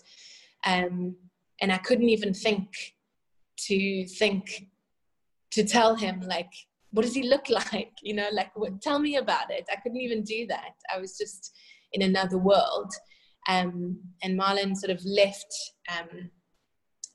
Um, 0.66 1.16
and 1.62 1.72
I 1.72 1.78
couldn't 1.78 2.10
even 2.10 2.34
think 2.34 2.96
to 3.58 4.06
think 4.08 4.68
to 5.52 5.64
tell 5.64 5.96
him 5.96 6.22
like 6.22 6.52
what 6.96 7.04
does 7.04 7.14
he 7.14 7.24
look 7.24 7.50
like? 7.72 7.92
You 8.02 8.16
know, 8.16 8.30
like 8.32 8.56
what, 8.56 8.82
tell 8.82 9.00
me 9.00 9.18
about 9.18 9.52
it. 9.52 9.66
I 9.72 9.76
couldn't 9.76 10.02
even 10.02 10.24
do 10.24 10.48
that. 10.48 10.74
I 10.94 11.00
was 11.00 11.18
just 11.18 11.54
in 11.94 12.02
another 12.02 12.38
world. 12.38 12.92
Um, 13.48 14.00
and 14.24 14.40
Marlon 14.40 14.76
sort 14.76 14.92
of 14.92 15.06
left 15.06 15.54
um, 15.96 16.32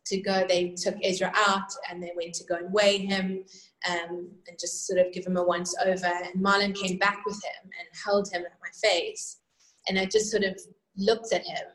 to 0.07 0.21
go. 0.21 0.45
They 0.47 0.75
took 0.81 0.95
Ezra 1.03 1.33
out 1.35 1.71
and 1.91 2.03
they 2.03 2.13
went 2.17 2.35
to 2.35 2.45
go 2.45 2.57
and 2.57 2.73
weigh 2.73 2.99
him 2.99 3.45
um, 3.91 4.29
and 4.47 4.59
just 4.61 4.87
sort 4.87 5.01
of 5.01 5.13
give 5.13 5.27
him 5.27 5.37
a 5.37 5.43
once 5.43 5.75
over. 5.85 6.07
And 6.07 6.45
Marlon 6.45 6.75
came 6.75 6.99
back 6.99 7.25
with 7.27 7.37
him 7.37 7.65
and 7.65 7.89
held 8.05 8.31
him 8.33 8.43
at 8.43 8.59
my 8.61 8.89
face. 8.89 9.39
And 9.89 9.99
I 9.99 10.05
just 10.05 10.31
sort 10.31 10.45
of 10.45 10.61
looked 10.97 11.33
at 11.33 11.45
him 11.45 11.67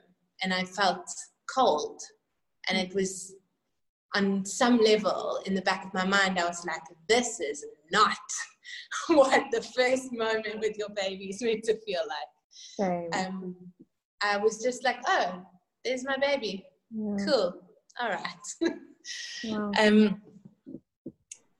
and 0.41 0.53
I 0.53 0.63
felt 0.63 1.09
cold. 1.53 2.01
And 2.69 2.77
it 2.77 2.93
was 2.95 3.35
on 4.15 4.45
some 4.45 4.77
level 4.77 5.41
in 5.45 5.53
the 5.53 5.61
back 5.61 5.85
of 5.85 5.93
my 5.93 6.05
mind, 6.05 6.39
I 6.39 6.45
was 6.45 6.65
like, 6.65 6.81
this 7.09 7.41
is 7.41 7.65
not 7.91 8.17
what 9.07 9.45
the 9.51 9.61
first 9.61 10.11
moment 10.11 10.59
with 10.59 10.77
your 10.77 10.89
baby 10.89 11.25
is 11.25 11.41
meant 11.41 11.63
to 11.65 11.77
feel 11.81 12.01
like. 12.07 12.79
Um, 13.13 13.55
I 14.21 14.37
was 14.37 14.61
just 14.61 14.83
like, 14.83 14.97
oh, 15.07 15.41
there's 15.83 16.03
my 16.03 16.17
baby. 16.17 16.65
Yeah. 16.91 17.25
Cool. 17.25 17.61
All 18.01 18.09
right. 18.09 18.73
wow. 19.45 19.71
um, 19.79 20.21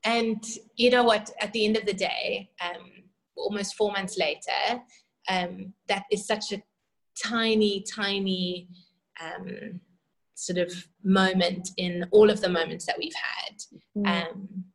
and 0.04 0.44
you 0.76 0.90
know 0.90 1.04
what? 1.04 1.32
At 1.42 1.52
the 1.54 1.66
end 1.66 1.78
of 1.78 1.86
the 1.86 1.94
day, 1.94 2.50
um, 2.62 2.92
almost 3.36 3.76
four 3.76 3.92
months 3.92 4.18
later, 4.18 4.82
um, 5.30 5.74
that 5.88 6.04
is 6.12 6.26
such 6.26 6.52
a 6.52 6.62
tiny, 7.22 7.82
tiny 7.82 8.68
um, 9.22 9.80
sort 10.36 10.60
of 10.60 10.72
moment 11.04 11.70
in 11.78 12.06
all 12.12 12.30
of 12.30 12.42
the 12.42 12.50
moments 12.50 12.86
that 12.86 12.98
we've 12.98 13.14
had. 13.14 13.56
Um, 14.06 14.66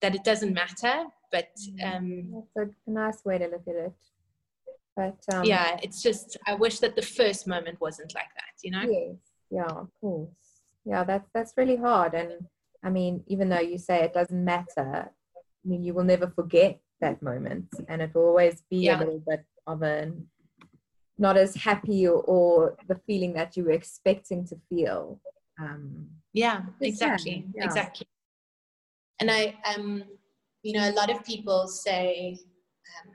that 0.00 0.14
it 0.14 0.24
doesn't 0.24 0.54
matter, 0.54 1.04
but 1.30 1.48
mm. 1.68 1.96
um, 1.96 2.44
that's 2.54 2.70
a 2.86 2.90
nice 2.90 3.24
way 3.24 3.38
to 3.38 3.46
look 3.46 3.66
at 3.68 3.74
it. 3.74 3.92
But 4.96 5.18
um, 5.32 5.44
yeah, 5.44 5.78
it's 5.82 6.02
just 6.02 6.36
I 6.46 6.54
wish 6.54 6.80
that 6.80 6.96
the 6.96 7.02
first 7.02 7.46
moment 7.46 7.80
wasn't 7.80 8.14
like 8.14 8.30
that, 8.34 8.54
you 8.62 8.70
know. 8.70 8.82
Yes, 8.82 9.16
yeah, 9.50 9.66
of 9.66 9.88
course. 10.00 10.28
Yeah, 10.84 11.04
that's 11.04 11.28
that's 11.32 11.52
really 11.56 11.76
hard, 11.76 12.14
and 12.14 12.46
I 12.82 12.90
mean, 12.90 13.22
even 13.26 13.48
though 13.48 13.60
you 13.60 13.78
say 13.78 14.02
it 14.02 14.14
doesn't 14.14 14.44
matter, 14.44 15.10
I 15.10 15.68
mean, 15.68 15.84
you 15.84 15.94
will 15.94 16.04
never 16.04 16.28
forget 16.28 16.80
that 17.00 17.22
moment, 17.22 17.68
and 17.88 18.02
it 18.02 18.14
will 18.14 18.26
always 18.26 18.62
be 18.70 18.78
yeah. 18.78 18.98
a 18.98 19.00
little 19.00 19.22
bit 19.26 19.44
of 19.66 19.82
a 19.82 20.12
not 21.20 21.36
as 21.36 21.56
happy 21.56 22.06
or, 22.06 22.20
or, 22.22 22.76
the 22.86 22.94
feeling 23.04 23.32
that 23.32 23.56
you 23.56 23.64
were 23.64 23.72
expecting 23.72 24.46
to 24.46 24.56
feel. 24.68 25.20
Um, 25.60 26.06
yeah, 26.32 26.62
exactly, 26.80 27.44
yeah. 27.56 27.64
exactly 27.64 28.06
and 29.20 29.30
I, 29.30 29.54
um, 29.74 30.04
you 30.62 30.72
know, 30.72 30.88
a 30.88 30.92
lot 30.92 31.10
of 31.10 31.24
people 31.24 31.66
say 31.66 32.38
um, 33.06 33.14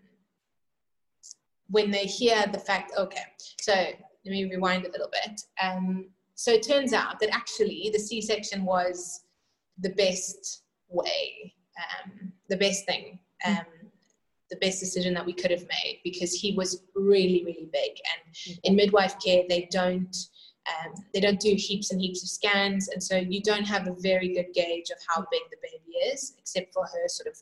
when 1.70 1.92
they 1.92 2.06
hear 2.06 2.46
the 2.52 2.60
fact, 2.60 2.92
okay, 2.98 3.24
so 3.62 3.74
let 3.74 3.98
me 4.26 4.46
rewind 4.46 4.86
a 4.86 4.92
little 4.92 5.10
bit. 5.12 5.42
Um, 5.62 6.10
so 6.36 6.52
it 6.52 6.64
turns 6.64 6.94
out 6.94 7.20
that 7.20 7.34
actually 7.34 7.90
the 7.94 8.00
C-section 8.00 8.66
was 8.66 9.22
the 9.80 9.90
best 9.90 10.64
way, 10.90 11.54
um, 11.78 12.32
the 12.50 12.58
best 12.58 12.86
thing, 12.86 13.20
um, 13.46 13.66
the 14.50 14.58
best 14.58 14.80
decision 14.80 15.14
that 15.14 15.26
we 15.26 15.34
could 15.34 15.52
have 15.52 15.64
made 15.64 16.00
because 16.04 16.34
he 16.34 16.54
was 16.54 16.84
really, 16.96 17.44
really 17.46 17.70
big. 17.72 17.92
And 17.92 18.58
in 18.64 18.76
midwife 18.76 19.16
care, 19.24 19.44
they 19.48 19.68
don't 19.72 20.16
um, 20.70 20.94
they 21.14 21.20
don't 21.20 21.40
do 21.40 21.56
heaps 21.56 21.92
and 21.92 22.00
heaps 22.00 22.24
of 22.24 22.30
scans, 22.30 22.88
and 22.90 23.02
so 23.02 23.18
you 23.18 23.42
don't 23.42 23.66
have 23.66 23.88
a 23.88 23.96
very 24.00 24.34
good 24.34 24.48
gauge 24.54 24.90
of 24.90 24.98
how 25.08 25.26
big 25.32 25.42
the 25.52 25.58
baby 25.62 25.98
is, 26.12 26.34
except 26.38 26.74
for 26.74 26.84
her 26.84 27.08
sort 27.08 27.28
of 27.28 27.38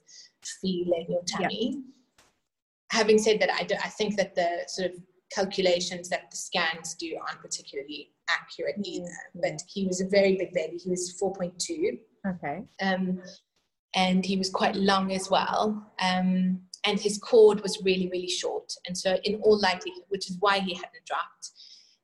feeling 0.62 1.06
your 1.10 1.24
tummy. 1.24 1.74
Yeah. 1.76 2.24
Having 2.92 3.20
said 3.20 3.40
that, 3.40 3.52
I, 3.52 3.64
do, 3.64 3.76
I 3.84 3.90
think 3.90 4.18
that 4.18 4.36
the 4.36 4.64
sort 4.68 4.92
of 4.92 4.98
calculations 5.34 6.10
that 6.10 6.30
the 6.30 6.38
scans 6.38 6.94
do 6.96 7.18
aren't 7.28 7.42
particularly 7.42 8.12
accurate 8.30 8.76
either. 8.84 9.06
Mm-hmm. 9.06 9.42
But 9.42 9.62
he 9.68 9.86
was 9.86 10.02
a 10.02 10.08
very 10.08 10.38
big 10.38 10.54
baby. 10.54 10.78
He 10.78 10.90
was 10.90 11.18
4.2. 11.22 12.00
Okay. 12.28 12.64
Um, 12.82 13.22
and 13.96 14.26
he 14.26 14.38
was 14.38 14.50
quite 14.50 14.76
long 14.76 15.12
as 15.12 15.30
well. 15.30 15.92
Um, 16.02 16.62
and 16.86 17.00
his 17.00 17.18
cord 17.18 17.62
was 17.62 17.82
really, 17.84 18.10
really 18.10 18.30
short. 18.30 18.74
And 18.88 18.98
so, 18.98 19.18
in 19.24 19.36
all 19.42 19.60
likelihood, 19.60 20.04
which 20.10 20.30
is 20.30 20.38
why 20.40 20.60
he 20.60 20.74
hadn't 20.74 21.06
dropped, 21.06 21.52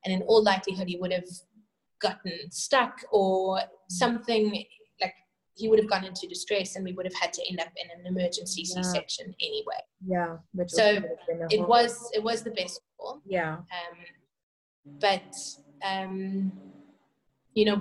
and 0.07 0.21
in 0.21 0.27
all 0.27 0.41
likelihood 0.41 0.87
he 0.87 0.97
would 0.97 1.11
have 1.11 1.27
gotten 2.01 2.31
stuck 2.49 3.01
or 3.11 3.59
something 3.89 4.63
like 5.01 5.13
he 5.55 5.67
would 5.67 5.79
have 5.79 5.89
gone 5.89 6.05
into 6.05 6.27
distress 6.27 6.75
and 6.75 6.85
we 6.85 6.93
would 6.93 7.05
have 7.05 7.15
had 7.15 7.33
to 7.33 7.41
end 7.49 7.59
up 7.59 7.67
in 7.75 7.87
an 7.99 8.05
emergency 8.07 8.63
Yeah. 8.65 8.81
c-section 8.81 9.35
anyway 9.41 9.81
Yeah. 10.05 10.37
Which 10.53 10.69
So, 10.71 10.83
also 10.83 11.01
would 11.01 11.09
have 11.09 11.27
been 11.27 11.41
a 11.41 11.61
it 11.63 11.67
was 11.67 12.09
it 12.13 12.23
was 12.23 12.43
the 12.43 12.51
best 12.51 12.79
call 12.97 13.21
Yeah. 13.25 13.55
um, 13.57 13.97
but 15.01 15.35
um, 15.83 16.51
you 17.53 17.65
know 17.65 17.77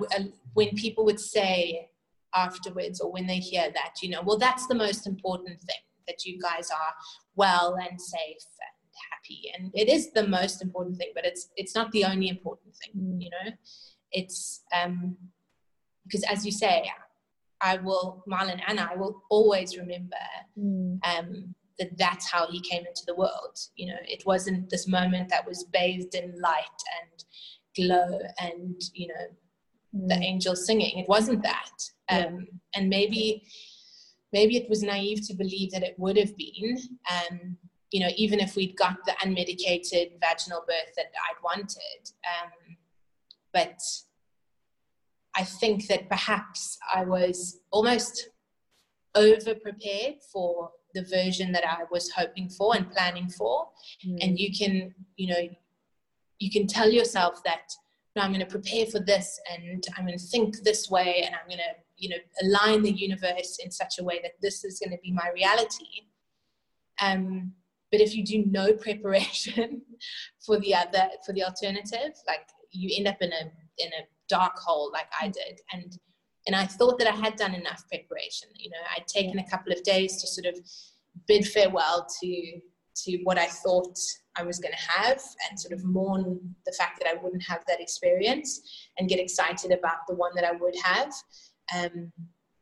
when 0.55 0.71
people 0.75 1.05
would 1.05 1.21
say 1.21 1.91
afterwards 2.35 3.01
or 3.01 3.13
when 3.13 3.27
they 3.27 3.39
hear 3.39 3.71
that 3.73 3.95
you 4.03 4.09
know 4.11 4.23
well 4.23 4.39
that's 4.39 4.67
the 4.67 4.75
most 4.75 5.07
important 5.07 5.61
thing 5.61 5.83
that 6.09 6.25
you 6.25 6.41
guys 6.41 6.71
are 6.71 6.93
well 7.37 7.77
and 7.85 8.01
safe 8.01 8.45
happy 9.11 9.41
and 9.55 9.71
it 9.75 9.89
is 9.89 10.13
the 10.13 10.27
most 10.27 10.63
important 10.63 10.97
thing 10.97 11.11
but 11.15 11.25
it's 11.25 11.49
it's 11.57 11.75
not 11.75 11.91
the 11.93 12.05
only 12.05 12.29
important 12.29 12.73
thing 12.77 12.93
Mm. 13.01 13.23
you 13.23 13.31
know 13.31 13.53
it's 14.13 14.63
um 14.79 15.17
because 16.05 16.25
as 16.35 16.45
you 16.47 16.53
say 16.53 16.91
i 17.61 17.77
will 17.79 18.23
marlon 18.31 18.61
and 18.69 18.79
i 18.81 18.95
will 18.95 19.23
always 19.31 19.77
remember 19.77 20.25
Mm. 20.59 20.99
um, 21.11 21.55
that 21.79 21.91
that's 21.99 22.27
how 22.33 22.47
he 22.51 22.61
came 22.63 22.85
into 22.87 23.05
the 23.07 23.15
world. 23.15 23.57
You 23.75 23.89
know, 23.89 24.01
it 24.09 24.23
wasn't 24.25 24.71
this 24.71 24.89
moment 24.89 25.29
that 25.29 25.47
was 25.47 25.65
bathed 25.65 26.15
in 26.15 26.29
light 26.41 26.81
and 26.97 27.17
glow 27.77 28.19
and 28.41 28.81
you 28.95 29.09
know 29.09 29.27
the 30.09 30.15
Mm. 30.15 30.25
angels 30.31 30.65
singing. 30.67 30.99
It 30.99 31.09
wasn't 31.09 31.43
that. 31.43 31.77
Um, 32.09 32.35
And 32.75 32.89
maybe 32.89 33.25
maybe 34.33 34.57
it 34.57 34.69
was 34.71 34.83
naive 34.83 35.21
to 35.27 35.35
believe 35.35 35.71
that 35.73 35.83
it 35.83 35.97
would 35.99 36.17
have 36.23 36.35
been. 36.37 36.79
Um, 37.15 37.59
you 37.93 38.01
know, 38.01 38.11
even 38.17 38.41
if 38.41 38.57
we'd 38.57 38.77
got 38.77 38.97
the 39.05 39.13
unmedicated 39.23 40.13
vaginal 40.21 40.65
birth 40.67 40.95
that 40.97 41.07
I'd 41.07 41.43
wanted. 41.43 42.11
Um, 42.25 42.77
but 43.53 43.79
I 45.35 45.45
think 45.45 45.87
that 45.89 46.09
perhaps 46.09 46.79
I 46.95 47.05
was 47.05 47.61
almost 47.71 48.31
over 49.15 49.55
prepared 49.55 50.17
for 50.33 50.71
the 50.95 51.05
version 51.05 51.53
that 51.53 51.65
I 51.67 51.85
was 51.91 52.11
hoping 52.11 52.49
for 52.49 52.75
and 52.75 52.91
planning 52.91 53.29
for. 53.29 53.69
Mm. 54.07 54.19
And 54.23 54.39
you 54.39 54.51
can, 54.57 54.95
you 55.17 55.29
know, 55.29 55.49
you 56.39 56.51
can 56.51 56.67
tell 56.67 56.91
yourself 56.91 57.43
that 57.45 57.71
no, 58.15 58.23
I'm 58.23 58.33
going 58.33 58.41
to 58.41 58.47
prepare 58.47 58.87
for 58.87 58.99
this 58.99 59.39
and 59.53 59.85
I'm 59.97 60.07
going 60.07 60.19
to 60.19 60.25
think 60.25 60.63
this 60.63 60.91
way 60.91 61.23
and 61.25 61.35
I'm 61.35 61.47
going 61.47 61.59
to, 61.59 61.75
you 61.99 62.09
know, 62.09 62.17
align 62.43 62.83
the 62.83 62.91
universe 62.91 63.59
in 63.63 63.71
such 63.71 63.99
a 63.99 64.05
way 64.05 64.21
that 64.23 64.33
this 64.41 64.65
is 64.65 64.79
going 64.79 64.97
to 64.97 65.03
be 65.03 65.13
my 65.13 65.31
reality. 65.35 65.85
Um, 67.01 67.53
but 67.91 68.01
if 68.01 68.15
you 68.15 68.25
do 68.25 68.45
no 68.47 68.73
preparation 68.87 69.83
for 70.45 70.59
the 70.59 70.75
other, 70.75 71.09
for 71.25 71.33
the 71.33 71.45
alternative, 71.45 72.13
like 72.27 72.49
you 72.71 72.95
end 72.97 73.09
up 73.09 73.21
in 73.21 73.33
a 73.33 73.51
in 73.79 73.89
a 73.89 74.07
dark 74.29 74.59
hole 74.59 74.91
like 74.93 75.09
I 75.21 75.29
did. 75.29 75.61
And 75.73 75.97
and 76.47 76.55
I 76.55 76.67
thought 76.67 76.99
that 76.99 77.09
I 77.09 77.17
had 77.17 77.37
done 77.37 77.55
enough 77.55 77.83
preparation. 77.89 78.49
You 78.55 78.71
know, 78.71 78.77
I'd 78.97 79.07
taken 79.09 79.39
a 79.39 79.51
couple 79.51 79.73
of 79.73 79.83
days 79.83 80.21
to 80.21 80.27
sort 80.27 80.47
of 80.47 80.61
bid 81.27 81.47
farewell 81.47 82.07
to 82.23 82.61
to 83.05 83.19
what 83.25 83.39
I 83.39 83.47
thought 83.47 83.99
I 84.39 84.43
was 84.43 84.59
going 84.59 84.73
to 84.73 85.01
have 85.01 85.21
and 85.49 85.59
sort 85.59 85.73
of 85.73 85.85
mourn 85.85 86.39
the 86.65 86.73
fact 86.73 86.99
that 87.01 87.09
I 87.09 87.23
wouldn't 87.23 87.47
have 87.47 87.63
that 87.69 87.81
experience 87.81 88.61
and 88.99 89.09
get 89.09 89.19
excited 89.19 89.71
about 89.71 90.07
the 90.09 90.15
one 90.15 90.33
that 90.35 90.45
I 90.45 90.53
would 90.53 90.75
have. 90.83 91.13
Um, 91.77 92.13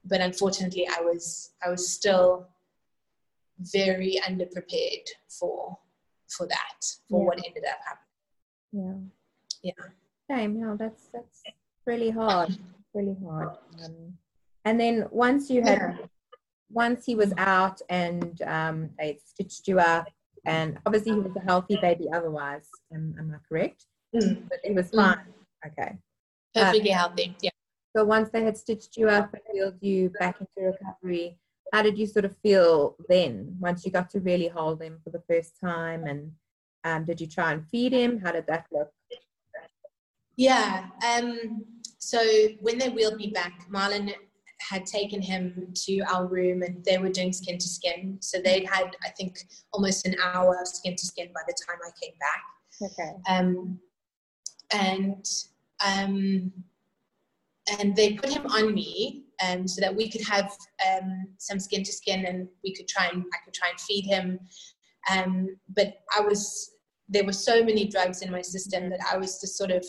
but 0.05 0.21
unfortunately, 0.21 0.89
I 0.89 1.01
was 1.01 1.53
I 1.65 1.71
was 1.71 1.93
still 1.93 2.49
very 3.59 4.19
underprepared 4.27 5.07
for 5.29 5.79
for 6.29 6.47
that 6.47 6.81
for 7.09 7.21
Yeah. 7.21 7.27
what 7.27 7.47
ended 7.47 7.65
up 7.65 7.79
happening. 7.87 9.13
Yeah. 9.63 9.73
Yeah. 9.73 10.37
Same. 10.37 10.59
Yeah. 10.59 10.77
That's 10.79 11.09
that's 11.13 11.43
really 11.87 12.11
hard. 12.11 12.57
Really 12.93 13.17
hard. 13.25 13.51
Um, 13.85 14.19
and 14.65 14.81
then 14.81 15.07
once 15.11 15.51
you 15.51 15.63
had, 15.63 16.09
once 16.71 17.05
he 17.05 17.15
was 17.15 17.33
out 17.37 17.81
and 17.89 18.41
um, 18.43 18.91
they 18.99 19.19
stitched 19.25 19.69
you 19.69 19.79
up, 19.79 20.09
and 20.47 20.79
obviously 20.87 21.13
he 21.13 21.19
was 21.21 21.37
a 21.37 21.41
healthy 21.41 21.77
baby. 21.81 22.09
Otherwise, 22.13 22.69
am, 22.93 23.15
am 23.19 23.35
I 23.35 23.39
correct? 23.49 23.87
Mm. 24.15 24.49
But 24.49 24.59
he 24.65 24.73
was 24.73 24.91
Mm. 24.91 24.97
fine. 24.97 25.27
Okay. 25.67 25.99
Perfectly 26.55 26.91
healthy. 26.91 27.37
Yeah. 27.43 27.51
So 27.97 28.05
once 28.05 28.31
they 28.31 28.43
had 28.43 28.57
stitched 28.57 28.97
you 28.97 29.09
up 29.09 29.33
and 29.35 29.43
wheeled 29.53 29.79
you 29.81 30.11
back 30.19 30.41
into 30.41 30.71
recovery, 30.71 31.39
how 31.75 31.83
did 31.83 31.99
you 31.99 32.07
sort 32.07 32.25
of 32.25 32.37
feel 32.39 32.95
then? 33.09 33.57
Once 33.59 33.85
you 33.85 33.91
got 33.91 34.09
to 34.09 34.21
really 34.21 34.47
hold 34.47 34.81
him 34.81 35.01
for 35.03 35.11
the 35.11 35.25
first 35.29 35.59
time, 35.61 36.05
and 36.05 36.31
um, 36.85 37.05
did 37.05 37.21
you 37.21 37.27
try 37.27 37.51
and 37.51 37.67
feed 37.67 37.93
him? 37.93 38.21
How 38.21 38.31
did 38.31 38.47
that 38.47 38.67
look? 38.71 38.91
Yeah. 40.37 40.87
Um, 41.05 41.65
so 41.99 42.21
when 42.61 42.79
they 42.79 42.91
wheeled 42.91 43.17
me 43.17 43.33
back, 43.35 43.69
Marlon 43.69 44.13
had 44.61 44.87
taken 44.87 45.21
him 45.21 45.73
to 45.75 45.99
our 46.03 46.29
room 46.29 46.63
and 46.63 46.85
they 46.85 46.99
were 46.99 47.09
doing 47.09 47.33
skin 47.33 47.59
to 47.59 47.69
skin. 47.69 48.19
So 48.21 48.39
they'd 48.39 48.69
had, 48.69 48.97
I 49.03 49.09
think, 49.09 49.41
almost 49.73 50.07
an 50.07 50.15
hour 50.23 50.57
of 50.61 50.69
skin 50.69 50.95
to 50.95 51.05
skin 51.05 51.31
by 51.35 51.41
the 51.49 51.57
time 51.67 51.79
I 51.85 51.91
came 52.01 52.15
back. 52.21 52.43
Okay. 52.87 53.13
Um, 53.29 53.81
and 54.73 55.27
um, 55.85 56.53
and 57.81 57.97
they 57.97 58.13
put 58.13 58.31
him 58.31 58.47
on 58.47 58.75
me 58.75 59.24
um, 59.47 59.67
so 59.67 59.81
that 59.81 59.95
we 59.95 60.11
could 60.11 60.23
have 60.23 60.53
um, 60.93 61.27
some 61.39 61.59
skin 61.59 61.83
to 61.83 61.93
skin 61.93 62.27
and 62.27 62.49
we 62.63 62.75
could 62.75 62.89
try 62.89 63.07
and 63.07 63.25
I 63.33 63.39
could 63.45 63.55
try 63.55 63.69
and 63.71 63.81
feed 63.81 64.07
him. 64.07 64.39
Um, 65.11 65.49
but 65.77 65.95
I 66.17 66.21
was 66.21 66.71
there 67.09 67.25
were 67.25 67.33
so 67.33 67.63
many 67.63 67.87
drugs 67.87 68.23
in 68.23 68.31
my 68.31 68.43
system 68.43 68.89
that 68.91 69.01
I 69.13 69.17
was 69.19 69.41
just 69.41 69.57
sort 69.57 69.71
of 69.71 69.85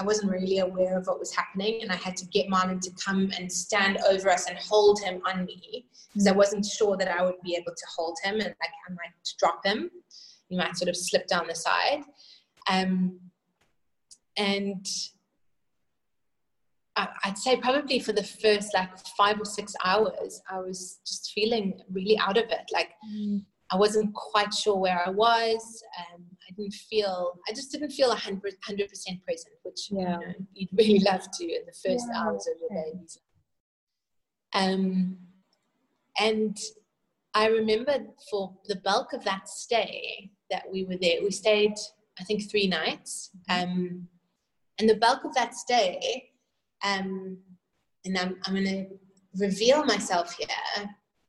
I 0.00 0.04
wasn't 0.04 0.30
really 0.30 0.60
aware 0.60 0.96
of 0.96 1.08
what 1.08 1.18
was 1.18 1.34
happening, 1.34 1.80
and 1.82 1.90
I 1.90 1.96
had 1.96 2.16
to 2.18 2.26
get 2.26 2.48
Marlon 2.48 2.80
to 2.82 2.90
come 3.04 3.32
and 3.36 3.50
stand 3.50 3.98
over 4.08 4.30
us 4.30 4.48
and 4.48 4.56
hold 4.56 5.00
him 5.00 5.20
on 5.26 5.44
me 5.44 5.86
because 6.12 6.28
I 6.28 6.32
wasn't 6.32 6.64
sure 6.64 6.96
that 6.96 7.08
I 7.08 7.22
would 7.22 7.40
be 7.42 7.56
able 7.56 7.72
to 7.72 7.86
hold 7.96 8.16
him, 8.22 8.34
and 8.34 8.44
like 8.44 8.70
I 8.88 8.92
might 8.92 9.34
drop 9.38 9.66
him, 9.66 9.90
he 10.48 10.56
might 10.56 10.76
sort 10.76 10.88
of 10.88 10.96
slip 10.96 11.26
down 11.26 11.48
the 11.48 11.54
side, 11.54 12.02
um, 12.70 13.18
and 14.36 14.86
I'd 17.24 17.38
say 17.38 17.56
probably 17.56 17.98
for 18.00 18.12
the 18.12 18.22
first 18.22 18.74
like 18.74 18.90
five 19.16 19.40
or 19.40 19.44
six 19.44 19.74
hours, 19.84 20.40
I 20.50 20.58
was 20.58 21.00
just 21.06 21.32
feeling 21.34 21.80
really 21.92 22.18
out 22.18 22.36
of 22.36 22.44
it, 22.44 22.70
like. 22.72 22.90
I 23.70 23.76
wasn't 23.76 24.14
quite 24.14 24.54
sure 24.54 24.76
where 24.76 25.02
I 25.06 25.10
was. 25.10 25.82
Um, 25.98 26.24
I 26.48 26.54
didn't 26.56 26.72
feel, 26.72 27.38
I 27.46 27.52
just 27.52 27.70
didn't 27.70 27.90
feel 27.90 28.08
100, 28.08 28.54
100% 28.66 29.24
present, 29.24 29.54
which 29.62 29.90
Yeah. 29.90 29.98
you 29.98 30.26
know, 30.26 30.34
you'd 30.54 30.70
really 30.72 31.00
love 31.00 31.30
to 31.32 31.44
in 31.44 31.66
the 31.66 31.72
first 31.72 32.06
Yeah, 32.10 32.18
hours 32.18 32.46
of 32.46 32.58
your 32.60 32.70
life. 32.82 33.18
Um, 34.54 35.18
and 36.18 36.56
I 37.34 37.48
remember 37.48 38.06
for 38.30 38.56
the 38.68 38.76
bulk 38.76 39.12
of 39.12 39.22
that 39.24 39.48
stay 39.48 40.30
that 40.50 40.64
we 40.72 40.84
were 40.84 40.96
there, 40.96 41.22
we 41.22 41.30
stayed, 41.30 41.74
I 42.18 42.24
think, 42.24 42.50
three 42.50 42.66
nights. 42.68 43.30
Um, 43.50 44.08
and 44.78 44.88
the 44.88 44.96
bulk 44.96 45.24
of 45.24 45.34
that 45.34 45.54
stay, 45.54 46.27
um, 46.84 47.38
and 48.04 48.18
I'm, 48.18 48.36
I'm 48.44 48.54
going 48.54 48.64
to 48.64 48.86
reveal 49.36 49.84
myself 49.84 50.34
here, 50.34 50.88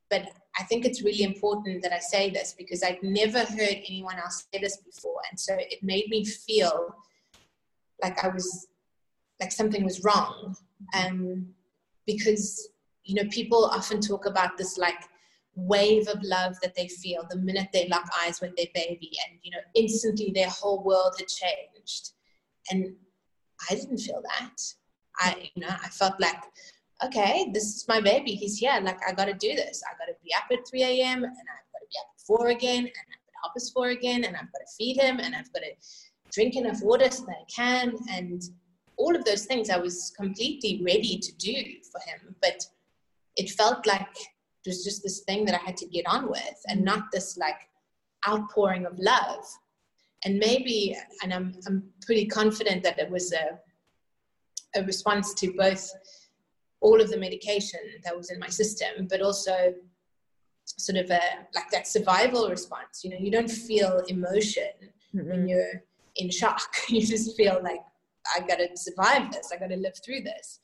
but 0.10 0.30
I 0.60 0.64
think 0.64 0.86
it's 0.86 1.04
really 1.04 1.24
important 1.24 1.82
that 1.84 1.94
I 1.94 2.00
say 2.00 2.30
this 2.30 2.54
because 2.58 2.84
I'd 2.84 3.02
never 3.02 3.40
heard 3.40 3.78
anyone 3.88 4.18
else 4.18 4.46
say 4.54 4.60
this 4.60 4.78
before. 4.78 5.22
And 5.30 5.40
so 5.40 5.56
it 5.58 5.82
made 5.82 6.10
me 6.10 6.26
feel 6.26 6.96
like 8.02 8.24
I 8.24 8.28
was, 8.30 8.68
like 9.40 9.52
something 9.52 9.84
was 9.84 10.04
wrong. 10.04 10.56
Um, 10.94 11.48
because, 12.06 12.70
you 13.04 13.16
know, 13.16 13.30
people 13.30 13.66
often 13.66 14.02
talk 14.02 14.26
about 14.26 14.58
this 14.58 14.78
like 14.78 15.00
wave 15.56 16.08
of 16.08 16.22
love 16.24 16.56
that 16.62 16.76
they 16.76 16.88
feel 16.88 17.26
the 17.30 17.38
minute 17.38 17.70
they 17.72 17.88
lock 17.88 18.10
eyes 18.22 18.42
with 18.42 18.56
their 18.56 18.68
baby 18.74 19.12
and, 19.28 19.40
you 19.44 19.52
know, 19.52 19.60
instantly 19.76 20.32
their 20.34 20.50
whole 20.50 20.84
world 20.84 21.16
had 21.18 21.28
changed. 21.28 22.12
And 22.72 22.96
I 23.70 23.76
didn't 23.76 24.00
feel 24.00 24.22
that. 24.24 24.56
I, 25.20 25.50
you 25.54 25.62
know, 25.62 25.70
I 25.70 25.90
felt 25.90 26.20
like, 26.20 26.42
okay, 27.04 27.50
this 27.54 27.64
is 27.64 27.86
my 27.88 28.02
baby. 28.02 28.32
He's 28.32 28.58
here. 28.58 28.80
Like, 28.82 29.00
I 29.08 29.14
got 29.14 29.26
to 29.26 29.34
do 29.34 29.56
this. 29.56 29.82
I 29.88 29.98
got 29.98 30.06
to 30.06 30.18
be 30.24 30.34
up 30.34 30.46
at 30.52 30.68
3 30.68 30.84
a.m. 30.84 31.24
and 31.24 31.26
I've 31.26 31.72
got 31.72 31.80
to 31.80 31.88
be 31.90 31.98
up 32.00 32.08
at 32.16 32.22
4 32.26 32.48
again 32.50 32.80
and 32.80 32.88
I've 32.88 33.26
got 33.26 33.32
to 33.32 33.40
help 33.44 33.56
us 33.56 33.70
4 33.72 33.90
again 33.90 34.24
and 34.24 34.36
I've 34.36 34.52
got 34.52 34.60
to 34.60 34.76
feed 34.78 34.98
him 34.98 35.20
and 35.20 35.36
I've 35.36 35.52
got 35.54 35.60
to 35.60 35.72
drink 36.32 36.56
enough 36.56 36.82
water 36.82 37.10
so 37.10 37.26
that 37.26 37.36
I 37.42 37.46
can. 37.54 37.96
And 38.10 38.42
all 38.98 39.16
of 39.16 39.24
those 39.26 39.46
things 39.46 39.70
I 39.70 39.78
was 39.78 40.14
completely 40.18 40.82
ready 40.84 41.18
to 41.18 41.36
do 41.38 41.56
for 41.92 42.00
him. 42.02 42.36
But 42.42 42.66
it 43.38 43.50
felt 43.52 43.86
like 43.86 44.08
it 44.66 44.68
was 44.68 44.84
just 44.84 45.04
this 45.04 45.22
thing 45.22 45.46
that 45.46 45.56
I 45.56 45.66
had 45.66 45.78
to 45.78 45.88
get 45.88 46.06
on 46.06 46.30
with 46.30 46.62
and 46.68 46.84
not 46.84 47.06
this 47.12 47.38
like 47.38 47.60
outpouring 48.28 48.86
of 48.86 49.00
love. 49.00 49.46
And 50.26 50.38
maybe, 50.38 50.98
and 51.24 51.34
I'm, 51.34 51.54
I'm 51.66 51.84
pretty 52.06 52.26
confident 52.26 52.84
that 52.84 53.00
it 53.00 53.10
was 53.10 53.32
a, 53.32 53.58
a 54.76 54.84
response 54.84 55.34
to 55.36 55.54
both 55.54 55.92
all 56.82 57.02
of 57.02 57.10
the 57.10 57.18
medication 57.18 57.80
that 58.04 58.16
was 58.16 58.32
in 58.32 58.40
my 58.40 58.48
system, 58.48 59.08
but 59.10 59.22
also 59.22 59.74
sort 60.66 60.98
of 60.98 61.10
a 61.10 61.22
like 61.56 61.70
that 61.72 61.88
survival 61.88 62.50
response. 62.50 63.04
You 63.04 63.12
know, 63.12 63.18
you 63.20 63.32
don't 63.32 63.50
feel 63.50 64.02
emotion 64.08 64.70
when 65.14 65.26
Mm-mm. 65.26 65.50
you're 65.50 65.84
in 66.18 66.30
shock. 66.30 66.62
You 66.90 67.06
just 67.06 67.36
feel 67.36 67.60
like, 67.64 67.82
I 68.36 68.42
got 68.42 68.58
to 68.58 68.70
survive 68.76 69.32
this. 69.32 69.52
I 69.52 69.58
got 69.58 69.70
to 69.70 69.78
live 69.78 69.96
through 70.06 70.22
this. 70.22 70.60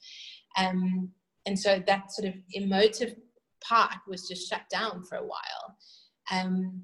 Um, 0.57 1.09
and 1.45 1.57
so 1.57 1.81
that 1.87 2.11
sort 2.11 2.27
of 2.27 2.35
emotive 2.53 3.15
part 3.63 3.95
was 4.07 4.27
just 4.27 4.49
shut 4.49 4.63
down 4.69 5.03
for 5.03 5.17
a 5.17 5.25
while. 5.25 5.77
Um, 6.31 6.83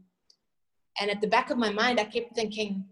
and 0.99 1.09
at 1.09 1.21
the 1.21 1.27
back 1.27 1.49
of 1.49 1.57
my 1.57 1.71
mind, 1.71 1.99
I 1.99 2.05
kept 2.05 2.35
thinking, 2.35 2.85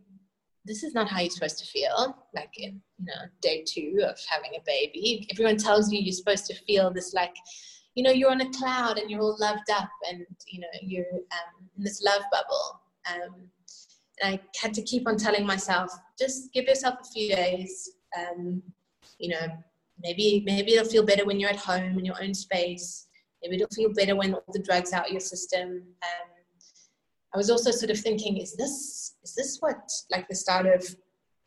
this 0.69 0.83
is 0.83 0.93
not 0.93 1.09
how 1.09 1.19
you're 1.19 1.31
supposed 1.31 1.57
to 1.57 1.65
feel. 1.65 2.15
Like 2.35 2.51
in 2.57 2.79
you 2.99 3.05
know 3.05 3.27
day 3.41 3.65
two 3.67 4.05
of 4.07 4.17
having 4.29 4.51
a 4.55 4.63
baby, 4.65 5.27
everyone 5.31 5.57
tells 5.57 5.91
you 5.91 5.99
you're 5.99 6.13
supposed 6.13 6.45
to 6.45 6.53
feel 6.53 6.93
this 6.93 7.11
like, 7.13 7.35
you 7.95 8.03
know, 8.03 8.11
you're 8.11 8.29
on 8.29 8.41
a 8.41 8.49
cloud 8.51 8.99
and 8.99 9.09
you're 9.09 9.19
all 9.21 9.35
loved 9.39 9.69
up 9.71 9.89
and 10.09 10.25
you 10.47 10.61
know 10.61 10.67
you're 10.81 11.11
um, 11.11 11.67
in 11.75 11.83
this 11.83 12.03
love 12.03 12.21
bubble. 12.31 12.81
Um, 13.11 13.49
and 14.21 14.35
I 14.35 14.39
had 14.61 14.73
to 14.75 14.83
keep 14.83 15.07
on 15.07 15.17
telling 15.17 15.45
myself, 15.45 15.91
just 16.19 16.53
give 16.53 16.65
yourself 16.65 16.99
a 17.01 17.11
few 17.11 17.35
days. 17.35 17.91
Um, 18.17 18.61
you 19.17 19.29
know, 19.29 19.47
maybe 20.03 20.43
maybe 20.45 20.75
it'll 20.75 20.89
feel 20.89 21.05
better 21.05 21.25
when 21.25 21.39
you're 21.39 21.49
at 21.49 21.57
home 21.57 21.97
in 21.97 22.05
your 22.05 22.21
own 22.21 22.35
space. 22.35 23.07
Maybe 23.41 23.55
it'll 23.55 23.75
feel 23.75 23.93
better 23.93 24.15
when 24.15 24.35
all 24.35 24.43
the 24.53 24.61
drugs 24.61 24.93
out 24.93 25.11
your 25.11 25.21
system. 25.21 25.81
Um, 26.03 26.38
I 27.33 27.37
was 27.37 27.49
also 27.49 27.71
sort 27.71 27.91
of 27.91 27.99
thinking, 27.99 28.37
is 28.37 28.55
this 28.55 29.15
is 29.23 29.35
this 29.35 29.57
what 29.59 29.89
like 30.11 30.27
the 30.27 30.35
start 30.35 30.65
of 30.65 30.83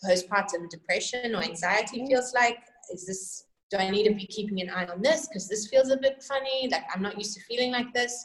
postpartum 0.05 0.69
depression 0.71 1.35
or 1.35 1.43
anxiety 1.43 1.99
mm-hmm. 1.99 2.09
feels 2.09 2.33
like? 2.35 2.59
Is 2.93 3.07
this 3.07 3.47
do 3.71 3.79
I 3.79 3.91
need 3.91 4.05
to 4.05 4.15
be 4.15 4.27
keeping 4.27 4.61
an 4.61 4.71
eye 4.71 4.87
on 4.87 5.01
this 5.01 5.27
because 5.27 5.49
this 5.49 5.69
feels 5.69 5.91
a 5.91 5.97
bit 5.97 6.23
funny? 6.23 6.69
Like 6.71 6.85
I'm 6.95 7.03
not 7.03 7.17
used 7.17 7.35
to 7.37 7.43
feeling 7.45 7.73
like 7.73 7.93
this. 7.95 8.25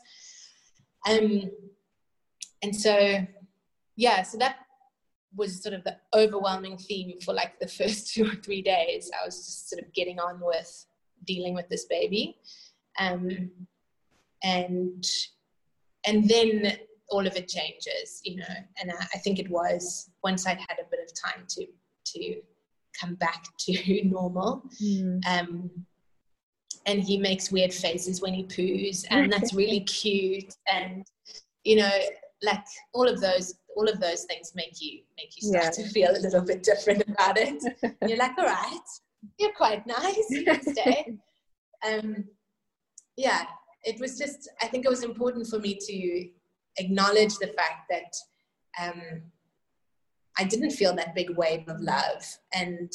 Um, 1.10 1.50
and 2.62 2.76
so 2.76 3.26
yeah, 3.96 4.24
so 4.24 4.38
that 4.38 4.58
was 5.36 5.62
sort 5.62 5.74
of 5.74 5.84
the 5.84 5.98
overwhelming 6.14 6.78
theme 6.78 7.14
for 7.24 7.34
like 7.34 7.60
the 7.60 7.68
first 7.80 8.14
two 8.14 8.26
or 8.26 8.36
three 8.36 8.62
days. 8.62 9.10
I 9.20 9.26
was 9.26 9.36
just 9.38 9.70
sort 9.70 9.84
of 9.84 9.94
getting 9.94 10.20
on 10.20 10.40
with 10.42 10.86
dealing 11.26 11.56
with 11.56 11.68
this 11.70 11.86
baby. 11.86 12.38
Um, 13.00 13.52
and 14.44 15.06
and 16.06 16.28
then 16.30 16.78
all 17.10 17.26
of 17.26 17.36
it 17.36 17.48
changes, 17.48 18.22
you 18.24 18.38
know. 18.38 18.56
And 18.82 18.92
I, 18.92 19.06
I 19.14 19.18
think 19.20 19.40
it 19.40 19.50
was 19.50 20.10
once 20.24 20.46
I'd 20.46 20.60
had 20.60 20.80
a 20.80 20.90
bit 20.90 21.00
of 21.04 21.14
time 21.14 21.46
to 21.50 21.66
to 22.14 22.42
come 23.00 23.16
back 23.16 23.46
to 23.60 24.04
normal. 24.04 24.64
Mm. 24.82 25.26
Um, 25.28 25.70
and 26.86 27.04
he 27.04 27.18
makes 27.18 27.52
weird 27.52 27.74
faces 27.74 28.22
when 28.22 28.34
he 28.34 28.44
poos, 28.44 29.06
and 29.10 29.32
that's 29.32 29.54
really 29.54 29.82
cute. 29.82 30.56
And 30.72 31.06
you 31.64 31.78
know, 31.78 31.92
like 32.44 32.64
all 32.94 33.08
of 33.08 33.20
those, 33.20 33.56
all 33.76 33.88
of 33.90 34.00
those 34.00 34.24
things 34.24 34.54
make 34.56 34.80
you 34.80 35.02
make 35.18 35.36
you 35.36 35.50
start 35.50 35.76
yeah. 35.78 35.84
to 35.84 35.90
feel 35.90 36.12
a 36.12 36.20
little 36.20 36.42
bit 36.42 36.64
different 36.64 37.04
about 37.08 37.38
it. 37.38 37.62
you're 38.08 38.18
like, 38.18 38.38
all 38.38 38.46
right, 38.46 38.88
you're 39.38 39.54
quite 39.54 39.86
nice. 39.86 40.28
Stay. 40.62 41.18
um, 41.86 42.24
yeah, 43.18 43.46
it 43.84 44.00
was 44.00 44.18
just. 44.18 44.50
I 44.62 44.68
think 44.68 44.86
it 44.86 44.90
was 44.90 45.04
important 45.04 45.48
for 45.48 45.60
me 45.60 45.76
to 45.76 46.30
acknowledge 46.78 47.38
the 47.38 47.48
fact 47.48 47.90
that 47.90 48.14
um, 48.82 49.22
I 50.38 50.44
didn't 50.44 50.72
feel 50.72 50.96
that 50.96 51.16
big 51.16 51.32
wave 51.32 51.68
of 51.68 51.82
love, 51.82 52.26
and 52.54 52.92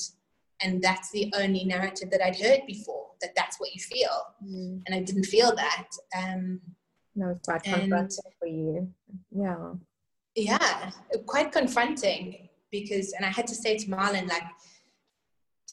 and 0.61 0.81
that's 0.83 1.11
the 1.11 1.33
only 1.37 1.65
narrative 1.65 2.11
that 2.11 2.25
I'd 2.25 2.37
heard 2.37 2.61
before 2.67 3.11
that 3.21 3.35
that's 3.37 3.59
what 3.59 3.75
you 3.75 3.81
feel, 3.81 4.23
mm. 4.45 4.83
and 4.87 4.95
I 4.95 5.01
didn't 5.01 5.25
feel 5.25 5.55
that. 5.57 5.89
Um, 6.17 6.61
that 7.17 7.27
was 7.27 7.39
quite 7.45 7.63
confronting 7.63 8.33
for 8.39 8.49
you, 8.49 8.89
yeah. 9.31 9.73
Yeah, 10.35 10.91
quite 11.27 11.53
confronting 11.53 12.49
because, 12.71 13.13
and 13.13 13.27
I 13.27 13.29
had 13.29 13.47
to 13.49 13.55
say 13.55 13.77
to 13.77 13.87
Marlon, 13.87 14.29
like, 14.29 14.45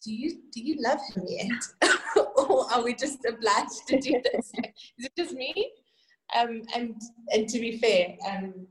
do 0.03 0.13
you 0.13 0.41
do 0.51 0.61
you 0.61 0.77
love 0.79 0.99
him 1.13 1.23
yet, 1.27 1.91
or 2.35 2.71
are 2.71 2.83
we 2.83 2.93
just 2.93 3.25
obliged 3.25 3.87
to 3.87 3.99
do 3.99 4.21
this? 4.31 4.51
Is 4.97 5.05
it 5.05 5.11
just 5.17 5.33
me? 5.33 5.71
Um, 6.37 6.61
and 6.75 7.01
and 7.33 7.47
to 7.49 7.59
be 7.59 7.77
fair, 7.77 8.15
um, 8.29 8.67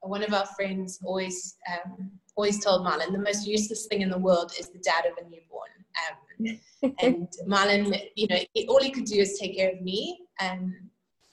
one 0.00 0.22
of 0.22 0.32
our 0.32 0.46
friends 0.46 1.00
always 1.04 1.56
um, 1.70 2.10
always 2.36 2.62
told 2.64 2.86
Marlon 2.86 3.12
the 3.12 3.18
most 3.18 3.46
useless 3.46 3.86
thing 3.86 4.02
in 4.02 4.08
the 4.08 4.18
world 4.18 4.52
is 4.58 4.68
the 4.68 4.78
dad 4.78 5.04
of 5.06 5.12
a 5.18 5.28
newborn. 5.28 5.68
Um, 6.06 6.94
and 7.02 7.28
Marlon, 7.46 8.00
you 8.14 8.28
know, 8.28 8.38
he, 8.54 8.66
all 8.68 8.80
he 8.80 8.90
could 8.90 9.06
do 9.06 9.16
is 9.16 9.38
take 9.38 9.56
care 9.56 9.72
of 9.72 9.82
me. 9.82 10.20
Um, 10.40 10.74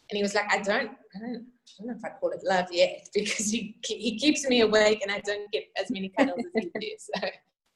and 0.10 0.18
he 0.18 0.24
was 0.24 0.34
like, 0.34 0.52
I 0.52 0.58
don't, 0.58 0.92
I 1.16 1.20
don't, 1.20 1.46
I 1.46 1.78
don't 1.78 1.88
know 1.88 1.94
if 1.96 2.04
I 2.04 2.10
call 2.20 2.32
it 2.32 2.42
love 2.44 2.68
yet 2.72 3.08
because 3.14 3.52
he 3.52 3.78
he 3.86 4.18
keeps 4.18 4.48
me 4.48 4.62
awake 4.62 5.02
and 5.02 5.12
I 5.12 5.20
don't 5.20 5.52
get 5.52 5.66
as 5.80 5.92
many 5.92 6.10
cuddles 6.10 6.44
as 6.56 6.64
he 6.64 6.72
does. 6.80 7.10
So 7.22 7.30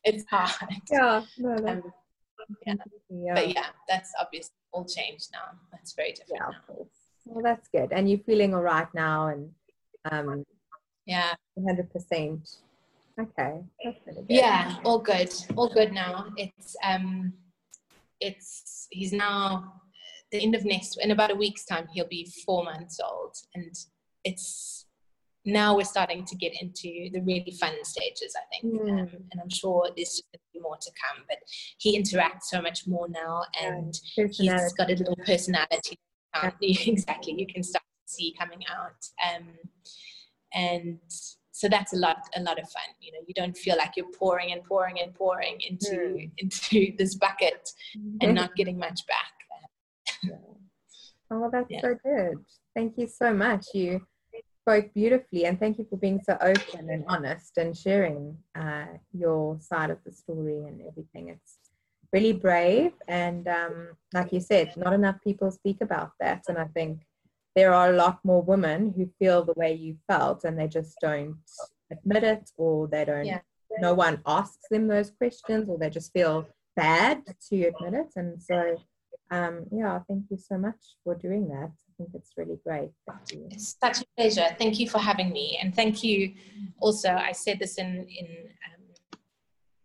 it's 0.06 0.24
hard. 0.30 0.52
Yeah, 0.90 1.24
no, 1.38 1.56
no. 1.56 1.72
Um, 1.72 1.84
yeah. 2.66 2.74
yeah. 3.10 3.34
But 3.36 3.50
yeah, 3.50 3.66
that's 3.88 4.14
obviously 4.20 4.54
all 4.72 4.86
changed 4.86 5.28
now. 5.34 5.60
That's 5.72 5.94
very 5.94 6.14
different. 6.14 6.42
Yeah, 6.42 6.76
now. 6.76 6.86
Well, 7.30 7.44
that's 7.44 7.68
good. 7.68 7.92
And 7.92 8.10
you're 8.10 8.20
feeling 8.20 8.56
all 8.56 8.62
right 8.62 8.88
now, 8.96 9.28
and 9.28 9.52
um, 10.12 10.44
yeah, 11.06 11.34
100 11.54 11.92
percent. 11.92 12.50
Okay, 13.20 13.60
Yeah, 14.30 14.78
all 14.84 15.00
good, 15.00 15.32
all 15.56 15.70
good 15.70 15.92
now. 15.92 16.28
It's 16.38 16.76
um, 16.84 17.34
it's 18.20 18.88
he's 18.90 19.14
now 19.14 19.74
the 20.32 20.42
end 20.42 20.56
of 20.56 20.66
next 20.66 20.98
in 21.02 21.12
about 21.12 21.32
a 21.32 21.36
week's 21.36 21.66
time 21.66 21.88
he'll 21.94 22.08
be 22.08 22.32
four 22.46 22.64
months 22.64 23.00
old, 23.00 23.36
and 23.54 23.76
it's 24.24 24.88
now 25.46 25.76
we're 25.76 25.84
starting 25.84 26.26
to 26.26 26.36
get 26.36 26.54
into 26.60 27.10
the 27.12 27.22
really 27.22 27.56
fun 27.60 27.74
stages, 27.84 28.36
I 28.36 28.44
think. 28.52 28.74
Mm. 28.74 29.02
Um, 29.02 29.10
and 29.32 29.42
I'm 29.42 29.50
sure 29.50 29.90
there's 29.96 30.10
just 30.10 30.24
going 30.32 30.40
to 30.40 30.54
be 30.54 30.60
more 30.62 30.78
to 30.78 30.92
come. 31.08 31.24
But 31.28 31.38
he 31.78 32.00
interacts 32.00 32.44
so 32.44 32.62
much 32.62 32.88
more 32.88 33.08
now, 33.08 33.44
and 33.62 33.94
yeah, 34.18 34.64
he's 34.64 34.74
got 34.74 34.90
a 34.90 34.96
little 34.96 35.16
personality 35.26 36.00
exactly. 36.62 37.36
You 37.38 37.48
can 37.48 37.64
start 37.64 37.84
to 38.08 38.14
see 38.14 38.36
coming 38.40 38.64
out. 38.70 39.06
Um, 39.28 39.48
and 40.54 41.00
so 41.52 41.68
that's 41.68 41.94
a 41.94 41.98
lot 41.98 42.18
a 42.36 42.42
lot 42.42 42.58
of 42.58 42.70
fun. 42.70 42.90
You 43.02 43.12
know 43.12 43.20
you 43.28 43.34
don't 43.34 43.58
feel 43.58 43.78
like 43.78 43.92
you're 43.98 44.12
pouring 44.18 44.52
and 44.54 44.64
pouring 44.64 45.00
and 45.02 45.14
pouring 45.14 45.60
into 45.68 45.96
mm. 45.96 46.32
into 46.38 46.96
this 46.98 47.16
bucket 47.16 47.70
and 48.22 48.34
not 48.34 48.56
getting 48.56 48.78
much 48.78 49.02
back. 49.08 49.34
Oh 51.32 51.48
that's 51.52 51.70
yeah. 51.70 51.82
so 51.82 51.96
good. 52.04 52.38
Thank 52.76 52.98
you 52.98 53.08
so 53.08 53.32
much. 53.32 53.68
You 53.76 54.02
spoke 54.64 54.92
beautifully 54.96 55.46
and 55.46 55.60
thank 55.60 55.78
you 55.78 55.86
for 55.88 55.98
being 55.98 56.20
so 56.24 56.36
open 56.42 56.90
and 56.90 57.06
honest 57.08 57.56
and 57.58 57.78
sharing 57.78 58.36
uh, 58.56 58.86
your 59.14 59.60
side 59.62 59.92
of 59.92 60.00
the 60.06 60.12
story 60.12 60.58
and 60.58 60.82
everything. 60.82 61.30
It's 61.30 61.59
really 62.14 62.34
brave. 62.34 62.94
And 63.08 63.48
um, 63.48 63.90
like 64.14 64.32
you 64.34 64.40
said, 64.40 64.76
not 64.78 64.94
enough 64.94 65.18
people 65.24 65.52
speak 65.52 65.82
about 65.82 66.12
that. 66.20 66.44
And 66.48 66.58
I 66.58 66.66
think 66.66 67.02
there 67.56 67.74
are 67.74 67.90
a 67.90 67.96
lot 67.96 68.20
more 68.24 68.42
women 68.42 68.94
who 68.96 69.10
feel 69.20 69.44
the 69.44 69.54
way 69.56 69.74
you 69.74 69.98
felt 70.08 70.44
and 70.44 70.58
they 70.58 70.68
just 70.68 70.98
don't 71.02 71.38
admit 71.92 72.24
it 72.24 72.50
or 72.58 72.88
they 72.88 73.06
don't, 73.06 73.26
yeah. 73.26 73.40
no 73.80 73.94
one 73.94 74.22
asks 74.26 74.66
them 74.70 74.88
those 74.88 75.12
questions 75.12 75.68
or 75.68 75.78
they 75.78 75.90
just 75.90 76.14
feel 76.14 76.48
bad 76.76 77.24
to 77.50 77.64
admit 77.64 77.94
it. 77.94 78.12
And 78.16 78.42
so, 78.42 78.78
um, 79.32 79.66
yeah, 79.72 80.00
thank 80.08 80.26
you 80.30 80.38
so 80.38 80.58
much 80.58 80.96
for 81.04 81.16
doing 81.16 81.48
that. 81.50 81.72
I 81.72 81.92
think 81.98 82.10
it's 82.14 82.32
really 82.38 82.60
great. 82.66 82.90
It's 83.52 83.76
such 83.80 84.02
a 84.02 84.06
pleasure. 84.18 84.56
Thank 84.58 84.80
you 84.80 84.90
for 84.90 85.00
having 85.00 85.32
me. 85.32 85.60
And 85.62 85.76
thank 85.76 86.04
you 86.04 86.34
also, 86.80 87.10
I 87.10 87.34
said 87.34 87.60
this 87.60 87.78
in, 87.78 88.08
in 88.08 88.28
um, 88.68 88.79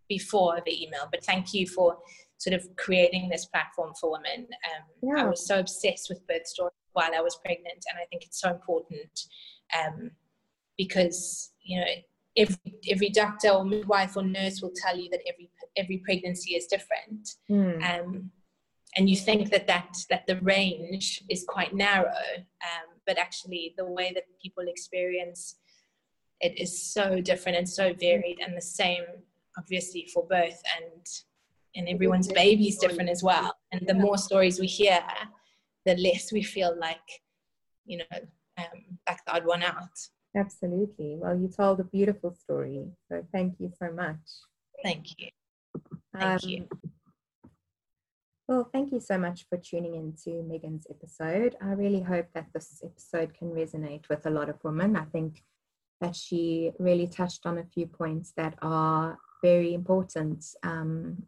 before 0.08 0.60
the 0.64 0.84
email, 0.84 1.08
but 1.10 1.24
thank 1.24 1.54
you 1.54 1.66
for 1.66 1.98
sort 2.38 2.54
of 2.54 2.66
creating 2.76 3.28
this 3.28 3.46
platform 3.46 3.92
for 4.00 4.10
women. 4.12 4.46
Um, 4.50 4.82
yeah. 5.02 5.24
I 5.24 5.28
was 5.28 5.46
so 5.46 5.58
obsessed 5.58 6.08
with 6.08 6.26
birth 6.26 6.46
stories 6.46 6.72
while 6.92 7.10
I 7.14 7.20
was 7.20 7.36
pregnant, 7.36 7.84
and 7.88 7.98
I 7.98 8.06
think 8.06 8.24
it's 8.24 8.40
so 8.40 8.50
important 8.50 9.26
um, 9.78 10.10
because 10.76 11.52
you 11.62 11.80
know 11.80 11.86
every 12.36 12.74
every 12.90 13.10
doctor 13.10 13.50
or 13.50 13.64
midwife 13.64 14.16
or 14.16 14.22
nurse 14.22 14.60
will 14.60 14.72
tell 14.74 14.96
you 14.96 15.08
that 15.10 15.20
every 15.28 15.50
every 15.76 15.98
pregnancy 15.98 16.54
is 16.54 16.66
different. 16.66 17.36
Mm. 17.50 17.82
Um, 17.82 18.30
and 18.96 19.10
you 19.10 19.16
think 19.16 19.50
that, 19.50 19.66
that 19.66 19.96
that 20.10 20.26
the 20.26 20.40
range 20.40 21.22
is 21.28 21.44
quite 21.48 21.74
narrow, 21.74 22.06
um, 22.06 22.88
but 23.06 23.18
actually 23.18 23.74
the 23.76 23.84
way 23.84 24.12
that 24.14 24.24
people 24.40 24.64
experience 24.68 25.56
it 26.40 26.58
is 26.58 26.92
so 26.92 27.20
different 27.20 27.56
and 27.58 27.68
so 27.68 27.94
varied, 27.94 28.38
and 28.44 28.56
the 28.56 28.62
same 28.62 29.04
obviously 29.58 30.08
for 30.12 30.26
both 30.28 30.60
and 30.76 31.06
and 31.76 31.88
everyone's 31.88 32.28
baby 32.28 32.68
is 32.68 32.76
different 32.76 33.10
as 33.10 33.22
well. 33.22 33.52
And 33.72 33.84
the 33.86 33.94
more 33.94 34.16
stories 34.16 34.60
we 34.60 34.66
hear 34.66 35.00
the 35.84 35.96
less 35.96 36.32
we 36.32 36.42
feel 36.42 36.76
like 36.78 37.22
you 37.84 37.98
know 37.98 38.18
um, 38.58 38.98
like 39.08 39.24
the 39.26 39.34
odd 39.34 39.46
one 39.46 39.62
out. 39.62 39.98
Absolutely. 40.36 41.16
Well 41.20 41.36
you 41.36 41.48
told 41.48 41.80
a 41.80 41.84
beautiful 41.84 42.34
story 42.34 42.86
so 43.08 43.26
thank 43.32 43.54
you 43.58 43.70
so 43.78 43.90
much. 43.92 44.16
Thank 44.82 45.18
you. 45.18 45.28
Thank 46.18 46.44
um, 46.44 46.48
you. 46.48 46.68
well, 48.46 48.68
thank 48.72 48.92
you 48.92 49.00
so 49.00 49.18
much 49.18 49.46
for 49.48 49.58
tuning 49.58 49.94
in 49.94 50.14
to 50.24 50.42
Megan's 50.42 50.86
episode. 50.88 51.56
I 51.60 51.72
really 51.72 52.02
hope 52.02 52.26
that 52.34 52.46
this 52.54 52.82
episode 52.84 53.34
can 53.34 53.50
resonate 53.50 54.08
with 54.08 54.26
a 54.26 54.30
lot 54.30 54.48
of 54.48 54.62
women. 54.62 54.94
I 54.94 55.04
think 55.06 55.42
that 56.00 56.14
she 56.14 56.72
really 56.78 57.06
touched 57.06 57.46
on 57.46 57.58
a 57.58 57.64
few 57.64 57.86
points 57.86 58.32
that 58.36 58.54
are 58.62 59.18
very 59.44 59.74
important. 59.74 60.40
Um, 60.62 61.26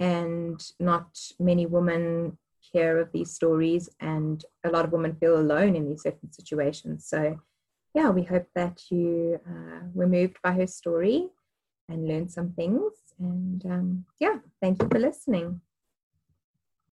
and 0.00 0.58
not 0.80 1.18
many 1.38 1.66
women 1.66 2.38
hear 2.72 2.98
of 2.98 3.12
these 3.12 3.30
stories, 3.32 3.88
and 4.00 4.44
a 4.64 4.70
lot 4.70 4.84
of 4.84 4.92
women 4.92 5.14
feel 5.20 5.36
alone 5.36 5.76
in 5.76 5.88
these 5.88 6.02
certain 6.02 6.32
situations. 6.32 7.06
So, 7.06 7.38
yeah, 7.94 8.08
we 8.10 8.22
hope 8.22 8.48
that 8.54 8.76
you 8.90 9.38
uh, 9.46 9.80
were 9.94 10.06
moved 10.06 10.38
by 10.42 10.52
her 10.52 10.66
story 10.66 11.28
and 11.88 12.08
learned 12.08 12.30
some 12.32 12.52
things. 12.52 12.92
And 13.18 13.64
um, 13.66 14.04
yeah, 14.18 14.38
thank 14.62 14.82
you 14.82 14.88
for 14.90 14.98
listening. 14.98 15.60